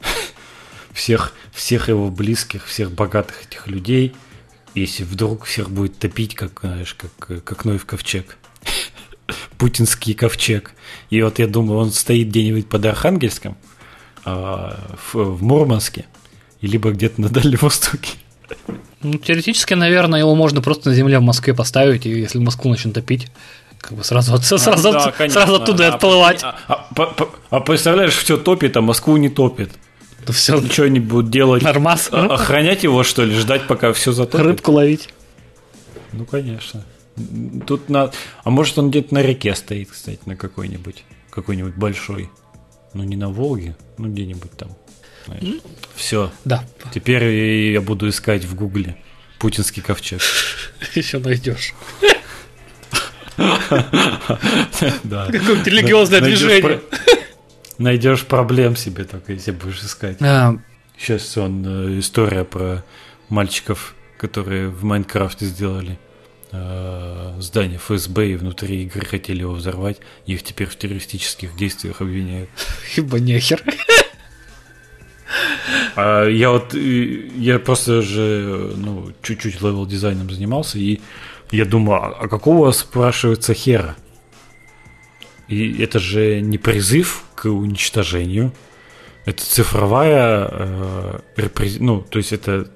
всех, 0.92 1.32
всех 1.52 1.88
его 1.88 2.10
близких, 2.10 2.66
всех 2.66 2.92
богатых 2.92 3.46
этих 3.46 3.66
людей, 3.68 4.14
если 4.74 5.04
вдруг 5.04 5.44
всех 5.44 5.70
будет 5.70 5.98
топить, 5.98 6.34
как, 6.34 6.60
знаешь, 6.62 6.94
как, 6.94 7.44
как 7.44 7.64
Ной 7.64 7.78
в 7.78 7.86
ковчег. 7.86 8.36
Путинский 9.58 10.14
ковчег. 10.14 10.72
И 11.10 11.20
вот 11.22 11.38
я 11.38 11.46
думаю, 11.46 11.80
он 11.80 11.92
стоит 11.92 12.28
где-нибудь 12.28 12.68
под 12.68 12.86
Архангельском, 12.86 13.56
а, 14.24 14.78
в, 15.12 15.14
в 15.36 15.42
Мурманске, 15.42 16.06
либо 16.62 16.90
где-то 16.92 17.20
на 17.20 17.28
Дальнем 17.28 17.58
Востоке. 17.60 18.10
ну, 19.02 19.14
теоретически, 19.18 19.74
наверное, 19.74 20.20
его 20.20 20.34
можно 20.34 20.60
просто 20.62 20.90
на 20.90 20.94
земле 20.94 21.18
в 21.18 21.22
Москве 21.22 21.54
поставить, 21.54 22.06
и 22.06 22.10
если 22.10 22.38
Москву 22.38 22.70
начнут 22.70 22.94
топить, 22.94 23.28
как 23.80 23.96
бы 23.98 24.04
сразу, 24.04 24.34
от- 24.34 24.44
сразу, 24.44 24.92
Да, 24.92 25.12
конечно. 25.12 25.40
сразу 25.40 25.60
оттуда 25.62 25.88
А, 25.88 25.94
отплывать. 25.94 26.42
А, 26.42 26.56
а, 26.66 26.76
по- 26.94 27.28
а 27.50 27.60
представляешь, 27.60 28.14
все 28.16 28.36
топит, 28.36 28.76
а 28.76 28.80
Москву 28.80 29.16
не 29.16 29.28
топит. 29.28 29.70
То 30.28 30.32
все, 30.34 30.60
Что 30.62 30.82
они 30.82 31.00
будут 31.00 31.30
делать? 31.30 31.62
нормас, 31.62 32.10
А- 32.12 32.26
Охранять 32.34 32.82
его, 32.84 33.02
что 33.02 33.24
ли? 33.24 33.34
Ждать, 33.34 33.66
пока 33.66 33.94
все 33.94 34.12
затопит? 34.12 34.44
рыбку 34.44 34.72
ловить. 34.72 35.08
Ну, 36.12 36.26
конечно. 36.26 36.84
Тут 37.66 37.88
на... 37.88 38.10
А 38.44 38.50
может, 38.50 38.76
он 38.78 38.90
где-то 38.90 39.14
на 39.14 39.22
реке 39.22 39.54
стоит, 39.54 39.90
кстати, 39.90 40.20
на 40.26 40.36
какой-нибудь. 40.36 41.04
Какой-нибудь 41.30 41.76
большой. 41.76 42.28
Ну, 42.92 43.04
не 43.04 43.16
на 43.16 43.30
Волге, 43.30 43.74
ну, 43.96 44.08
где-нибудь 44.08 44.52
там. 44.52 44.76
Все. 45.94 46.30
Да, 46.44 46.62
Теперь 46.92 47.24
я 47.72 47.80
буду 47.80 48.06
искать 48.10 48.44
в 48.44 48.54
Гугле 48.54 48.96
путинский 49.38 49.80
ковчег. 49.82 50.20
еще 50.94 51.20
найдешь. 51.20 51.72
Да. 55.04 55.26
Какое-нибудь 55.26 55.66
религиозное 55.66 56.20
движение. 56.20 56.80
Найдешь 57.78 58.26
проблем 58.26 58.76
себе 58.76 59.04
только, 59.04 59.32
если 59.32 59.52
будешь 59.52 59.82
искать. 59.82 60.20
А, 60.20 60.58
Сейчас 60.98 61.36
он 61.38 61.64
э, 61.64 61.98
история 62.00 62.44
про 62.44 62.84
мальчиков, 63.28 63.94
которые 64.18 64.68
в 64.68 64.82
Майнкрафте 64.82 65.46
сделали 65.46 65.96
э, 66.50 67.34
здание 67.38 67.78
ФСБ 67.78 68.30
и 68.30 68.36
внутри 68.36 68.82
игры 68.82 69.06
хотели 69.06 69.40
его 69.40 69.52
взорвать. 69.52 69.98
Их 70.26 70.42
теперь 70.42 70.66
в 70.66 70.76
террористических 70.76 71.56
действиях 71.56 72.00
обвиняют. 72.00 72.50
Ибо 72.96 73.20
нехер. 73.20 73.62
А 75.94 76.26
я 76.26 76.50
вот, 76.50 76.74
я 76.74 77.58
просто 77.58 78.02
же, 78.02 78.72
ну, 78.76 79.12
чуть-чуть 79.22 79.60
level 79.60 79.86
дизайном 79.86 80.30
занимался, 80.30 80.78
и 80.78 81.00
я 81.50 81.64
думаю, 81.64 82.02
а 82.02 82.16
а 82.22 82.28
какого, 82.28 82.72
спрашивается, 82.72 83.54
хера? 83.54 83.94
И 85.48 85.82
это 85.82 85.98
же 85.98 86.40
не 86.40 86.58
призыв 86.58 87.24
к 87.34 87.46
уничтожению, 87.46 88.52
это 89.24 89.42
цифровая, 89.42 90.48
э, 90.50 91.18
репрез- 91.36 91.78
ну, 91.80 92.00
то 92.02 92.18
есть 92.18 92.32
это 92.32 92.70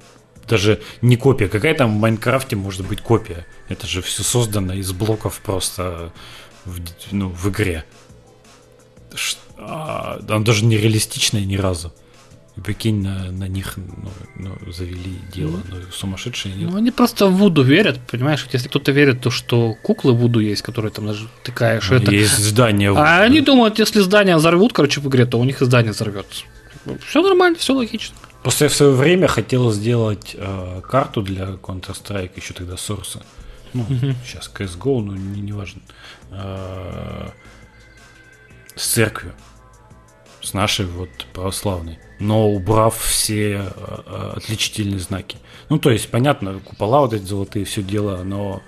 даже 0.49 0.81
не 1.03 1.17
копия. 1.17 1.49
Какая 1.49 1.75
там 1.75 1.97
в 1.97 2.01
Майнкрафте 2.01 2.57
может 2.57 2.87
быть 2.87 3.01
копия? 3.01 3.47
Это 3.69 3.87
же 3.87 4.03
все 4.03 4.23
создано 4.23 4.75
из 4.75 4.93
блоков 4.93 5.41
просто 5.41 6.13
в, 6.65 6.79
ну, 7.11 7.29
в 7.29 7.49
игре. 7.51 7.85
Ш- 9.15 9.37
а, 9.59 10.19
Она 10.29 10.41
даже 10.41 10.65
не 10.65 10.77
реалистичная 10.77 11.45
ни 11.45 11.57
разу. 11.57 11.93
И 12.57 12.61
прикинь, 12.61 13.03
на, 13.03 13.31
на 13.31 13.49
них 13.49 13.75
ну, 13.77 14.11
ну, 14.37 14.73
завели 14.73 15.19
дело. 15.35 15.61
Ну, 15.71 15.77
сумасшедшие 15.91 16.55
нет. 16.55 16.71
Ну, 16.71 16.77
они 16.77 16.91
просто 16.91 17.27
в 17.27 17.37
Вуду 17.37 17.63
верят, 17.63 17.99
понимаешь? 18.11 18.47
Если 18.53 18.69
кто-то 18.69 18.93
верит, 18.93 19.23
то 19.23 19.31
что 19.31 19.75
куклы 19.83 20.13
Вуду 20.13 20.39
есть, 20.41 20.61
которые 20.61 20.93
там 20.93 21.11
тыкаешь, 21.45 21.91
это... 21.91 22.11
Есть 22.11 22.39
здание. 22.39 22.93
А 22.95 23.23
они 23.23 23.41
думают, 23.41 23.79
если 23.79 24.01
здание 24.01 24.37
взорвут, 24.37 24.75
короче, 24.75 25.01
в 25.01 25.09
игре, 25.09 25.25
то 25.25 25.39
у 25.39 25.45
них 25.45 25.63
и 25.63 25.65
здание 25.65 25.93
взорвется. 25.93 26.45
Все 27.07 27.23
нормально, 27.23 27.57
все 27.59 27.75
логично. 27.75 28.17
Просто 28.43 28.65
я 28.65 28.69
в 28.69 28.75
свое 28.75 28.93
время 28.93 29.29
хотел 29.29 29.73
сделать 29.73 30.35
э, 30.37 30.81
карту 30.87 31.23
для 31.23 31.45
Counter-Strike, 31.45 32.33
еще 32.37 32.55
тогда 32.55 32.75
Source. 32.75 33.23
Ну, 33.73 33.87
сейчас 34.27 34.51
CSGO, 34.53 35.01
ну, 35.01 35.15
не, 35.15 35.41
не 35.41 35.53
важно. 35.53 35.81
Э, 36.31 37.29
с 38.75 38.87
церковью. 38.89 39.35
С 40.43 40.55
нашей 40.55 40.87
вот 40.87 41.11
православной. 41.33 41.99
Но 42.19 42.51
убрав 42.51 42.99
все 42.99 43.53
э, 43.53 43.71
э, 44.07 44.33
отличительные 44.37 44.99
знаки. 44.99 45.39
Ну, 45.69 45.79
то 45.79 45.91
есть, 45.91 46.11
понятно, 46.11 46.61
купола 46.61 47.01
вот 47.01 47.13
эти 47.13 47.23
золотые, 47.23 47.65
все 47.65 47.83
дело, 47.83 48.23
но 48.25 48.61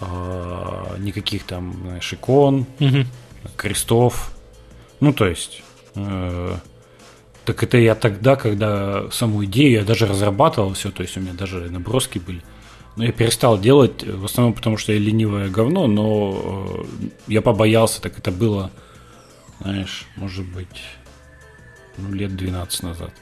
э, 0.00 0.96
никаких 0.98 1.44
там, 1.44 1.72
знаешь, 1.82 2.12
икон, 2.12 2.66
крестов. 3.56 4.32
Ну, 5.00 5.12
то 5.12 5.26
есть... 5.26 5.62
э, 5.94 6.56
так 7.46 7.62
это 7.62 7.78
я 7.78 7.94
тогда, 7.94 8.34
когда 8.34 9.08
саму 9.12 9.44
идею 9.44 9.78
я 9.78 9.84
даже 9.84 10.06
разрабатывал 10.06 10.74
все, 10.74 10.90
то 10.90 11.02
есть 11.02 11.16
у 11.16 11.20
меня 11.20 11.32
даже 11.32 11.70
наброски 11.70 12.18
были. 12.18 12.42
Но 12.96 13.04
я 13.04 13.12
перестал 13.12 13.56
делать, 13.56 14.02
в 14.02 14.24
основном 14.24 14.52
потому, 14.52 14.76
что 14.76 14.92
я 14.92 14.98
ленивое 14.98 15.48
говно, 15.48 15.86
но 15.86 16.82
э, 17.00 17.06
я 17.28 17.42
побоялся, 17.42 18.02
так 18.02 18.18
это 18.18 18.32
было, 18.32 18.72
знаешь, 19.60 20.06
может 20.16 20.44
быть, 20.44 20.82
ну, 21.98 22.12
лет 22.12 22.36
12 22.36 22.82
назад. 22.82 23.12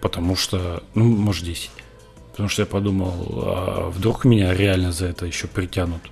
Потому 0.00 0.36
что, 0.36 0.82
ну, 0.94 1.04
может, 1.04 1.44
10. 1.44 1.70
Потому 2.32 2.48
что 2.48 2.62
я 2.62 2.66
подумал, 2.66 3.44
а 3.44 3.90
вдруг 3.90 4.24
меня 4.24 4.54
реально 4.54 4.92
за 4.92 5.06
это 5.06 5.26
еще 5.26 5.46
притянут. 5.46 6.02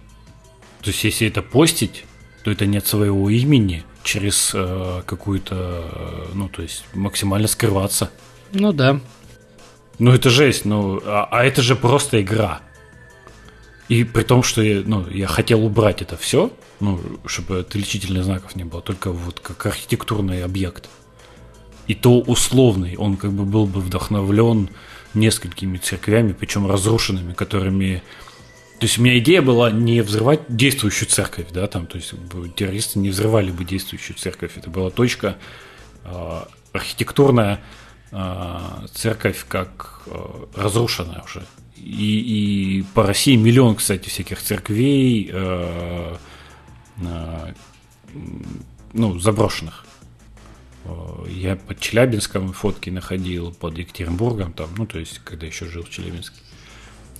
То 0.81 0.91
есть, 0.91 1.03
если 1.05 1.27
это 1.27 1.43
постить, 1.43 2.05
то 2.45 2.51
это 2.51 2.67
нет 2.67 2.87
своего 2.87 3.29
имени 3.31 3.85
через 4.03 4.53
э, 4.55 5.03
какую-то, 5.07 5.55
э, 5.55 6.27
ну, 6.35 6.49
то 6.49 6.63
есть 6.63 6.85
максимально 6.95 7.49
скрываться. 7.49 8.11
Ну 8.53 8.73
да. 8.73 9.01
Ну, 9.99 10.13
это 10.13 10.31
жесть, 10.31 10.65
ну, 10.65 11.01
а, 11.05 11.29
а 11.31 11.45
это 11.45 11.61
же 11.61 11.77
просто 11.77 12.23
игра. 12.23 12.63
И 13.91 14.05
при 14.05 14.23
том, 14.23 14.45
что 14.45 14.63
я, 14.63 14.83
ну, 14.87 15.05
я 15.11 15.27
хотел 15.27 15.67
убрать 15.67 16.01
это 16.01 16.17
все, 16.17 16.53
ну, 16.79 17.01
чтобы 17.27 17.59
отличительных 17.59 18.23
знаков 18.23 18.55
не 18.55 18.63
было, 18.63 18.81
только 18.81 19.11
вот 19.11 19.41
как 19.41 19.67
архитектурный 19.67 20.45
объект. 20.45 20.89
И 21.89 21.95
то 21.97 22.21
условный, 22.21 22.97
он 22.97 23.17
как 23.17 23.33
бы 23.33 23.45
был 23.45 23.67
бы 23.67 23.81
вдохновлен 23.81 24.71
несколькими 25.13 25.77
церквями, 25.79 26.33
причем 26.33 26.69
разрушенными, 26.69 27.33
которыми 27.33 28.05
то 28.79 28.87
есть 28.87 28.97
у 28.97 29.03
меня 29.03 29.19
идея 29.19 29.43
была 29.43 29.73
не 29.73 30.03
взрывать 30.03 30.43
действующую 30.49 31.09
церковь, 31.09 31.49
да, 31.53 31.67
там, 31.67 31.87
то 31.87 31.97
есть 31.97 32.15
террористы 32.55 33.01
не 33.01 33.11
взрывали 33.11 33.51
бы 33.51 33.65
действующую 33.65 34.17
церковь. 34.17 34.53
Это 34.57 34.71
была 34.71 34.91
точка 34.91 35.37
э, 36.05 36.43
архитектурная 36.73 37.61
э, 38.13 38.59
церковь 38.95 39.45
как 39.49 40.01
э, 40.07 40.45
разрушенная 40.55 41.23
уже. 41.25 41.45
И, 41.83 42.81
и 42.81 42.83
по 42.95 43.07
России 43.07 43.37
миллион, 43.37 43.77
кстати, 43.77 44.09
всяких 44.09 44.41
церквей, 44.41 45.31
э, 45.33 46.17
э, 47.03 47.55
ну, 48.93 49.19
заброшенных. 49.19 49.87
Э, 50.85 51.27
Я 51.29 51.57
под 51.57 51.81
Челябинском 51.81 52.53
фотки 52.53 52.91
находил, 52.91 53.53
под 53.53 53.79
Екатеринбургом, 53.79 54.53
там, 54.53 54.69
ну, 54.77 54.87
то 54.87 54.99
есть, 54.99 55.21
когда 55.25 55.47
еще 55.47 55.67
жил 55.67 55.83
в 55.83 55.91
Челябинске. 55.91 56.37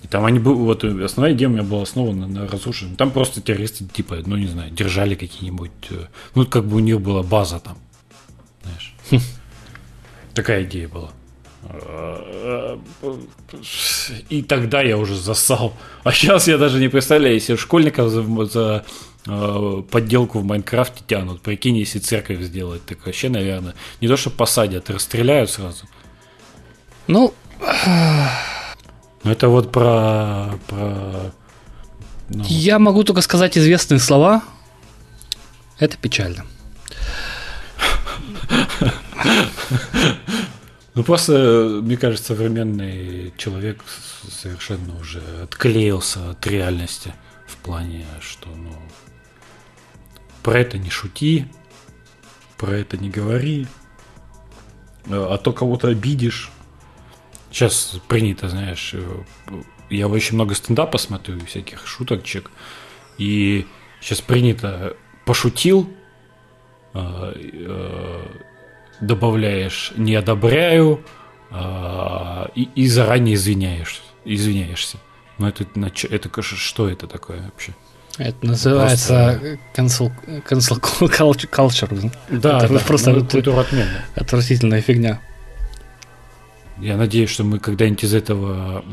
И 0.03 0.09
там 0.09 0.25
они 0.25 0.39
были, 0.39 0.55
вот 0.55 0.85
основная 0.85 1.35
идея 1.35 1.49
у 1.49 1.53
меня 1.53 1.63
была 1.63 1.83
основана 1.83 2.27
на 2.27 2.49
разрушенном. 2.49 2.97
Там 2.97 3.11
просто 3.11 3.43
террористы, 3.43 3.85
типа, 3.85 4.19
ну 4.25 4.37
не 4.37 4.47
знаю, 4.47 4.71
держали 4.71 5.15
какие-нибудь, 5.15 5.71
э, 5.91 6.07
ну 6.35 6.47
как 6.47 6.67
бы 6.67 6.77
у 6.77 6.81
них 6.81 7.01
была 7.01 7.23
база 7.23 7.61
там, 7.61 7.79
знаешь. 8.63 8.95
Такая 10.35 10.65
идея 10.65 10.89
была. 10.89 11.13
И 14.29 14.43
тогда 14.43 14.83
я 14.83 14.97
уже 14.97 15.15
засал. 15.15 15.75
А 16.05 16.13
сейчас 16.13 16.49
я 16.49 16.59
даже 16.59 16.79
не 16.79 16.89
представляю, 16.89 17.35
если 17.35 17.57
школьников 17.57 18.11
за, 18.11 18.23
за 18.47 18.85
э, 19.27 19.83
подделку 19.91 20.39
в 20.39 20.45
Майнкрафте 20.45 21.03
тянут. 21.07 21.43
Прикинь, 21.43 21.77
если 21.77 21.99
церковь 21.99 22.41
сделать, 22.41 22.85
так 22.87 23.05
вообще, 23.05 23.29
наверное, 23.29 23.75
не 24.01 24.09
то, 24.09 24.17
что 24.17 24.31
посадят, 24.31 24.91
расстреляют 24.91 25.51
сразу. 25.51 25.87
Ну, 27.07 27.35
Ну, 29.23 29.31
это 29.31 29.49
вот 29.49 29.71
про... 29.71 30.59
про 30.67 31.33
ну, 32.31 32.45
я 32.47 32.79
могу 32.79 33.05
только 33.05 33.21
сказать 33.21 33.59
известные 33.59 34.01
слова. 34.01 34.43
Это 35.79 35.97
печально. 35.97 36.47
ну, 40.95 41.05
просто, 41.05 41.81
мне 41.83 41.97
кажется, 41.97 42.35
современный 42.35 43.33
человек 43.37 43.85
совершенно 44.29 44.99
уже 44.99 45.23
отклеился 45.43 46.31
от 46.31 46.47
реальности 46.47 47.15
в 47.47 47.57
плане, 47.59 48.05
что, 48.21 48.49
ну, 48.49 48.75
про 50.43 50.59
это 50.59 50.79
не 50.79 50.91
шути, 50.91 51.47
про 52.57 52.73
это 52.73 52.97
не 52.97 53.11
говори. 53.11 53.67
а 55.07 55.39
то 55.39 55.53
кого-то 55.53 55.89
обидишь. 55.89 56.51
Сейчас 57.51 57.97
принято, 58.07 58.49
знаешь, 58.49 58.95
я 59.89 60.09
очень 60.09 60.35
много 60.35 60.55
стендапа 60.55 60.99
смотрю, 60.99 61.45
всяких 61.47 61.87
шуточек, 61.87 62.51
и 63.19 63.67
сейчас 64.01 64.21
принято 64.21 64.97
пошутил, 65.25 65.93
добавляешь 69.01 69.93
не 69.97 70.15
одобряю 70.15 71.05
и, 72.55 72.69
и 72.75 72.87
заранее 72.87 73.35
извиняешь, 73.35 74.03
извиняешься. 74.25 74.99
Но 75.39 75.49
это, 75.49 75.65
это 76.11 76.43
что 76.43 76.89
это 76.89 77.07
такое 77.07 77.43
вообще? 77.43 77.75
Это 78.19 78.47
называется 78.47 79.59
cancel, 79.75 80.13
cancel 80.47 80.79
culture. 81.51 82.13
Да, 82.29 82.59
это 82.59 82.75
да 82.75 82.81
просто 82.81 83.13
ну, 83.13 83.25
культура 83.25 83.61
отмена. 83.61 84.05
Отвратительная 84.15 84.83
фигня. 84.83 85.21
Я 86.79 86.97
надеюсь, 86.97 87.31
что 87.31 87.45
мы 87.45 87.59
когда-нибудь 87.59 88.05
из 88.05 88.15
этого 88.15 88.85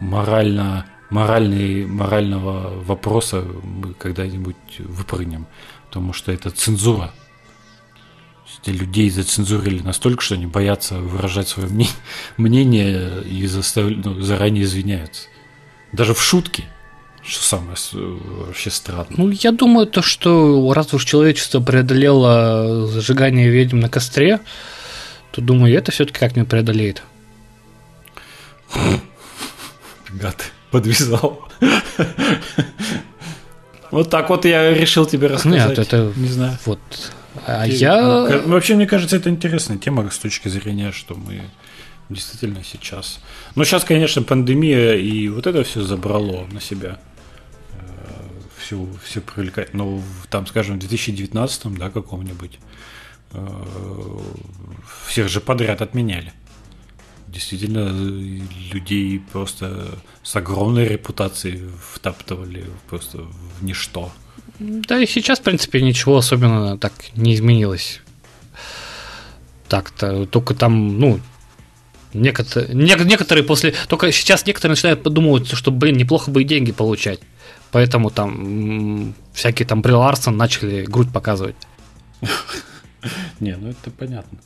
морально, 0.00 0.86
моральный, 1.10 1.86
морального 1.86 2.80
вопроса 2.82 3.44
мы 3.62 3.94
когда-нибудь 3.94 4.56
выпрыгнем. 4.78 5.46
Потому 5.88 6.12
что 6.12 6.30
это 6.32 6.50
цензура. 6.50 7.12
Людей 8.66 9.10
зацензурили 9.10 9.82
настолько, 9.82 10.22
что 10.22 10.34
они 10.34 10.46
боятся 10.46 10.96
выражать 10.96 11.48
свое 11.48 11.68
мнение 12.36 13.22
и 13.22 13.46
застав... 13.46 13.86
ну, 13.90 14.20
заранее 14.20 14.64
извиняются. 14.64 15.28
Даже 15.92 16.14
в 16.14 16.22
шутке. 16.22 16.64
Что 17.22 17.42
самое 17.42 17.76
вообще 17.92 18.70
странное. 18.70 19.14
Ну, 19.16 19.30
я 19.30 19.50
думаю, 19.50 19.86
то, 19.86 20.02
что 20.02 20.72
раз 20.74 20.92
уж 20.92 21.04
человечество 21.04 21.60
преодолело 21.60 22.86
зажигание 22.86 23.48
ведьм 23.48 23.80
на 23.80 23.88
костре, 23.88 24.40
то, 25.30 25.40
думаю, 25.40 25.74
это 25.74 25.90
все-таки 25.90 26.18
как-нибудь 26.18 26.50
преодолеет. 26.50 27.02
Гад, 30.10 30.52
подвязал. 30.70 31.48
Вот 33.90 34.10
так 34.10 34.28
вот 34.28 34.44
я 34.44 34.74
решил 34.74 35.06
тебе 35.06 35.28
рассказать. 35.28 35.68
Нет, 35.68 35.78
это... 35.78 36.12
Не 36.16 36.28
знаю. 36.28 36.58
Вот. 36.66 36.80
А 37.46 37.66
я... 37.66 38.42
Вообще, 38.46 38.74
мне 38.74 38.86
кажется, 38.86 39.16
это 39.16 39.30
интересная 39.30 39.78
тема 39.78 40.08
с 40.10 40.18
точки 40.18 40.48
зрения, 40.48 40.92
что 40.92 41.14
мы 41.14 41.42
действительно 42.08 42.62
сейчас... 42.62 43.20
Ну, 43.54 43.64
сейчас, 43.64 43.84
конечно, 43.84 44.22
пандемия 44.22 44.94
и 44.94 45.28
вот 45.28 45.46
это 45.46 45.64
все 45.64 45.82
забрало 45.82 46.46
на 46.52 46.60
себя 46.60 46.98
все, 48.64 48.88
все 49.04 49.20
привлекать. 49.20 49.74
Но 49.74 50.02
там, 50.30 50.46
скажем, 50.46 50.76
в 50.76 50.78
2019, 50.78 51.78
да, 51.78 51.90
каком-нибудь, 51.90 52.58
э, 53.32 53.62
всех 55.06 55.28
же 55.28 55.40
подряд 55.40 55.82
отменяли. 55.82 56.32
Действительно, 57.28 57.90
людей 58.72 59.20
просто 59.32 59.98
с 60.22 60.36
огромной 60.36 60.86
репутацией 60.86 61.68
втаптывали 61.92 62.64
просто 62.88 63.18
в 63.18 63.64
ничто. 63.64 64.12
Да 64.58 64.98
и 64.98 65.06
сейчас, 65.06 65.40
в 65.40 65.42
принципе, 65.42 65.82
ничего 65.82 66.18
особенно 66.18 66.78
так 66.78 66.92
не 67.16 67.34
изменилось. 67.34 68.00
Так-то, 69.68 70.26
только 70.26 70.54
там, 70.54 70.98
ну, 70.98 71.20
некоторые, 72.12 72.74
некоторые 72.74 73.44
после... 73.44 73.74
Только 73.88 74.12
сейчас 74.12 74.46
некоторые 74.46 74.72
начинают 74.72 75.02
подумывать, 75.02 75.48
что, 75.48 75.70
блин, 75.70 75.96
неплохо 75.96 76.30
бы 76.30 76.42
и 76.42 76.44
деньги 76.44 76.72
получать. 76.72 77.20
Поэтому 77.72 78.10
там 78.10 79.14
всякие 79.32 79.66
там 79.66 79.82
Брил 79.82 80.02
Арсон 80.02 80.36
начали 80.36 80.84
грудь 80.84 81.12
показывать. 81.12 81.56
Не, 83.40 83.56
ну 83.56 83.70
это 83.70 83.90
понятно. 83.90 84.38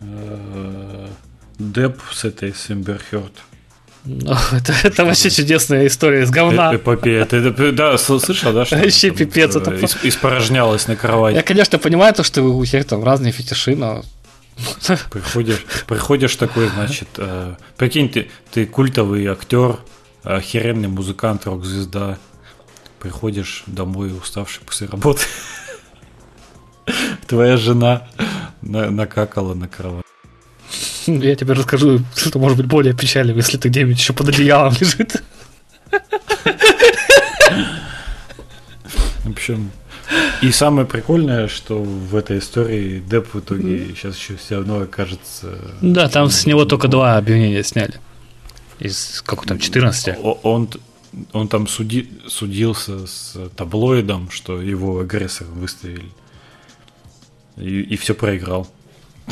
Э, 0.00 1.08
Деп 1.58 2.00
с 2.10 2.24
этой 2.24 2.54
Сэмберхёрд. 2.54 3.34
Ну, 4.04 4.32
это, 4.52 4.74
это 4.82 5.04
вообще 5.04 5.30
чудесная 5.30 5.86
история 5.86 6.22
из 6.22 6.30
говна. 6.30 6.72
Э, 6.72 6.76
эпопея. 6.76 7.24
Ты, 7.26 7.72
да, 7.72 7.98
слышал, 7.98 8.52
да? 8.52 8.64
Что 8.64 8.76
вообще 8.76 9.10
пипец. 9.10 9.54
Это... 9.56 9.72
Э, 9.72 9.86
испорожнялась 10.02 10.88
на 10.88 10.96
кровати. 10.96 11.36
Я, 11.36 11.42
конечно, 11.42 11.78
понимаю 11.78 12.14
то, 12.14 12.22
что 12.22 12.42
у 12.42 12.64
всех 12.64 12.86
там 12.86 13.04
разные 13.04 13.32
фетиши, 13.32 13.76
но... 13.76 14.02
Приходишь, 15.10 15.64
приходишь 15.86 16.36
такой, 16.36 16.68
значит, 16.68 17.08
э, 17.16 17.54
прикинь, 17.76 18.10
ты, 18.10 18.30
ты 18.52 18.66
культовый 18.66 19.26
актер, 19.26 19.78
охеренный 20.22 20.88
музыкант, 20.88 21.46
рок-звезда, 21.46 22.18
приходишь 22.98 23.62
домой 23.66 24.12
уставший 24.14 24.62
после 24.66 24.86
работы, 24.88 25.22
твоя 27.26 27.56
жена 27.56 28.06
накакала 28.60 29.54
на 29.54 29.66
кровать. 29.66 30.04
Я 31.06 31.34
тебе 31.36 31.54
расскажу, 31.54 32.00
что 32.16 32.38
может 32.38 32.56
быть 32.56 32.66
более 32.66 32.94
печальным, 32.94 33.36
если 33.36 33.56
ты 33.56 33.68
где-нибудь 33.68 33.98
еще 33.98 34.12
под 34.12 34.28
одеялом 34.28 34.74
лежит. 34.80 35.22
В 39.24 39.30
общем, 39.30 39.70
и 40.42 40.50
самое 40.50 40.86
прикольное, 40.86 41.48
что 41.48 41.82
в 41.82 42.16
этой 42.16 42.38
истории 42.38 43.00
Деп 43.00 43.34
в 43.34 43.40
итоге 43.40 43.88
сейчас 43.88 44.16
еще 44.16 44.36
все 44.36 44.56
равно 44.56 44.80
окажется... 44.80 45.58
Да, 45.80 46.08
там 46.08 46.30
с 46.30 46.46
него 46.46 46.64
только 46.64 46.88
два 46.88 47.16
обвинения 47.16 47.62
сняли. 47.62 47.94
Из, 48.78 49.22
как 49.24 49.44
там, 49.46 49.58
14? 49.58 50.16
Он, 50.42 50.68
он 51.32 51.48
там 51.48 51.68
суди, 51.68 52.08
судился 52.26 53.06
с 53.06 53.36
таблоидом, 53.56 54.30
что 54.30 54.60
его 54.62 55.00
агрессор 55.00 55.46
выставили. 55.48 56.08
И, 57.56 57.82
и 57.82 57.96
все 57.96 58.14
проиграл. 58.14 58.66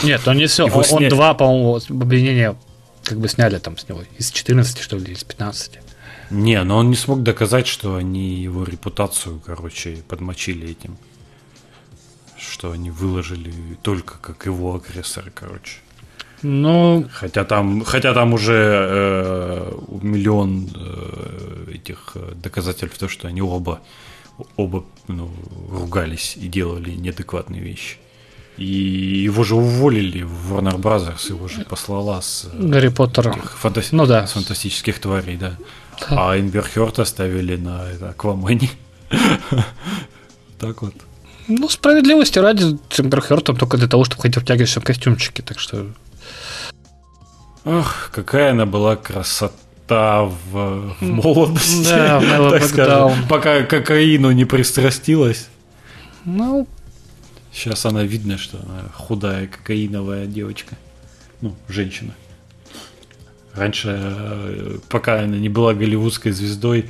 Нет, 0.02 0.26
он 0.28 0.36
не 0.36 0.46
все. 0.46 0.66
он, 0.66 0.84
он 0.90 1.08
два, 1.08 1.34
по-моему, 1.34 1.76
обвинения 2.02 2.56
как 3.02 3.18
бы 3.18 3.28
сняли 3.28 3.58
там 3.58 3.76
с 3.76 3.88
него. 3.88 4.02
Из 4.18 4.30
14, 4.30 4.78
что 4.78 4.96
ли, 4.96 5.12
из 5.12 5.24
15. 5.24 5.80
Не, 6.30 6.62
но 6.62 6.78
он 6.78 6.90
не 6.90 6.96
смог 6.96 7.22
доказать, 7.22 7.66
что 7.66 7.96
они 7.96 8.34
его 8.34 8.64
репутацию, 8.64 9.40
короче, 9.44 10.02
подмочили 10.08 10.68
этим. 10.68 10.98
Что 12.36 12.72
они 12.72 12.90
выложили 12.90 13.52
только 13.82 14.18
как 14.18 14.46
его 14.46 14.74
агрессор, 14.74 15.30
короче. 15.34 15.78
Ну, 16.42 17.08
хотя 17.12 17.44
там, 17.44 17.82
хотя 17.84 18.14
там 18.14 18.32
уже 18.32 18.54
э, 18.54 19.72
миллион 20.02 20.68
э, 20.72 21.72
этих 21.74 22.12
э, 22.14 22.34
доказательств, 22.36 22.98
то, 22.98 23.08
что 23.08 23.26
они 23.26 23.42
оба, 23.42 23.80
оба 24.56 24.84
ну, 25.08 25.32
ругались 25.68 26.36
и 26.36 26.46
делали 26.46 26.90
неадекватные 26.92 27.60
вещи. 27.60 27.96
И 28.58 29.22
его 29.24 29.44
же 29.44 29.54
уволили 29.54 30.22
в 30.22 30.52
Warner 30.52 30.76
Brothers, 30.76 31.28
его 31.28 31.46
же 31.46 31.60
послала 31.60 32.20
с 32.20 32.48
э, 32.52 32.58
Гарри 32.58 32.88
Поттера. 32.88 33.32
Фантаси... 33.32 33.94
Ну, 33.94 34.04
да. 34.04 34.26
С 34.26 34.32
фантастических 34.32 34.98
тварей, 34.98 35.36
да. 35.36 35.54
да. 36.00 36.30
А 36.32 36.38
Эмбер 36.38 36.64
Хёрд 36.64 36.98
оставили 36.98 37.56
на 37.56 37.88
это, 37.88 38.10
Аквамане. 38.10 38.70
так 40.58 40.82
вот. 40.82 40.94
Ну, 41.46 41.68
справедливости 41.68 42.40
ради, 42.40 42.76
Эмбер 42.98 43.20
Хёрд 43.20 43.44
там 43.44 43.56
только 43.56 43.76
для 43.76 43.86
того, 43.86 44.04
чтобы 44.04 44.22
ходить 44.22 44.36
в 44.36 44.40
обтягивающем 44.40 44.82
костюмчике, 44.82 45.42
так 45.42 45.60
что 45.60 45.86
Ох, 47.64 48.10
какая 48.12 48.52
она 48.52 48.66
была 48.66 48.96
красота 48.96 50.24
в, 50.24 50.94
в 51.00 51.02
молодости. 51.02 51.84
Да, 51.84 52.18
в 52.18 52.50
так 52.50 52.64
скажем, 52.64 53.12
пока 53.28 53.62
кокаину 53.62 54.32
не 54.32 54.44
пристрастилась. 54.44 55.48
Ну, 56.24 56.66
сейчас 57.52 57.86
она 57.86 58.04
видно, 58.04 58.38
что 58.38 58.58
она 58.58 58.88
худая 58.94 59.46
кокаиновая 59.46 60.26
девочка. 60.26 60.76
Ну, 61.40 61.54
женщина. 61.68 62.14
Раньше, 63.54 63.98
э, 64.00 64.78
пока 64.88 65.22
она 65.22 65.36
не 65.36 65.48
была 65.48 65.74
голливудской 65.74 66.32
звездой, 66.32 66.86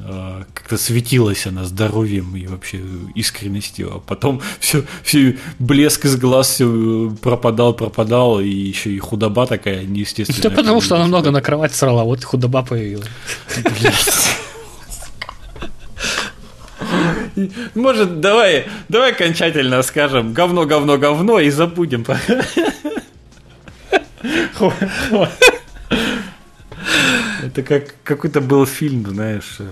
а, 0.00 0.44
как-то 0.54 0.78
светилась 0.78 1.46
она 1.46 1.64
здоровьем 1.64 2.36
и 2.36 2.46
вообще 2.46 2.80
искренностью, 3.14 3.96
а 3.96 3.98
потом 3.98 4.40
все, 4.60 4.84
все 5.02 5.38
блеск 5.58 6.04
из 6.04 6.16
глаз 6.16 6.50
все 6.50 7.16
пропадал, 7.20 7.74
пропадал, 7.74 8.40
и 8.40 8.48
еще 8.48 8.90
и 8.90 8.98
худоба 8.98 9.46
такая 9.46 9.84
неестественная. 9.84 10.42
Да 10.42 10.50
потому 10.50 10.80
что 10.80 10.96
она 10.96 11.06
много 11.06 11.30
на 11.30 11.40
кровать 11.40 11.74
срала, 11.74 12.04
вот 12.04 12.22
худоба 12.22 12.62
появилась. 12.62 13.08
Может, 17.74 18.20
давай, 18.20 18.66
давай 18.88 19.12
окончательно 19.12 19.82
скажем 19.82 20.32
говно, 20.32 20.66
говно, 20.66 20.98
говно 20.98 21.40
и 21.40 21.50
забудем. 21.50 22.04
Это 27.42 27.62
как 27.62 27.94
какой-то 28.02 28.40
был 28.40 28.66
фильм, 28.66 29.06
знаешь. 29.06 29.58
Э, 29.60 29.68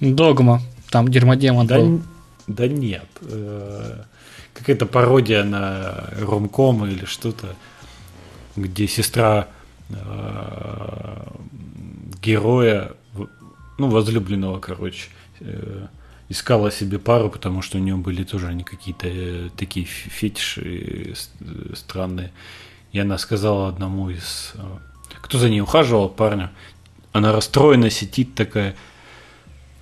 Догма. 0.00 0.62
Там 0.90 1.08
Дермодемон 1.08 1.66
да, 1.66 1.78
был. 1.78 2.02
Да 2.46 2.68
нет. 2.68 3.06
Э, 3.22 4.02
какая-то 4.54 4.86
пародия 4.86 5.42
на 5.42 6.08
ромком 6.20 6.86
или 6.86 7.04
что-то, 7.04 7.56
где 8.56 8.86
сестра 8.86 9.48
э, 9.90 9.94
героя, 12.22 12.92
ну, 13.78 13.88
возлюбленного, 13.88 14.60
короче, 14.60 15.08
искала 16.32 16.70
себе 16.70 16.98
пару, 16.98 17.30
потому 17.30 17.62
что 17.62 17.78
у 17.78 17.80
нее 17.80 17.96
были 17.96 18.24
тоже 18.24 18.48
они 18.48 18.64
какие-то 18.64 19.06
э, 19.06 19.50
такие 19.56 19.86
фетиши 19.86 21.14
э, 21.40 21.74
странные. 21.74 22.32
И 22.92 22.98
она 22.98 23.18
сказала 23.18 23.68
одному 23.68 24.10
из... 24.10 24.52
Э, 24.54 24.62
кто 25.20 25.38
за 25.38 25.48
ней 25.50 25.60
ухаживал, 25.60 26.08
парню, 26.08 26.50
она 27.12 27.32
расстроена, 27.32 27.90
сидит 27.90 28.34
такая, 28.34 28.74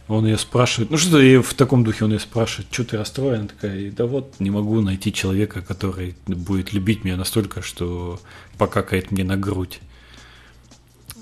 он 0.09 0.27
ее 0.27 0.39
спрашивает, 0.39 0.91
ну 0.91 0.99
что 0.99 1.21
и 1.21 1.39
в 1.39 1.55
таком 1.55 1.85
духе 1.85 2.05
он 2.05 2.13
ее 2.13 2.19
спрашивает, 2.19 2.67
что 2.73 2.85
ты 2.85 2.97
расстроена? 2.97 3.47
Такая, 3.47 3.93
да 3.93 4.07
вот, 4.07 4.41
не 4.41 4.51
могу 4.51 4.81
найти 4.81 5.13
человека, 5.13 5.63
который 5.63 6.17
будет 6.27 6.73
любить 6.73 7.05
меня 7.05 7.17
настолько, 7.17 7.63
что 7.63 8.21
покакает 8.59 9.13
мне 9.13 9.23
на 9.23 9.37
грудь. 9.37 9.81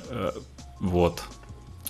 Э, 0.08 0.32
вот. 0.80 1.22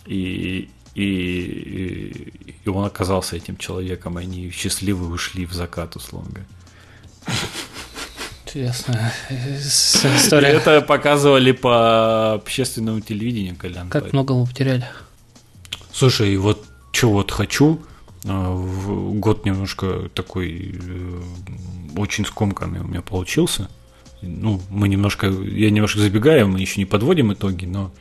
И, 0.07 0.70
и, 0.99 2.32
и 2.64 2.68
он 2.68 2.84
оказался 2.84 3.36
этим 3.36 3.57
человеком, 3.57 4.18
и 4.18 4.22
они 4.22 4.51
счастливы 4.51 5.09
ушли 5.09 5.46
в 5.46 5.53
закат, 5.53 5.96
условно 5.96 6.30
говоря. 6.30 6.46
Интересная 8.44 9.12
история. 10.16 10.49
Это 10.49 10.80
показывали 10.80 11.53
по 11.53 12.34
общественному 12.34 13.01
телевидению, 13.01 13.55
Колян. 13.57 13.90
Как 13.90 14.12
много 14.12 14.34
мы 14.34 14.46
потеряли. 14.46 14.86
Слушай, 15.92 16.36
вот 16.36 16.64
что 16.90 17.11
вот 17.11 17.30
хочу, 17.30 17.80
а, 18.24 18.57
год 18.57 19.44
немножко 19.44 20.09
такой 20.14 20.74
э, 20.74 21.22
очень 21.96 22.24
скомканный 22.24 22.80
у 22.80 22.84
меня 22.84 23.03
получился. 23.03 23.68
Ну, 24.22 24.61
мы 24.70 24.88
немножко, 24.88 25.28
я 25.28 25.70
немножко 25.70 26.01
забегаю, 26.01 26.49
мы 26.49 26.59
еще 26.59 26.80
не 26.80 26.86
подводим 26.86 27.32
итоги, 27.32 27.66
но 27.66 27.92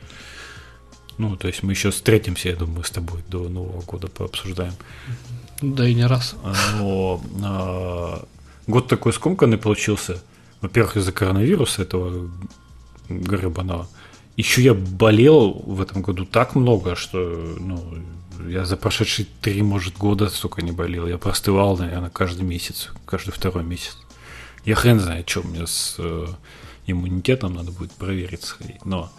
ну, 1.18 1.36
то 1.36 1.48
есть 1.48 1.62
мы 1.62 1.72
еще 1.72 1.90
встретимся, 1.90 2.48
я 2.48 2.56
думаю, 2.56 2.84
с 2.84 2.90
тобой 2.90 3.22
до 3.28 3.48
Нового 3.48 3.82
года 3.82 4.08
пообсуждаем. 4.08 4.74
Да 5.60 5.86
и 5.86 5.94
не 5.94 6.06
раз. 6.06 6.36
Но 6.76 7.20
а, 7.42 8.24
год 8.66 8.86
такой 8.86 9.12
скомканный 9.12 9.58
получился. 9.58 10.22
Во-первых, 10.60 10.96
из-за 10.96 11.12
коронавируса 11.12 11.82
этого 11.82 12.30
гребаного. 13.08 13.88
Еще 14.36 14.62
я 14.62 14.74
болел 14.74 15.50
в 15.66 15.80
этом 15.80 16.02
году 16.02 16.24
так 16.24 16.54
много, 16.54 16.94
что 16.94 17.18
ну, 17.58 17.82
я 18.46 18.64
за 18.64 18.76
прошедшие 18.76 19.26
три, 19.40 19.62
может, 19.62 19.96
года 19.96 20.28
столько 20.28 20.62
не 20.62 20.70
болел. 20.70 21.08
Я 21.08 21.18
простывал, 21.18 21.76
наверное, 21.76 22.10
каждый 22.10 22.42
месяц, 22.42 22.90
каждый 23.04 23.32
второй 23.32 23.64
месяц. 23.64 23.98
Я 24.64 24.76
хрен 24.76 25.00
знает, 25.00 25.28
что 25.28 25.40
у 25.40 25.44
меня 25.44 25.66
с 25.66 25.96
э, 25.98 26.26
иммунитетом 26.86 27.54
надо 27.54 27.72
будет 27.72 27.92
проверить 27.92 28.44
сходить. 28.44 28.84
Но 28.84 29.10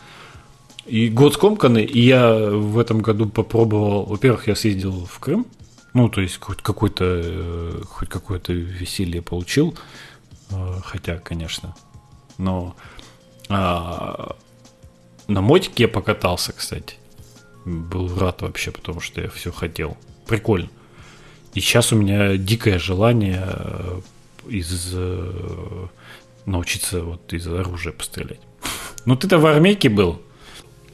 и 0.89 1.09
год 1.09 1.35
скомканный, 1.35 1.83
и 1.83 2.01
я 2.01 2.33
в 2.33 2.79
этом 2.79 3.01
году 3.01 3.29
попробовал. 3.29 4.05
Во-первых, 4.05 4.47
я 4.47 4.55
съездил 4.55 5.05
в 5.05 5.19
Крым. 5.19 5.45
Ну, 5.93 6.09
то 6.09 6.21
есть 6.21 6.39
хоть 6.39 6.61
какой-то 6.61 7.05
э, 7.05 7.81
хоть 7.87 8.09
какое-то 8.09 8.53
веселье 8.53 9.21
получил. 9.21 9.75
Э, 10.51 10.79
хотя, 10.83 11.17
конечно. 11.17 11.75
Но 12.37 12.75
а, 13.49 14.35
на 15.27 15.41
мотике 15.41 15.83
я 15.83 15.87
покатался, 15.87 16.53
кстати 16.53 16.95
был 17.65 18.17
рад 18.17 18.41
вообще, 18.41 18.71
потому 18.71 18.99
что 18.99 19.21
я 19.21 19.29
все 19.29 19.51
хотел. 19.51 19.97
Прикольно. 20.25 20.69
И 21.53 21.59
сейчас 21.59 21.91
у 21.91 21.97
меня 21.97 22.37
дикое 22.37 22.79
желание 22.79 23.43
э, 23.45 24.01
из 24.47 24.95
научиться 26.45 27.03
вот 27.03 27.31
из 27.33 27.47
оружия 27.47 27.93
пострелять. 27.93 28.39
Ну 29.05 29.15
ты-то 29.15 29.37
в 29.37 29.45
армейке 29.45 29.89
был. 29.89 30.21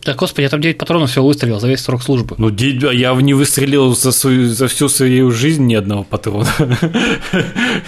Да, 0.05 0.13
господи, 0.13 0.43
я 0.43 0.49
там 0.49 0.61
9 0.61 0.77
патронов 0.77 1.09
все 1.09 1.23
выстрелил 1.23 1.59
за 1.59 1.67
весь 1.67 1.81
срок 1.81 2.03
службы. 2.03 2.35
Ну, 2.37 2.49
я 2.91 3.15
не 3.15 3.33
выстрелил 3.33 3.95
за, 3.95 4.11
свою, 4.11 4.47
за 4.47 4.67
всю 4.67 4.87
свою 4.87 5.31
жизнь 5.31 5.65
ни 5.65 5.73
одного 5.73 6.03
патрона. 6.03 6.47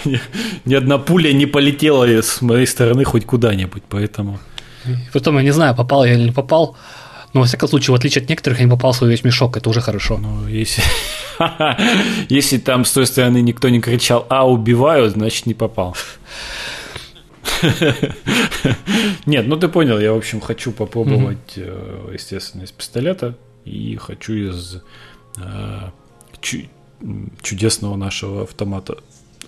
Ни 0.64 0.74
одна 0.74 0.98
пуля 0.98 1.32
не 1.32 1.46
полетела 1.46 2.06
с 2.06 2.42
моей 2.42 2.66
стороны 2.66 3.04
хоть 3.04 3.24
куда-нибудь, 3.24 3.84
поэтому... 3.88 4.40
Потом 5.12 5.36
я 5.36 5.44
не 5.44 5.52
знаю, 5.52 5.76
попал 5.76 6.04
я 6.04 6.14
или 6.14 6.24
не 6.24 6.32
попал. 6.32 6.76
Но, 7.34 7.40
во 7.40 7.46
всяком 7.46 7.68
случае, 7.68 7.92
в 7.92 7.94
отличие 7.94 8.22
от 8.22 8.28
некоторых, 8.28 8.58
я 8.58 8.64
не 8.64 8.70
попал 8.70 8.92
в 8.92 8.96
свой 8.96 9.10
весь 9.10 9.22
мешок, 9.22 9.56
это 9.56 9.70
уже 9.70 9.80
хорошо. 9.80 10.18
Ну, 10.18 10.48
если... 10.48 10.82
если 12.28 12.58
там 12.58 12.84
с 12.84 12.92
той 12.92 13.06
стороны 13.06 13.42
никто 13.42 13.68
не 13.68 13.80
кричал 13.80 14.26
«А, 14.28 14.48
убивают», 14.48 15.12
значит, 15.12 15.46
не 15.46 15.54
попал. 15.54 15.94
Нет, 19.26 19.46
ну 19.46 19.56
ты 19.56 19.68
понял, 19.68 19.98
я, 19.98 20.12
в 20.12 20.16
общем, 20.16 20.40
хочу 20.40 20.72
попробовать, 20.72 21.54
э, 21.56 22.10
естественно, 22.12 22.62
из 22.62 22.72
пистолета 22.72 23.36
и 23.64 23.96
хочу 23.96 24.32
из 24.32 24.82
э, 25.36 25.90
чудесного 27.42 27.96
нашего 27.96 28.42
автомата, 28.42 28.98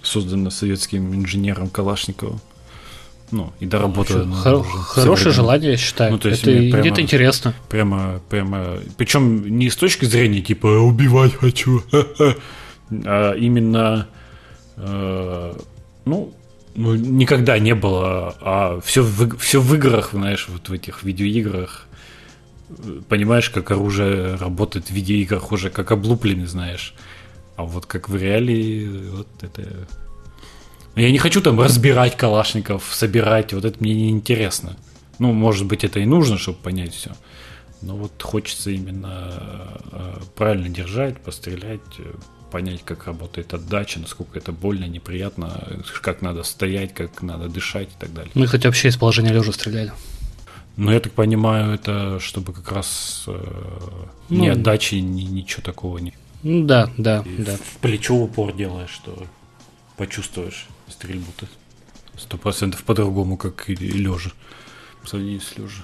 созданного 0.02 0.50
советским 0.50 1.14
инженером 1.14 1.68
Калашниковым 1.68 2.40
ну, 3.32 3.52
и 3.60 3.66
доработала. 3.66 4.26
Хор- 4.34 4.64
хорошее 4.64 5.32
желание, 5.32 5.72
я 5.72 5.76
считаю. 5.76 6.12
Ну, 6.12 6.18
то 6.18 6.28
есть 6.28 6.42
это, 6.42 6.50
прямо, 6.50 6.88
это 6.88 7.00
интересно. 7.00 7.54
Прямо, 7.68 8.20
прямо, 8.28 8.78
причем 8.96 9.58
не 9.58 9.70
с 9.70 9.76
точки 9.76 10.04
зрения 10.04 10.40
типа 10.40 10.66
убивать 10.66 11.34
хочу, 11.34 11.82
а 13.04 13.34
именно, 13.34 14.08
э, 14.76 15.54
ну, 16.04 16.34
ну, 16.74 16.94
никогда 16.94 17.58
не 17.58 17.74
было, 17.74 18.36
а 18.40 18.80
все 18.80 19.02
в, 19.02 19.36
все 19.38 19.60
в 19.60 19.74
играх, 19.74 20.10
знаешь, 20.12 20.48
вот 20.48 20.68
в 20.68 20.72
этих 20.72 21.02
видеоиграх, 21.02 21.86
понимаешь, 23.08 23.50
как 23.50 23.70
оружие 23.70 24.36
работает 24.36 24.86
в 24.86 24.90
видеоиграх 24.90 25.52
уже 25.52 25.70
как 25.70 25.90
облупленный, 25.90 26.46
знаешь. 26.46 26.94
А 27.56 27.64
вот 27.64 27.86
как 27.86 28.08
в 28.08 28.16
реалии, 28.16 29.08
вот 29.10 29.28
это 29.42 29.86
я 30.96 31.10
не 31.10 31.18
хочу 31.18 31.40
там 31.40 31.60
разбирать 31.60 32.16
калашников, 32.16 32.88
собирать, 32.92 33.52
вот 33.52 33.64
это 33.64 33.76
мне 33.80 33.94
не 33.94 34.10
интересно. 34.10 34.76
Ну, 35.18 35.32
может 35.32 35.66
быть, 35.66 35.84
это 35.84 36.00
и 36.00 36.06
нужно, 36.06 36.38
чтобы 36.38 36.58
понять 36.58 36.94
все. 36.94 37.12
Но 37.82 37.96
вот 37.96 38.22
хочется 38.22 38.70
именно 38.70 39.80
э, 39.92 40.20
правильно 40.34 40.68
держать, 40.68 41.18
пострелять, 41.18 41.80
э, 41.98 42.12
понять, 42.50 42.82
как 42.84 43.06
работает 43.06 43.54
отдача, 43.54 44.00
насколько 44.00 44.38
это 44.38 44.52
больно, 44.52 44.84
неприятно, 44.84 45.80
как 46.02 46.22
надо 46.22 46.42
стоять, 46.42 46.92
как 46.92 47.22
надо 47.22 47.48
дышать 47.48 47.88
и 47.88 47.98
так 47.98 48.12
далее. 48.12 48.32
Мы, 48.34 48.46
хоть 48.46 48.64
вообще 48.64 48.88
из 48.88 48.96
положения 48.96 49.32
лежа 49.32 49.52
стреляли. 49.52 49.92
Но 50.76 50.92
я 50.92 51.00
так 51.00 51.12
понимаю, 51.12 51.74
это 51.74 52.18
чтобы 52.20 52.52
как 52.52 52.72
раз 52.72 53.24
э, 53.26 53.32
ну, 54.28 54.44
ни 54.44 54.48
отдачи, 54.48 54.94
ни 54.94 55.22
ничего 55.22 55.62
такого 55.62 55.98
не. 55.98 56.14
Ну 56.42 56.64
да, 56.64 56.90
да, 56.96 57.22
и 57.26 57.42
да. 57.42 57.56
В 57.56 57.78
плечо 57.80 58.16
в 58.16 58.22
упор 58.22 58.52
делаешь, 58.52 58.90
что 58.90 59.26
почувствуешь 59.96 60.66
стрельбу-то. 60.88 61.46
Сто 62.16 62.36
процентов 62.38 62.82
по-другому, 62.84 63.36
как 63.36 63.68
и 63.68 63.74
лежа. 63.74 64.30
В 65.02 65.08
сравнении 65.08 65.38
с 65.38 65.56
лежа. 65.56 65.82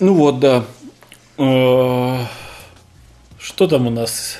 Ну 0.00 0.14
вот, 0.14 0.38
да. 0.38 0.64
Что 3.38 3.66
там 3.66 3.86
у 3.86 3.90
нас? 3.90 4.38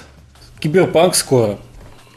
Киберпанк 0.61 1.14
скоро. 1.14 1.59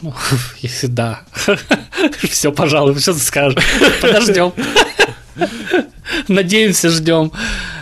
Ну, 0.01 0.13
если 0.59 0.87
да. 0.87 1.21
Все, 2.29 2.51
пожалуй, 2.51 2.99
что 2.99 3.13
ты 3.13 3.19
скажешь. 3.19 3.63
Подождем. 4.01 4.53
Надеемся, 6.27 6.89
ждем. 6.89 7.31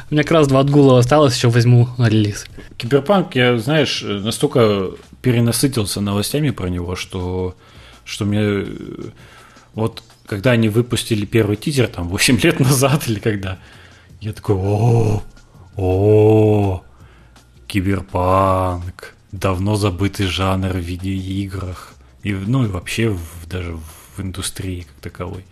У 0.09 0.13
меня 0.13 0.23
как 0.23 0.31
раз 0.31 0.47
два 0.47 0.61
отгула 0.61 0.99
осталось, 0.99 1.35
еще 1.35 1.49
возьму 1.49 1.89
на 1.97 2.09
релиз. 2.09 2.45
Киберпанк, 2.77 3.35
я, 3.35 3.57
знаешь, 3.57 4.01
настолько 4.01 4.91
перенасытился 5.21 6.01
новостями 6.01 6.49
про 6.49 6.67
него, 6.67 6.95
что 6.95 7.55
что 8.05 8.25
мне 8.25 8.65
вот 9.75 10.01
когда 10.25 10.51
они 10.51 10.69
выпустили 10.69 11.25
первый 11.25 11.57
тизер, 11.57 11.87
там, 11.87 12.07
8 12.07 12.39
лет 12.41 12.59
назад 12.59 13.07
или 13.07 13.19
когда, 13.19 13.57
я 14.21 14.31
такой, 14.31 14.55
о, 14.55 15.23
о, 15.75 16.83
киберпанк, 17.69 19.15
давно 19.31 19.75
забытый 19.75 20.25
жанр 20.25 20.73
в 20.73 20.79
видеоиграх, 20.79 21.93
и, 22.23 22.33
ну 22.33 22.65
и 22.65 22.67
вообще 22.67 23.09
в, 23.09 23.47
даже 23.47 23.77
в 23.77 24.19
индустрии 24.19 24.81
как 24.81 25.11
таковой. 25.11 25.45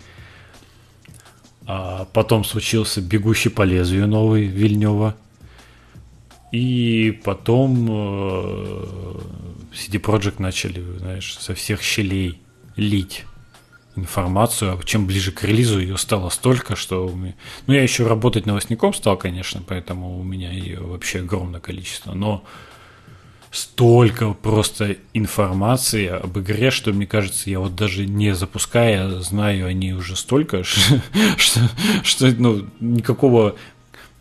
А 1.67 2.07
потом 2.13 2.43
случился 2.43 3.01
«Бегущий 3.01 3.49
по 3.49 3.61
лезвию» 3.61 4.07
новый 4.07 4.45
Вильнева. 4.45 5.15
И 6.51 7.19
потом 7.23 7.87
э, 7.89 9.19
CD 9.73 10.01
Projekt 10.01 10.35
начали, 10.39 10.81
знаешь, 10.97 11.37
со 11.37 11.53
всех 11.53 11.81
щелей 11.81 12.41
лить 12.77 13.25
информацию, 13.97 14.73
а 14.73 14.83
чем 14.83 15.05
ближе 15.05 15.31
к 15.31 15.43
релизу 15.43 15.79
ее 15.79 15.97
стало 15.97 16.29
столько, 16.29 16.75
что... 16.75 17.13
Ну, 17.67 17.73
я 17.73 17.83
еще 17.83 18.07
работать 18.07 18.45
новостником 18.45 18.93
стал, 18.93 19.17
конечно, 19.17 19.61
поэтому 19.65 20.19
у 20.19 20.23
меня 20.23 20.51
ее 20.51 20.79
вообще 20.79 21.19
огромное 21.19 21.59
количество, 21.59 22.13
но 22.13 22.43
столько 23.51 24.33
просто 24.33 24.97
информации 25.13 26.07
об 26.07 26.37
игре, 26.39 26.69
что 26.71 26.93
мне 26.93 27.07
кажется, 27.07 27.49
я 27.49 27.59
вот 27.59 27.75
даже 27.75 28.05
не 28.05 28.35
запуская, 28.35 29.19
знаю 29.19 29.67
они 29.67 29.93
уже 29.93 30.15
столько, 30.15 30.63
что, 31.37 31.69
что 32.03 32.27
ну, 32.37 32.67
никакого 32.79 33.55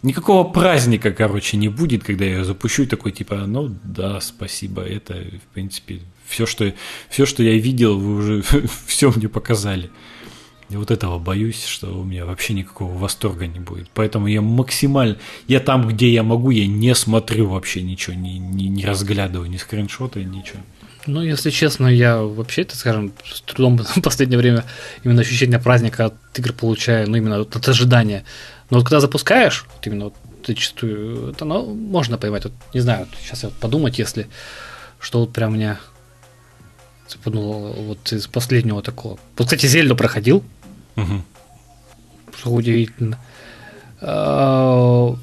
никакого 0.02 0.44
праздника, 0.44 1.12
короче, 1.12 1.56
не 1.56 1.68
будет, 1.68 2.04
когда 2.04 2.24
я 2.24 2.38
ее 2.38 2.44
запущу 2.44 2.84
и 2.84 2.86
такой, 2.86 3.12
типа, 3.12 3.44
ну 3.46 3.74
да, 3.84 4.20
спасибо, 4.20 4.82
это, 4.82 5.14
в 5.14 5.54
принципе, 5.54 6.00
все, 6.26 6.46
что, 6.46 6.72
все, 7.08 7.26
что 7.26 7.42
я 7.42 7.58
видел, 7.58 7.98
вы 7.98 8.16
уже 8.16 8.42
все 8.86 9.10
мне 9.10 9.28
показали. 9.28 9.90
И 10.68 10.76
вот 10.76 10.90
этого 10.90 11.20
боюсь, 11.20 11.64
что 11.64 11.96
у 11.96 12.02
меня 12.02 12.26
вообще 12.26 12.52
никакого 12.52 12.92
восторга 12.98 13.46
не 13.46 13.60
будет. 13.60 13.88
Поэтому 13.94 14.26
я 14.26 14.42
максимально... 14.42 15.16
Я 15.46 15.60
там, 15.60 15.86
где 15.86 16.12
я 16.12 16.24
могу, 16.24 16.50
я 16.50 16.66
не 16.66 16.92
смотрю 16.96 17.46
вообще 17.46 17.82
ничего, 17.82 18.16
не, 18.16 18.38
не, 18.38 18.68
не 18.68 18.84
разглядываю 18.84 19.48
ни 19.48 19.58
скриншоты, 19.58 20.24
ничего. 20.24 20.58
Ну, 21.06 21.22
если 21.22 21.50
честно, 21.50 21.86
я 21.86 22.20
вообще, 22.20 22.62
это, 22.62 22.76
скажем, 22.76 23.12
с 23.24 23.42
трудом 23.42 23.78
в 23.96 24.02
последнее 24.02 24.38
время 24.38 24.64
именно 25.04 25.20
ощущение 25.20 25.60
праздника 25.60 26.06
от 26.06 26.14
игр 26.36 26.52
получаю, 26.52 27.08
ну, 27.08 27.16
именно 27.16 27.40
от 27.40 27.68
ожидания. 27.68 28.24
Но 28.70 28.78
вот 28.78 28.84
когда 28.84 29.00
запускаешь, 29.00 29.66
вот 29.74 29.86
именно 29.86 30.04
вот 30.06 30.14
зачастую, 30.46 31.30
это 31.30 31.44
ну, 31.44 31.74
можно 31.74 32.18
поймать. 32.18 32.44
Вот, 32.44 32.52
не 32.74 32.80
знаю, 32.80 33.00
вот 33.00 33.08
сейчас 33.20 33.42
я 33.42 33.48
вот 33.48 33.58
подумать, 33.58 33.98
если 33.98 34.28
что 34.98 35.20
вот 35.20 35.32
прям 35.32 35.54
меня 35.54 35.78
цепануло 37.06 37.72
вот 37.72 38.12
из 38.12 38.26
последнего 38.26 38.82
такого. 38.82 39.18
Вот, 39.36 39.44
кстати, 39.44 39.66
Зельду 39.66 39.96
проходил. 39.96 40.42
Угу. 40.96 41.22
Что 42.38 42.50
удивительно. 42.50 43.18
А, 44.00 45.14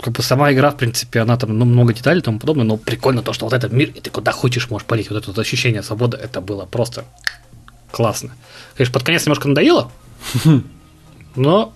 как 0.00 0.12
бы 0.12 0.22
сама 0.22 0.52
игра, 0.52 0.70
в 0.70 0.76
принципе, 0.76 1.20
она 1.20 1.36
там 1.36 1.56
ну, 1.56 1.64
много 1.64 1.94
деталей 1.94 2.20
и 2.20 2.22
тому 2.22 2.38
подобное, 2.38 2.64
но 2.64 2.76
прикольно 2.76 3.22
то, 3.22 3.32
что 3.32 3.46
вот 3.46 3.52
этот 3.52 3.72
мир, 3.72 3.90
и 3.90 4.00
ты 4.00 4.10
куда 4.10 4.32
хочешь 4.32 4.70
можешь 4.70 4.86
полить. 4.86 5.10
Вот 5.10 5.18
это 5.18 5.28
вот 5.28 5.38
ощущение 5.38 5.82
свободы, 5.82 6.16
это 6.16 6.40
было 6.40 6.66
просто 6.66 7.04
классно. 7.90 8.32
Конечно, 8.76 8.92
под 8.92 9.04
конец 9.04 9.24
немножко 9.24 9.48
надоело, 9.48 9.90
но 11.36 11.72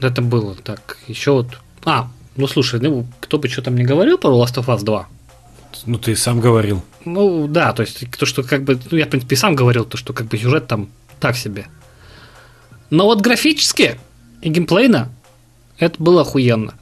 это 0.00 0.22
было 0.22 0.54
так. 0.54 0.98
Еще 1.08 1.32
вот... 1.32 1.58
А, 1.84 2.08
ну 2.36 2.46
слушай, 2.46 2.80
ну 2.80 3.06
кто 3.20 3.38
бы 3.38 3.48
что 3.48 3.62
там 3.62 3.76
не 3.76 3.84
говорил 3.84 4.18
про 4.18 4.30
Last 4.30 4.54
of 4.56 4.66
Us 4.66 4.82
2, 4.84 5.06
Ну, 5.86 5.98
ты 5.98 6.16
сам 6.16 6.40
говорил. 6.40 6.82
ну 7.04 7.46
да, 7.48 7.72
то 7.72 7.82
есть 7.82 8.04
то, 8.18 8.26
что 8.26 8.42
как 8.42 8.64
бы, 8.64 8.78
ну 8.90 8.96
я 8.98 9.06
в 9.06 9.10
принципе 9.10 9.34
и 9.34 9.38
сам 9.38 9.54
говорил, 9.54 9.84
то, 9.84 9.96
что 9.96 10.12
как 10.12 10.26
бы 10.26 10.38
сюжет 10.38 10.66
там 10.66 10.88
так 11.20 11.36
себе. 11.36 11.66
Но 12.90 13.04
вот 13.06 13.20
графически 13.20 13.98
и 14.42 14.48
геймплейно 14.50 15.10
это 15.78 16.02
было 16.02 16.22
охуенно. 16.22 16.74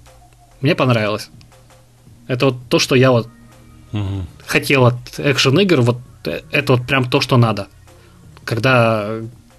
Мне 0.61 0.75
понравилось. 0.75 1.31
Это 2.29 2.47
вот 2.47 2.57
то, 2.69 2.79
что 2.79 2.95
я 2.95 3.11
вот 3.11 3.29
Угу. 3.93 4.27
хотел 4.47 4.87
от 4.87 4.97
экшен 5.19 5.59
игр, 5.61 5.83
вот 5.83 5.99
э, 6.25 6.41
это 6.51 6.77
вот 6.77 6.87
прям 6.87 7.11
то, 7.11 7.21
что 7.21 7.37
надо. 7.37 7.69
Когда 8.45 9.19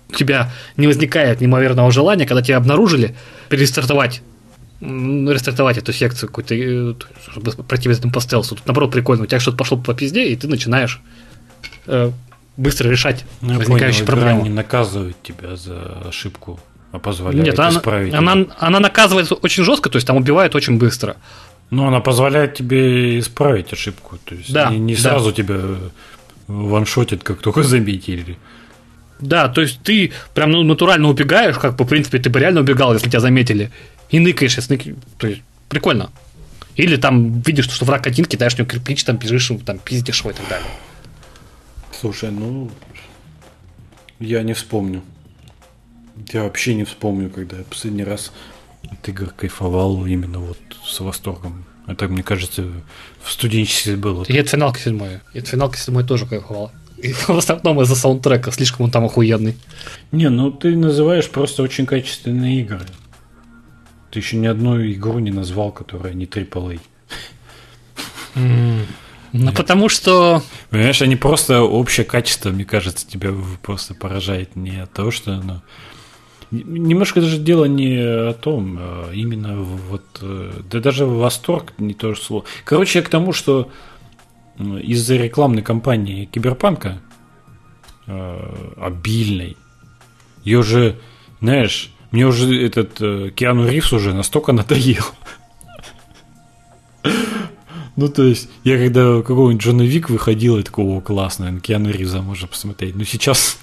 у 0.09 0.13
тебя 0.15 0.51
не 0.77 0.87
возникает 0.87 1.41
неимоверного 1.41 1.91
желания, 1.91 2.25
когда 2.25 2.41
тебя 2.41 2.57
обнаружили, 2.57 3.15
перестартовать 3.49 4.21
рестартовать 4.81 5.77
эту 5.77 5.93
секцию 5.93 6.27
какую-то, 6.27 6.55
э, 6.55 6.93
чтобы 7.31 7.51
пройти 7.63 7.89
этим 7.89 8.11
по 8.11 8.19
стелсу. 8.19 8.55
Тут, 8.55 8.65
наоборот, 8.65 8.91
прикольно. 8.91 9.23
У 9.23 9.25
тебя 9.27 9.39
что-то 9.39 9.55
пошло 9.57 9.77
по 9.77 9.93
пизде, 9.93 10.27
и 10.27 10.35
ты 10.35 10.47
начинаешь 10.49 11.01
э, 11.87 12.11
быстро 12.57 12.89
решать 12.89 13.23
Ну, 13.39 13.57
возникающие 13.57 14.05
понял, 14.05 14.19
проблемы. 14.21 14.43
не 14.43 14.49
наказывает 14.49 15.15
тебя 15.23 15.55
за 15.55 16.01
ошибку, 16.05 16.59
а 16.91 16.99
позволяет 16.99 17.45
Нет, 17.45 17.59
она, 17.59 17.69
исправить. 17.69 18.13
она, 18.13 18.33
её. 18.33 18.47
она 18.59 18.79
наказывает 18.81 19.31
очень 19.41 19.63
жестко, 19.63 19.89
то 19.89 19.95
есть 19.95 20.05
там 20.07 20.17
убивает 20.17 20.53
очень 20.53 20.77
быстро. 20.77 21.15
Ну, 21.69 21.87
она 21.87 22.01
позволяет 22.01 22.55
тебе 22.55 23.19
исправить 23.19 23.71
ошибку. 23.71 24.17
То 24.25 24.35
есть 24.35 24.51
Да, 24.51 24.69
не, 24.69 24.79
не 24.79 24.95
да. 24.95 25.01
сразу 25.01 25.31
тебя 25.31 25.59
ваншотит, 26.47 27.23
как 27.23 27.39
только 27.39 27.63
заметили. 27.63 28.37
Да, 29.23 29.47
то 29.47 29.61
есть 29.61 29.79
ты 29.83 30.11
прям 30.33 30.51
ну, 30.51 30.63
натурально 30.63 31.07
убегаешь, 31.07 31.57
как 31.57 31.75
бы, 31.75 31.85
в 31.85 31.87
принципе, 31.87 32.19
ты 32.19 32.29
бы 32.29 32.39
реально 32.39 32.61
убегал, 32.61 32.93
если 32.93 33.09
тебя 33.09 33.19
заметили, 33.19 33.71
и 34.09 34.19
ныкаешь, 34.19 34.55
если 34.57 34.75
нык- 34.75 34.97
то 35.17 35.27
есть 35.27 35.41
прикольно. 35.69 36.11
Или 36.75 36.97
там 36.97 37.41
видишь, 37.41 37.69
что 37.69 37.85
враг 37.85 38.05
один, 38.07 38.25
кидаешь 38.25 38.55
в 38.55 38.59
него 38.59 38.69
кирпич, 38.69 39.03
там 39.03 39.17
бежишь, 39.17 39.51
там 39.65 39.79
пиздишь 39.79 40.19
его 40.21 40.31
и 40.31 40.33
так 40.33 40.47
далее. 40.49 40.67
Слушай, 41.99 42.31
ну 42.31 42.69
я 44.19 44.43
не 44.43 44.53
вспомню. 44.53 45.01
Я 46.31 46.43
вообще 46.43 46.75
не 46.75 46.83
вспомню, 46.83 47.29
когда 47.29 47.57
я 47.57 47.63
последний 47.63 48.03
раз 48.03 48.31
от 48.91 49.07
игр 49.07 49.29
кайфовал 49.29 50.05
именно 50.05 50.39
вот 50.39 50.59
с 50.85 50.99
восторгом. 50.99 51.65
Это, 51.87 52.07
мне 52.07 52.23
кажется, 52.23 52.65
в 53.21 53.31
студенчестве 53.31 53.95
было. 53.95 54.23
И 54.23 54.37
от 54.37 54.49
финалки 54.49 54.79
седьмой. 54.79 55.19
И 55.33 55.39
от 55.39 55.47
финалки 55.47 55.77
седьмой 55.77 56.03
тоже 56.03 56.25
кайфовал. 56.25 56.71
И 57.03 57.11
в 57.27 57.37
основном 57.37 57.81
из-за 57.81 57.95
саундтрека, 57.95 58.51
слишком 58.51 58.85
он 58.85 58.91
там 58.91 59.05
охуенный. 59.05 59.55
Не, 60.11 60.29
ну 60.29 60.51
ты 60.51 60.75
называешь 60.75 61.29
просто 61.29 61.61
очень 61.61 61.85
качественные 61.85 62.61
игры. 62.61 62.85
Ты 64.09 64.19
еще 64.19 64.37
ни 64.37 64.47
одну 64.47 64.81
игру 64.81 65.19
не 65.19 65.31
назвал, 65.31 65.71
которая 65.71 66.13
не 66.13 66.25
AAA. 66.25 66.79
Ну, 68.35 69.51
потому 69.51 69.89
что... 69.89 70.43
Понимаешь, 70.69 71.01
они 71.01 71.15
просто 71.15 71.61
общее 71.61 72.05
качество, 72.05 72.51
мне 72.51 72.65
кажется, 72.65 73.07
тебя 73.07 73.31
просто 73.63 73.95
поражает 73.95 74.55
не 74.55 74.81
от 74.83 74.93
того, 74.93 75.11
что 75.11 75.33
оно... 75.33 75.63
Немножко 76.51 77.19
даже 77.19 77.39
дело 77.39 77.65
не 77.65 77.97
о 77.97 78.33
том, 78.33 78.77
а 78.79 79.11
именно 79.11 79.59
вот... 79.59 80.03
э, 80.21 80.51
Да 80.69 80.79
даже 80.79 81.07
восторг 81.07 81.73
не 81.79 81.95
то 81.95 82.13
же 82.13 82.21
слово. 82.21 82.45
Короче, 82.63 82.99
я 82.99 83.05
к 83.05 83.09
тому, 83.09 83.33
что 83.33 83.71
из-за 84.57 85.15
рекламной 85.15 85.61
кампании 85.61 86.25
Киберпанка 86.25 87.01
э, 88.07 88.73
обильной, 88.77 89.57
ее 90.43 90.59
уже, 90.59 90.99
знаешь, 91.41 91.91
мне 92.11 92.27
уже 92.27 92.63
этот 92.63 93.01
э, 93.01 93.31
Киану 93.35 93.67
Ривз 93.67 93.93
уже 93.93 94.13
настолько 94.13 94.51
надоел. 94.51 95.03
Ну, 97.95 98.09
то 98.09 98.23
есть, 98.23 98.49
я 98.63 98.77
когда 98.77 99.21
какого-нибудь 99.21 99.63
Джона 99.63 99.83
Вик 99.83 100.09
выходил, 100.09 100.57
я 100.57 100.63
такого, 100.63 100.97
о, 100.97 101.01
классно, 101.01 101.51
на 101.51 101.59
Киану 101.59 101.91
Ривза 101.91 102.21
можно 102.21 102.47
посмотреть. 102.47 102.95
Но 102.95 103.03
сейчас 103.03 103.59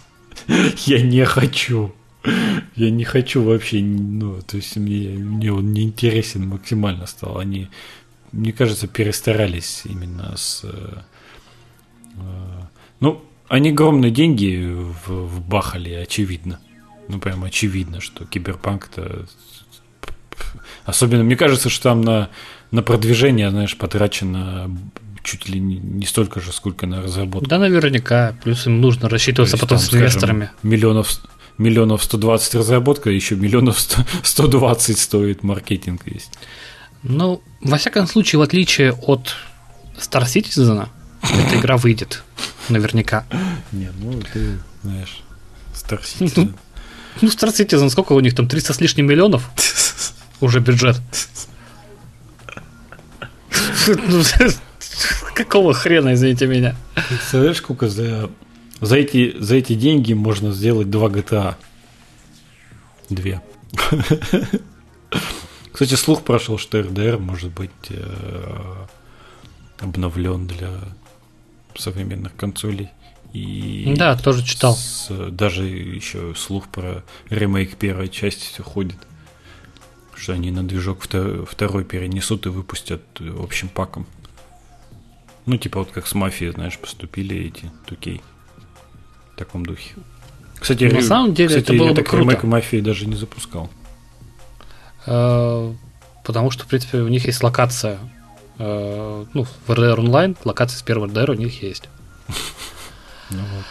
я 0.86 1.02
не 1.02 1.24
хочу. 1.24 1.92
Я 2.76 2.90
не 2.90 3.04
хочу 3.04 3.42
вообще, 3.42 3.80
ну, 3.80 4.40
то 4.42 4.56
есть, 4.56 4.76
мне, 4.76 5.08
мне 5.10 5.52
он 5.52 5.72
не 5.72 5.82
интересен 5.82 6.46
максимально 6.46 7.06
стал. 7.06 7.38
Они, 7.38 7.68
мне 8.32 8.52
кажется, 8.52 8.86
перестарались 8.86 9.82
именно 9.84 10.36
с... 10.36 10.62
э, 10.64 10.98
э, 12.16 12.62
ну, 13.00 13.24
они 13.48 13.70
огромные 13.70 14.10
деньги 14.10 14.68
вбахали, 15.06 15.92
очевидно. 15.94 16.60
Ну, 17.08 17.18
прям 17.18 17.42
очевидно, 17.44 18.00
что 18.00 18.24
Киберпанк-то... 18.24 19.26
Особенно, 20.84 21.24
мне 21.24 21.36
кажется, 21.36 21.68
что 21.68 21.84
там 21.84 22.02
на, 22.02 22.30
на 22.70 22.82
продвижение, 22.82 23.50
знаешь, 23.50 23.76
потрачено 23.76 24.70
чуть 25.22 25.48
ли 25.48 25.60
не, 25.60 26.06
столько 26.06 26.40
же, 26.40 26.52
сколько 26.52 26.86
на 26.86 27.02
разработку. 27.02 27.48
Да, 27.48 27.58
наверняка. 27.58 28.36
Плюс 28.42 28.66
им 28.66 28.80
нужно 28.80 29.08
рассчитываться 29.08 29.56
есть 29.56 29.60
потом 29.60 29.78
там, 29.78 29.84
с 29.84 29.86
скажем, 29.88 30.00
инвесторами. 30.00 30.50
Миллионов, 30.62 31.20
миллионов 31.58 32.04
120 32.04 32.54
разработка, 32.54 33.10
еще 33.10 33.36
миллионов 33.36 33.78
100 33.78 34.02
120 34.22 34.98
стоит 34.98 35.42
маркетинг 35.42 36.02
есть. 36.06 36.32
Ну, 37.02 37.42
во 37.60 37.76
всяком 37.78 38.06
случае, 38.06 38.38
в 38.38 38.42
отличие 38.42 38.92
от 38.92 39.34
Star 39.96 40.24
Citizen, 40.24 40.88
эта 41.22 41.58
игра 41.58 41.76
выйдет. 41.76 42.22
Наверняка. 42.68 43.24
Не, 43.72 43.90
ну 44.00 44.20
ты 44.32 44.58
знаешь, 44.82 45.22
Star 45.74 46.00
Citizen. 46.02 46.54
Ну, 47.20 47.28
Star 47.28 47.50
Citizen, 47.52 47.90
сколько 47.90 48.12
у 48.12 48.20
них 48.20 48.34
там? 48.34 48.48
300 48.48 48.74
с 48.74 48.80
лишним 48.80 49.06
миллионов? 49.06 49.50
Уже 50.40 50.60
бюджет. 50.60 51.00
Ну, 53.86 54.22
Какого 55.34 55.72
хрена, 55.72 56.14
извините 56.14 56.46
меня? 56.46 56.76
Представляешь, 57.08 57.56
сколько 57.56 57.88
за, 57.88 58.30
за, 58.80 58.96
эти, 58.96 59.34
за 59.38 59.56
эти 59.56 59.74
деньги 59.74 60.12
можно 60.12 60.52
сделать 60.52 60.90
два 60.90 61.08
GTA? 61.08 61.54
Две. 63.08 63.40
Кстати, 65.80 65.94
слух 65.98 66.24
прошел, 66.24 66.58
что 66.58 66.82
РДР 66.82 67.16
может 67.18 67.52
быть 67.52 67.70
э, 67.88 68.84
обновлен 69.78 70.46
для 70.46 70.72
современных 71.74 72.36
консолей. 72.36 72.90
И 73.32 73.94
Да, 73.96 74.14
тоже 74.14 74.44
читал. 74.44 74.76
с- 74.76 75.08
даже 75.30 75.64
еще 75.64 76.34
слух 76.36 76.68
про 76.68 77.02
ремейк 77.30 77.76
первой 77.76 78.10
части 78.10 78.60
ходит. 78.60 78.98
Что 80.14 80.34
они 80.34 80.50
на 80.50 80.62
движок 80.68 81.02
вто- 81.02 81.46
второй 81.46 81.84
перенесут 81.84 82.44
и 82.44 82.50
выпустят 82.50 83.00
э, 83.18 83.34
общим 83.42 83.68
паком. 83.70 84.06
Ну, 85.46 85.56
типа 85.56 85.78
вот 85.78 85.92
как 85.92 86.06
с 86.06 86.14
мафией, 86.14 86.52
знаешь, 86.52 86.78
поступили 86.78 87.38
эти 87.46 87.70
тукей. 87.86 88.20
В 89.34 89.38
таком 89.38 89.64
духе. 89.64 89.94
Кстати, 90.58 90.84
На 90.84 91.00
самом 91.00 91.32
деле 91.32 91.48
кстати, 91.48 91.64
это 91.64 91.72
было 91.72 91.86
я 91.86 91.90
бы 91.92 91.96
так 91.96 92.06
круто. 92.10 92.22
ремейк 92.24 92.42
мафии 92.42 92.80
даже 92.80 93.06
не 93.06 93.16
запускал. 93.16 93.70
Э, 95.06 95.72
Потому 96.24 96.50
что, 96.50 96.64
в 96.64 96.66
принципе, 96.66 96.98
у 96.98 97.08
них 97.08 97.26
есть 97.26 97.42
локация. 97.42 97.98
э, 98.58 99.24
Ну, 99.34 99.44
в 99.44 99.70
RDR 99.70 99.98
онлайн 99.98 100.36
локация 100.44 100.78
с 100.78 100.82
первого 100.82 101.06
RDR 101.06 101.30
у 101.30 101.34
них 101.34 101.62
есть. 101.62 101.88
Ну 103.30 103.38
вот. 103.38 103.64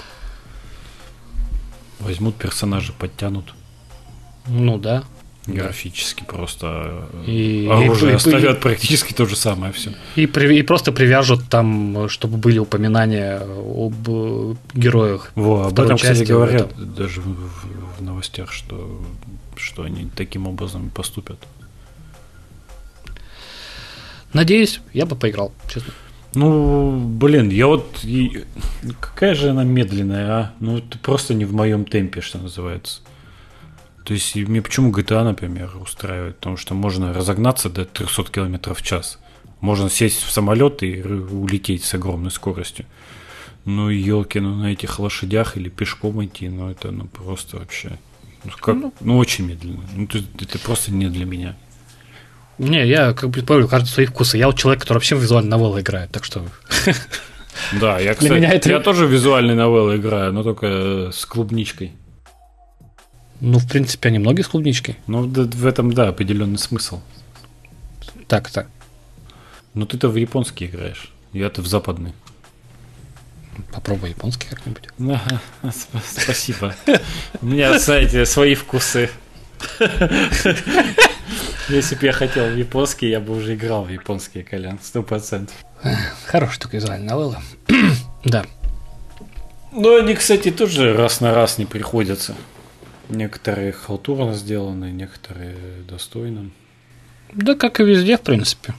Возьмут 2.08 2.36
персонажа, 2.36 2.94
подтянут. 2.98 3.54
Ну 4.48 4.78
да. 4.78 5.04
Графически 5.46 6.24
просто 6.24 7.08
И- 7.26 7.68
оружие 7.72 8.12
и- 8.12 8.14
и- 8.14 8.16
оставят 8.16 8.60
практически 8.62 9.14
то 9.14 9.26
же 9.26 9.36
самое 9.36 9.74
все. 9.74 9.94
И, 10.16 10.28
при- 10.28 10.58
и 10.60 10.64
просто 10.64 10.92
привяжут 10.92 11.50
там, 11.50 12.08
чтобы 12.08 12.38
были 12.38 12.60
упоминания 12.60 13.40
об 13.42 13.96
э, 14.08 14.56
героях. 14.74 15.32
Во, 15.36 15.68
об 15.68 15.80
этом, 15.80 15.98
кстати, 15.98 16.20
части 16.20 16.32
в 16.32 16.36
говорят 16.36 16.96
даже 16.96 17.22
в, 17.22 17.26
в- 17.26 17.98
в 18.00 18.02
новостях, 18.02 18.52
что, 18.52 19.02
что 19.60 19.84
они 19.84 20.10
таким 20.16 20.48
образом 20.48 20.90
поступят. 20.90 21.38
Надеюсь, 24.34 24.80
я 24.94 25.06
бы 25.06 25.16
поиграл, 25.16 25.52
честно. 25.68 25.94
Ну, 26.36 27.00
блин, 27.00 27.50
я 27.50 27.66
вот... 27.68 28.00
и- 28.04 28.46
Какая 29.00 29.34
же 29.34 29.50
она 29.50 29.64
медленная, 29.64 30.32
а? 30.32 30.54
Ну, 30.60 30.78
это 30.78 31.00
просто 31.00 31.34
не 31.34 31.46
в 31.46 31.54
моем 31.54 31.86
темпе, 31.86 32.22
что 32.22 32.38
называется. 32.38 33.02
То 34.06 34.14
есть, 34.14 34.36
мне 34.36 34.62
почему 34.62 34.92
GTA, 34.92 35.24
например, 35.24 35.76
устраивает? 35.82 36.38
Потому 36.38 36.58
что 36.58 36.76
можно 36.76 37.14
разогнаться 37.14 37.70
до 37.70 37.86
300 37.86 38.24
км 38.26 38.74
в 38.76 38.82
час. 38.84 39.20
Можно 39.60 39.90
сесть 39.90 40.22
в 40.22 40.32
самолет 40.32 40.84
и 40.84 41.02
улететь 41.02 41.84
с 41.84 41.94
огромной 41.96 42.32
скоростью. 42.32 42.86
Ну, 43.66 43.90
елки, 43.90 44.40
ну, 44.40 44.56
на 44.56 44.72
этих 44.72 45.00
лошадях 45.00 45.58
или 45.58 45.70
пешком 45.70 46.24
идти, 46.24 46.48
ну, 46.50 46.70
это, 46.70 46.92
ну, 46.92 47.06
просто 47.06 47.58
вообще... 47.58 47.98
Ну, 48.44 48.52
как, 48.60 48.76
ну, 49.02 49.18
очень 49.18 49.46
медленно. 49.46 49.82
Ну, 49.96 50.08
есть, 50.12 50.28
это 50.40 50.60
просто 50.60 50.92
не 50.92 51.08
для 51.10 51.26
меня. 51.26 51.56
Не, 52.58 52.86
я 52.88 53.14
как 53.14 53.30
бы 53.30 53.42
говорю, 53.42 53.68
каждый 53.68 53.88
свои 53.88 54.06
вкусы. 54.06 54.38
Я 54.38 54.48
вот 54.48 54.58
человек, 54.58 54.82
который 54.82 54.98
вообще 54.98 55.16
в 55.16 55.22
визуальной 55.22 55.50
новеллы 55.50 55.82
играет, 55.82 56.12
так 56.12 56.24
что 56.24 56.46
Да, 57.80 58.00
я, 58.00 58.14
кстати, 58.16 58.32
меня 58.34 58.52
это- 58.52 58.70
я 58.70 58.80
тоже 58.80 59.06
в 59.06 59.12
визуальной 59.12 59.56
новеллы 59.56 59.98
играю, 59.98 60.34
но 60.34 60.44
только 60.44 61.12
с 61.14 61.26
клубничкой. 61.26 61.94
Ну, 63.42 63.58
в 63.60 63.70
принципе, 63.70 64.10
они 64.10 64.20
многие 64.20 64.42
с 64.42 64.48
клубничкой. 64.48 64.98
Ну, 65.08 65.26
да, 65.26 65.44
в 65.44 65.66
этом, 65.66 65.94
да, 65.94 66.10
определенный 66.10 66.58
смысл. 66.58 67.00
Так, 68.28 68.50
так. 68.52 68.68
Но 69.74 69.86
ты-то 69.86 70.10
в 70.10 70.16
японский 70.18 70.66
играешь. 70.66 71.12
Я-то 71.32 71.62
в 71.62 71.68
западный. 71.68 72.14
Попробуй 73.72 74.10
японский 74.10 74.48
как-нибудь. 74.50 74.88
Ага, 75.00 75.42
сп- 75.64 76.22
спасибо. 76.24 76.76
У 77.42 77.46
меня, 77.46 77.78
знаете, 77.80 78.26
свои 78.26 78.56
вкусы. 78.56 79.10
Если 81.70 81.96
бы 81.96 82.06
я 82.06 82.14
хотел 82.14 82.50
японский, 82.56 83.10
я 83.10 83.20
бы 83.20 83.36
уже 83.38 83.54
играл 83.56 83.84
в 83.84 83.90
японский 83.90 84.42
Колян, 84.44 84.80
сто 84.82 85.04
процентов. 85.04 85.56
Хорошая 86.26 86.60
такая 86.60 86.82
визуальная 86.82 87.10
новелла. 87.10 87.42
да. 88.26 88.46
Но 89.72 89.96
они, 89.98 90.16
кстати, 90.16 90.50
тоже 90.50 90.96
раз 90.96 91.22
на 91.22 91.34
раз 91.34 91.58
не 91.60 91.66
приходятся. 91.66 92.36
Некоторые 93.10 93.72
халтурно 93.72 94.34
сделаны, 94.34 94.86
некоторые 94.92 95.56
достойно. 95.88 96.50
Да, 97.34 97.54
как 97.56 97.80
и 97.80 97.84
везде, 97.84 98.18
в 98.18 98.22
принципе. 98.22 98.74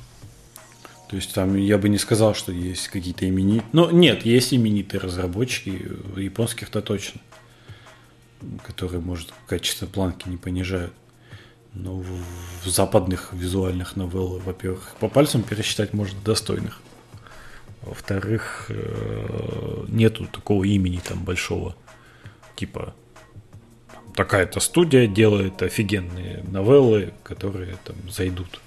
То 1.10 1.16
есть 1.16 1.34
там 1.34 1.56
я 1.56 1.76
бы 1.76 1.88
не 1.88 1.98
сказал, 1.98 2.36
что 2.36 2.52
есть 2.52 2.86
какие-то 2.86 3.28
именитые. 3.28 3.68
Ну, 3.72 3.90
нет, 3.90 4.24
есть 4.24 4.54
именитые 4.54 5.00
разработчики, 5.00 5.90
японских-то 6.16 6.80
точно, 6.82 7.20
которые, 8.64 9.00
может, 9.00 9.34
качество 9.48 9.86
планки 9.86 10.28
не 10.28 10.36
понижают. 10.36 10.92
Но 11.74 11.96
в, 11.96 12.06
в 12.62 12.68
западных 12.68 13.32
визуальных 13.32 13.96
новелл, 13.96 14.38
во-первых, 14.38 14.94
по 15.00 15.08
пальцам 15.08 15.42
пересчитать 15.42 15.92
можно 15.94 16.16
достойных. 16.24 16.80
Во-вторых, 17.82 18.66
э, 18.68 19.84
нету 19.88 20.26
такого 20.26 20.62
имени 20.62 21.00
там 21.04 21.24
большого. 21.24 21.74
Типа 22.54 22.94
такая-то 24.14 24.60
студия 24.60 25.08
делает 25.08 25.60
офигенные 25.60 26.44
новеллы, 26.44 27.14
которые 27.24 27.78
там 27.84 27.96
зайдут. 28.08 28.60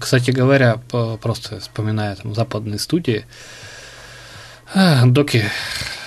Кстати 0.00 0.30
говоря, 0.30 0.78
просто 1.22 1.60
вспоминая 1.60 2.16
там 2.16 2.34
западные 2.34 2.78
студии, 2.78 3.24
а, 4.74 5.06
Доки, 5.06 5.44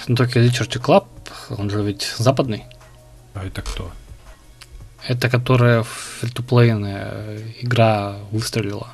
Доки 0.07 0.37
Literature 0.37 0.81
Club, 0.81 1.05
он 1.49 1.69
же 1.69 1.81
ведь 1.81 2.13
западный. 2.17 2.65
А 3.33 3.45
это 3.45 3.61
кто? 3.61 3.91
Это 5.07 5.29
которая 5.29 5.83
фри-то-плейная 5.83 7.39
игра 7.61 8.17
выстрелила. 8.31 8.89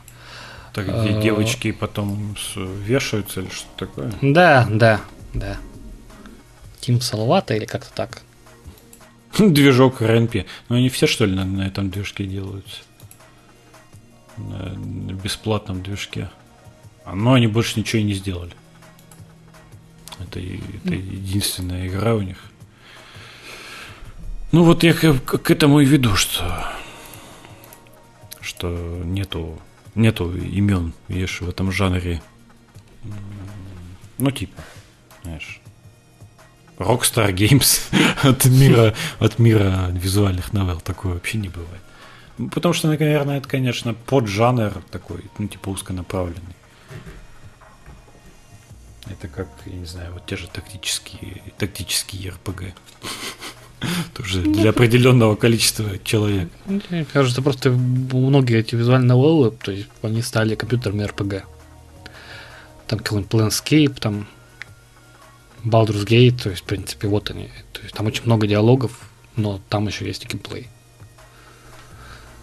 Так 0.74 0.86
где 0.86 1.18
Э, 1.18 1.22
девочки 1.22 1.72
потом 1.72 2.36
вешаются 2.56 3.42
или 3.42 3.50
что 3.50 3.68
такое? 3.78 4.14
Да, 4.22 4.68
да, 4.70 5.02
да. 5.34 5.58
Тим 6.80 7.02
Салавата 7.02 7.56
или 7.56 7.66
как-то 7.66 7.92
так. 7.96 8.22
Движок 9.40 10.02
РНП. 10.02 10.46
Ну 10.70 10.76
они 10.76 10.90
все 10.90 11.08
что 11.08 11.26
ли 11.26 11.34
на, 11.36 11.44
на 11.46 11.64
этом 11.64 11.90
движке 11.90 12.26
делаются? 12.26 12.82
На 14.38 15.14
бесплатном 15.14 15.82
движке. 15.82 16.30
Но 17.12 17.34
они 17.34 17.48
больше 17.48 17.80
ничего 17.80 18.02
и 18.02 18.06
не 18.06 18.14
сделали. 18.14 18.54
Это, 20.20 20.40
это 20.40 20.94
единственная 20.96 21.88
игра 21.88 22.16
у 22.16 22.22
них. 22.22 22.38
Ну 24.52 24.64
вот 24.64 24.84
я 24.84 24.94
к, 24.94 25.20
к- 25.20 25.52
этому 25.52 25.80
и 25.82 25.86
веду, 25.86 26.16
что 26.16 26.66
что 28.42 28.70
нету 29.04 29.60
нету 29.96 30.36
имен, 30.36 30.94
видишь, 31.08 31.42
в 31.42 31.50
этом 31.50 31.72
жанре. 31.72 32.22
Ну 34.18 34.32
типа, 34.32 34.62
знаешь, 35.24 35.60
Rockstar 36.78 37.34
Games 37.34 37.82
от 38.24 38.46
мира, 38.46 38.94
от 39.20 39.40
мира 39.40 39.90
визуальных 39.92 40.54
новелл. 40.54 40.80
Такое 40.80 41.14
вообще 41.14 41.38
не 41.38 41.50
бывает. 41.50 41.82
Ну, 42.38 42.50
Потому 42.50 42.74
что, 42.74 42.88
наверное, 42.88 43.38
это, 43.38 43.48
конечно, 43.48 43.94
поджанр 43.94 44.84
такой, 44.92 45.22
ну, 45.38 45.48
типа 45.48 45.70
узконаправленный. 45.70 46.56
Это 49.08 49.28
как, 49.28 49.48
я 49.66 49.74
не 49.74 49.86
знаю, 49.86 50.14
вот 50.14 50.26
те 50.26 50.36
же 50.36 50.48
тактические, 50.48 51.42
тактические 51.58 52.32
РПГ. 52.32 52.64
Тоже 54.14 54.42
для 54.42 54.72
определенного 54.72 55.36
количества 55.36 56.00
человек. 56.00 56.50
Мне 56.66 57.06
кажется, 57.06 57.42
просто 57.42 57.70
многие 57.72 58.60
эти 58.60 58.76
визуальные 58.76 59.10
новеллы, 59.10 59.52
то 59.52 59.72
есть 59.72 59.88
они 60.02 60.22
стали 60.22 60.56
компьютерами 60.56 61.04
RPG. 61.04 61.44
Там 62.88 63.00
какой-нибудь 63.00 63.32
Planescape, 63.32 64.00
там 64.00 64.28
Baldur's 65.64 66.06
Gate, 66.06 66.42
то 66.44 66.50
есть, 66.50 66.64
в 66.64 66.66
принципе, 66.66 67.08
вот 67.08 67.30
они. 67.30 67.50
То 67.74 67.82
есть 67.82 67.94
там 67.94 68.08
очень 68.08 68.24
много 68.26 68.48
диалогов, 68.48 68.92
но 69.36 69.62
там 69.70 69.88
еще 69.88 70.06
есть 70.06 70.24
и 70.26 70.28
геймплей. 70.28 70.68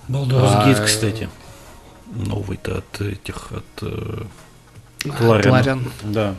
Baldur's 0.08 0.50
А, 0.52 0.68
Gate, 0.68 0.84
кстати. 0.84 1.28
Новый-то 2.06 2.78
от 2.78 3.00
этих, 3.00 3.52
от 3.52 3.64
э. 3.82 4.24
Larian. 5.04 5.90
Да. 6.02 6.34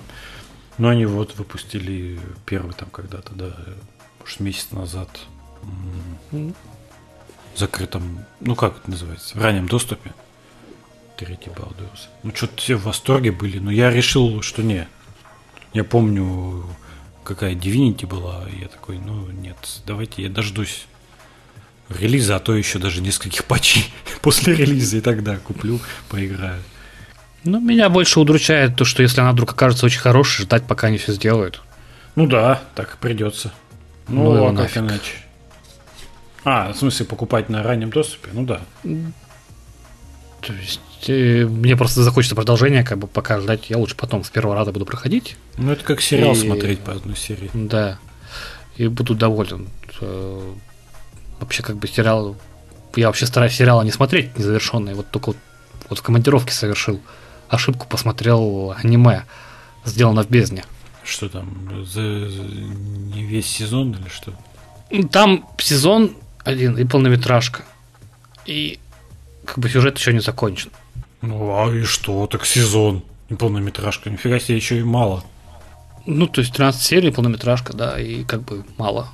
Но 0.78 0.90
они 0.90 1.06
вот 1.06 1.36
выпустили 1.36 2.20
первый 2.46 2.74
там 2.74 2.90
когда-то, 2.90 3.34
да, 3.34 3.56
может, 4.20 4.40
месяц 4.40 4.72
назад. 4.72 5.10
В 6.32 6.54
закрытом, 7.56 8.26
ну 8.40 8.56
как 8.56 8.78
это 8.78 8.90
называется, 8.90 9.38
в 9.38 9.42
раннем 9.42 9.68
доступе. 9.68 10.14
Третий 11.18 11.52
Baldur's. 11.52 12.08
Ну, 12.24 12.34
что-то 12.36 12.58
все 12.58 12.76
в 12.76 12.84
восторге 12.84 13.32
были, 13.32 13.60
но 13.60 13.70
я 13.70 13.92
решил, 13.92 14.42
что 14.42 14.64
не. 14.64 14.88
Я 15.72 15.84
помню, 15.84 16.66
какая 17.24 17.54
Divinity 17.54 18.08
была, 18.08 18.48
и 18.50 18.62
я 18.62 18.68
такой, 18.68 18.98
ну 18.98 19.28
нет, 19.30 19.58
давайте 19.86 20.24
я 20.24 20.30
дождусь 20.30 20.88
релиза, 22.00 22.36
а 22.36 22.40
то 22.40 22.56
еще 22.56 22.80
даже 22.80 23.02
нескольких 23.02 23.46
патчей 23.46 23.92
после 24.22 24.56
релиза, 24.56 24.98
и 24.98 25.02
тогда 25.02 25.38
куплю, 25.38 25.80
поиграю. 26.10 26.62
Ну, 27.44 27.60
меня 27.60 27.90
больше 27.90 28.20
удручает 28.20 28.76
то, 28.78 28.86
что 28.86 29.02
если 29.04 29.20
она 29.22 29.34
вдруг 29.34 29.52
окажется 29.52 29.86
очень 29.86 30.00
хорошей, 30.00 30.44
ждать, 30.44 30.66
пока 30.66 30.88
они 30.88 30.98
все 30.98 31.12
сделают. 31.14 31.62
Ну 32.16 32.26
да, 32.28 32.62
так 32.76 32.98
придется. 33.00 33.52
Ну, 34.08 34.34
Ну 34.34 34.46
а 34.46 34.50
как 34.50 34.58
нафиг. 34.60 34.78
иначе? 34.78 35.12
А, 36.46 36.72
в 36.74 36.78
смысле, 36.78 37.06
покупать 37.06 37.50
на 37.50 37.64
раннем 37.64 37.90
доступе? 37.90 38.30
Ну 38.34 38.46
да. 38.46 38.62
То 40.42 40.52
есть 40.54 40.82
э, 41.08 41.46
мне 41.46 41.76
просто 41.78 42.04
захочется 42.04 42.36
продолжение, 42.36 42.84
как 42.84 42.98
бы 42.98 43.08
пока 43.08 43.40
ждать. 43.40 43.70
Я 43.70 43.78
лучше 43.78 43.96
потом 43.96 44.24
с 44.26 44.30
первого 44.30 44.56
раза 44.56 44.72
буду 44.74 44.86
проходить. 44.86 45.38
Ну 45.58 45.72
это 45.72 45.84
как 45.86 46.02
сериал 46.02 46.34
И- 46.34 46.36
смотреть 46.36 46.80
по 46.80 46.92
одной 46.92 47.16
серии. 47.16 47.50
Да. 47.54 47.98
И 48.76 48.88
буду 48.88 49.16
доволен. 49.16 49.70
Вообще, 51.44 51.62
как 51.62 51.76
бы 51.76 51.88
сериал. 51.88 52.38
Я 52.96 53.08
вообще 53.08 53.26
стараюсь 53.26 53.54
сериалы 53.54 53.84
не 53.84 53.92
смотреть 53.92 54.38
незавершенные. 54.38 54.96
Вот 54.96 55.10
только 55.12 55.28
вот, 55.32 55.38
вот 55.90 56.00
в 56.00 56.02
командировке 56.02 56.54
совершил 56.54 57.02
ошибку, 57.50 57.86
посмотрел 57.88 58.74
аниме, 58.82 59.24
сделано 59.84 60.24
в 60.24 60.30
бездне. 60.30 60.64
Что 61.04 61.28
там, 61.28 61.86
за, 61.86 62.30
за- 62.30 62.44
не 62.44 63.24
весь 63.24 63.48
сезон 63.48 63.92
или 63.92 64.08
что? 64.08 64.34
Там 65.10 65.46
сезон 65.58 66.16
один 66.46 66.78
и 66.78 66.86
полнометражка. 66.86 67.64
И 68.46 68.80
как 69.44 69.60
бы 69.60 69.70
сюжет 69.70 69.98
еще 69.98 70.14
не 70.14 70.22
закончен. 70.22 70.72
Ну 71.22 71.58
а 71.62 71.70
и 71.76 71.84
что, 71.84 72.26
так 72.28 72.46
сезон, 72.46 73.04
не 73.30 73.36
полнометражка, 73.36 74.10
нифига 74.10 74.40
себе, 74.40 74.56
еще 74.56 74.80
и 74.80 74.84
мало. 74.84 75.26
Ну, 76.06 76.28
то 76.28 76.40
есть 76.40 76.54
13 76.54 76.82
серий, 76.82 77.12
полнометражка, 77.12 77.74
да, 77.74 78.00
и 78.00 78.24
как 78.24 78.44
бы 78.44 78.64
мало. 78.78 79.10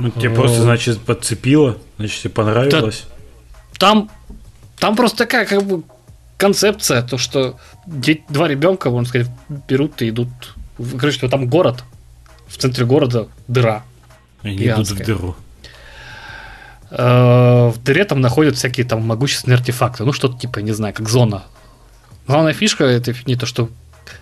Ну 0.00 0.10
тебе 0.10 0.30
просто, 0.30 0.62
значит, 0.62 1.00
подцепило, 1.00 1.78
значит, 1.98 2.22
тебе 2.22 2.30
понравилось. 2.30 3.06
там, 3.78 4.10
там 4.78 4.96
просто 4.96 5.18
такая 5.18 5.46
как 5.46 5.62
бы 5.62 5.82
концепция, 6.36 7.02
то, 7.02 7.18
что 7.18 7.58
два 7.86 8.48
ребенка, 8.48 8.90
можно 8.90 9.08
сказать, 9.08 9.28
берут 9.68 10.00
и 10.02 10.08
идут. 10.08 10.28
Короче, 10.98 11.28
там 11.28 11.48
город, 11.48 11.84
в 12.48 12.56
центре 12.56 12.86
города 12.86 13.28
дыра. 13.46 13.82
Они 14.42 14.66
идут 14.66 14.88
в 14.88 15.04
дыру. 15.04 15.36
Э, 16.90 17.68
в 17.68 17.82
дыре 17.82 18.04
там 18.04 18.20
находят 18.20 18.56
всякие 18.56 18.86
там 18.86 19.06
могущественные 19.06 19.56
артефакты. 19.56 20.04
Ну, 20.04 20.12
что-то 20.12 20.38
типа, 20.38 20.58
не 20.60 20.72
знаю, 20.72 20.94
как 20.94 21.08
зона. 21.08 21.44
Главная 22.26 22.52
фишка 22.52 22.84
это 22.84 23.14
не 23.26 23.36
то, 23.36 23.46
что 23.46 23.68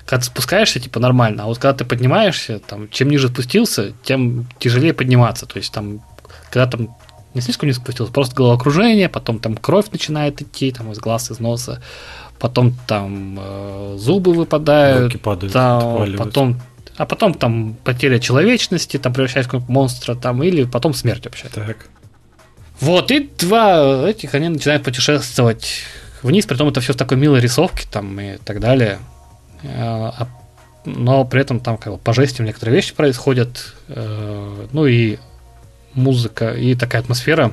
когда 0.04 0.18
ты 0.20 0.24
спускаешься, 0.24 0.80
типа, 0.80 1.00
нормально, 1.00 1.44
а 1.44 1.46
вот 1.46 1.58
когда 1.58 1.74
ты 1.74 1.84
поднимаешься, 1.84 2.58
там, 2.58 2.88
чем 2.90 3.10
ниже 3.10 3.28
спустился, 3.28 3.92
тем 4.02 4.46
тяжелее 4.58 4.94
подниматься. 4.94 5.46
То 5.46 5.58
есть 5.58 5.72
там, 5.72 6.00
когда 6.50 6.66
там 6.66 6.96
не 7.34 7.40
слишком 7.40 7.68
не 7.68 7.72
спустился, 7.72 8.12
просто 8.12 8.34
головокружение, 8.34 9.08
потом 9.08 9.38
там 9.38 9.56
кровь 9.56 9.90
начинает 9.90 10.40
идти, 10.42 10.70
там 10.72 10.92
из 10.92 10.98
глаз, 10.98 11.30
из 11.30 11.40
носа, 11.40 11.82
потом 12.38 12.74
там 12.86 13.38
э, 13.38 13.96
зубы 13.98 14.32
выпадают, 14.32 15.12
Руки 15.12 15.18
падают, 15.18 15.52
там, 15.52 16.16
потом 16.16 16.60
а 16.96 17.06
потом 17.06 17.32
там 17.32 17.76
потеря 17.84 18.18
человечности, 18.18 18.98
там 18.98 19.12
превращается 19.12 19.58
в 19.58 19.70
монстра, 19.70 20.16
там, 20.16 20.42
или 20.42 20.64
потом 20.64 20.94
смерть 20.94 21.26
вообще. 21.26 21.46
Так. 21.48 21.86
Вот, 22.80 23.12
и 23.12 23.30
два 23.38 24.08
этих, 24.08 24.34
они 24.34 24.48
начинают 24.48 24.82
путешествовать 24.82 25.82
вниз, 26.22 26.46
при 26.46 26.56
том 26.56 26.68
это 26.68 26.80
все 26.80 26.92
в 26.92 26.96
такой 26.96 27.16
милой 27.16 27.40
рисовке 27.40 27.86
там 27.90 28.18
и 28.20 28.36
так 28.38 28.58
далее. 28.58 28.98
Э, 29.62 30.10
а, 30.18 30.28
но 30.84 31.24
при 31.24 31.40
этом 31.40 31.60
там 31.60 31.76
как 31.76 31.92
бы 31.92 31.98
по 31.98 32.12
жестям 32.12 32.46
некоторые 32.46 32.74
вещи 32.76 32.94
происходят, 32.94 33.74
э, 33.88 34.66
ну 34.72 34.86
и 34.86 35.18
музыка, 35.94 36.52
и 36.52 36.74
такая 36.74 37.02
атмосфера. 37.02 37.52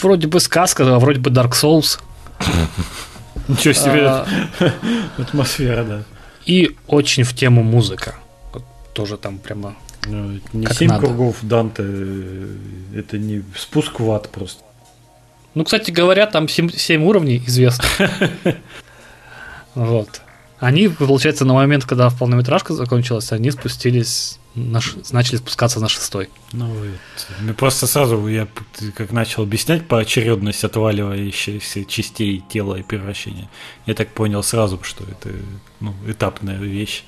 Вроде 0.00 0.26
бы 0.26 0.40
сказка, 0.40 0.84
а 0.94 0.98
вроде 0.98 1.20
бы 1.20 1.30
Dark 1.30 1.52
Souls. 1.52 2.00
Ничего 3.48 3.74
себе, 3.74 4.06
а, 4.06 4.26
атмосфера, 5.18 5.84
да. 5.84 6.02
И 6.46 6.76
очень 6.86 7.24
в 7.24 7.34
тему 7.34 7.62
музыка. 7.62 8.14
тоже 8.94 9.16
там 9.16 9.38
прямо 9.38 9.74
ну, 10.06 10.40
не 10.52 10.66
как 10.66 10.76
7 10.76 10.88
надо. 10.88 11.06
кругов 11.06 11.36
Данте, 11.42 11.82
это 12.94 13.18
не 13.18 13.42
спуск 13.56 14.00
в 14.00 14.10
ад 14.10 14.28
просто. 14.30 14.62
Ну, 15.54 15.64
кстати 15.64 15.90
говоря, 15.90 16.26
там 16.26 16.48
7, 16.48 16.70
7 16.70 17.04
уровней 17.04 17.42
известно. 17.46 17.84
Вот. 19.74 20.20
Они, 20.62 20.86
получается, 20.86 21.44
на 21.44 21.54
момент, 21.54 21.84
когда 21.86 22.08
полнометражка 22.08 22.72
закончилась, 22.72 23.32
они 23.32 23.50
спустились, 23.50 24.38
на, 24.54 24.78
начали 25.10 25.38
спускаться 25.38 25.80
на 25.80 25.88
шестой. 25.88 26.30
Ну, 26.52 26.72
это, 26.84 27.54
просто 27.54 27.88
сразу 27.88 28.28
я 28.28 28.46
как 28.94 29.10
начал 29.10 29.42
объяснять 29.42 29.88
по 29.88 29.98
очередности 29.98 30.64
отваливающихся 30.64 31.84
частей 31.84 32.44
тела 32.48 32.76
и 32.76 32.84
превращения, 32.84 33.50
я 33.86 33.94
так 33.94 34.10
понял 34.10 34.44
сразу, 34.44 34.78
что 34.84 35.02
это 35.02 35.34
ну, 35.80 35.96
этапная 36.06 36.58
вещь. 36.58 37.02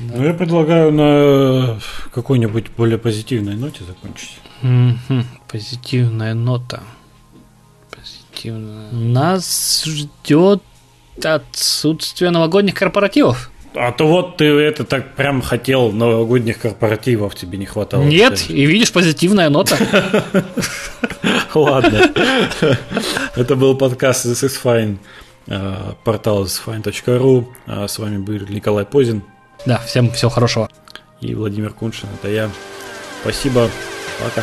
Ну, 0.00 0.24
я 0.24 0.32
предлагаю 0.32 0.90
на 0.92 1.80
какой-нибудь 2.14 2.70
более 2.76 2.98
позитивной 2.98 3.56
ноте 3.56 3.84
закончить. 3.84 4.38
Позитивная 5.48 6.32
нота. 6.32 6.82
Позитивная. 7.90 8.90
Нас 8.92 9.84
ждет 9.84 10.62
отсутствие 11.26 12.30
новогодних 12.30 12.74
корпоративов. 12.74 13.50
А 13.74 13.92
то 13.92 14.08
вот 14.08 14.38
ты 14.38 14.46
это 14.46 14.84
так 14.84 15.14
прям 15.14 15.42
хотел 15.42 15.92
новогодних 15.92 16.58
корпоративов, 16.58 17.34
тебе 17.34 17.58
не 17.58 17.66
хватало. 17.66 18.02
Нет, 18.02 18.48
и 18.48 18.64
видишь, 18.64 18.92
позитивная 18.92 19.50
нота. 19.50 19.76
Ладно. 21.54 22.10
Это 23.36 23.56
был 23.56 23.76
подкаст 23.76 24.26
This 24.26 24.48
is 24.48 24.58
Fine, 24.62 24.96
э, 25.46 25.92
портал 26.02 26.44
thisisfine.ru. 26.44 27.46
А 27.66 27.86
с 27.86 27.98
вами 27.98 28.18
был 28.18 28.40
Николай 28.48 28.84
Позин. 28.84 29.22
Да, 29.66 29.78
всем 29.78 30.10
всего 30.12 30.30
хорошего. 30.30 30.68
И 31.20 31.34
Владимир 31.34 31.72
Куншин, 31.72 32.08
это 32.20 32.30
я. 32.30 32.50
Спасибо. 33.22 33.68
Пока. 34.22 34.42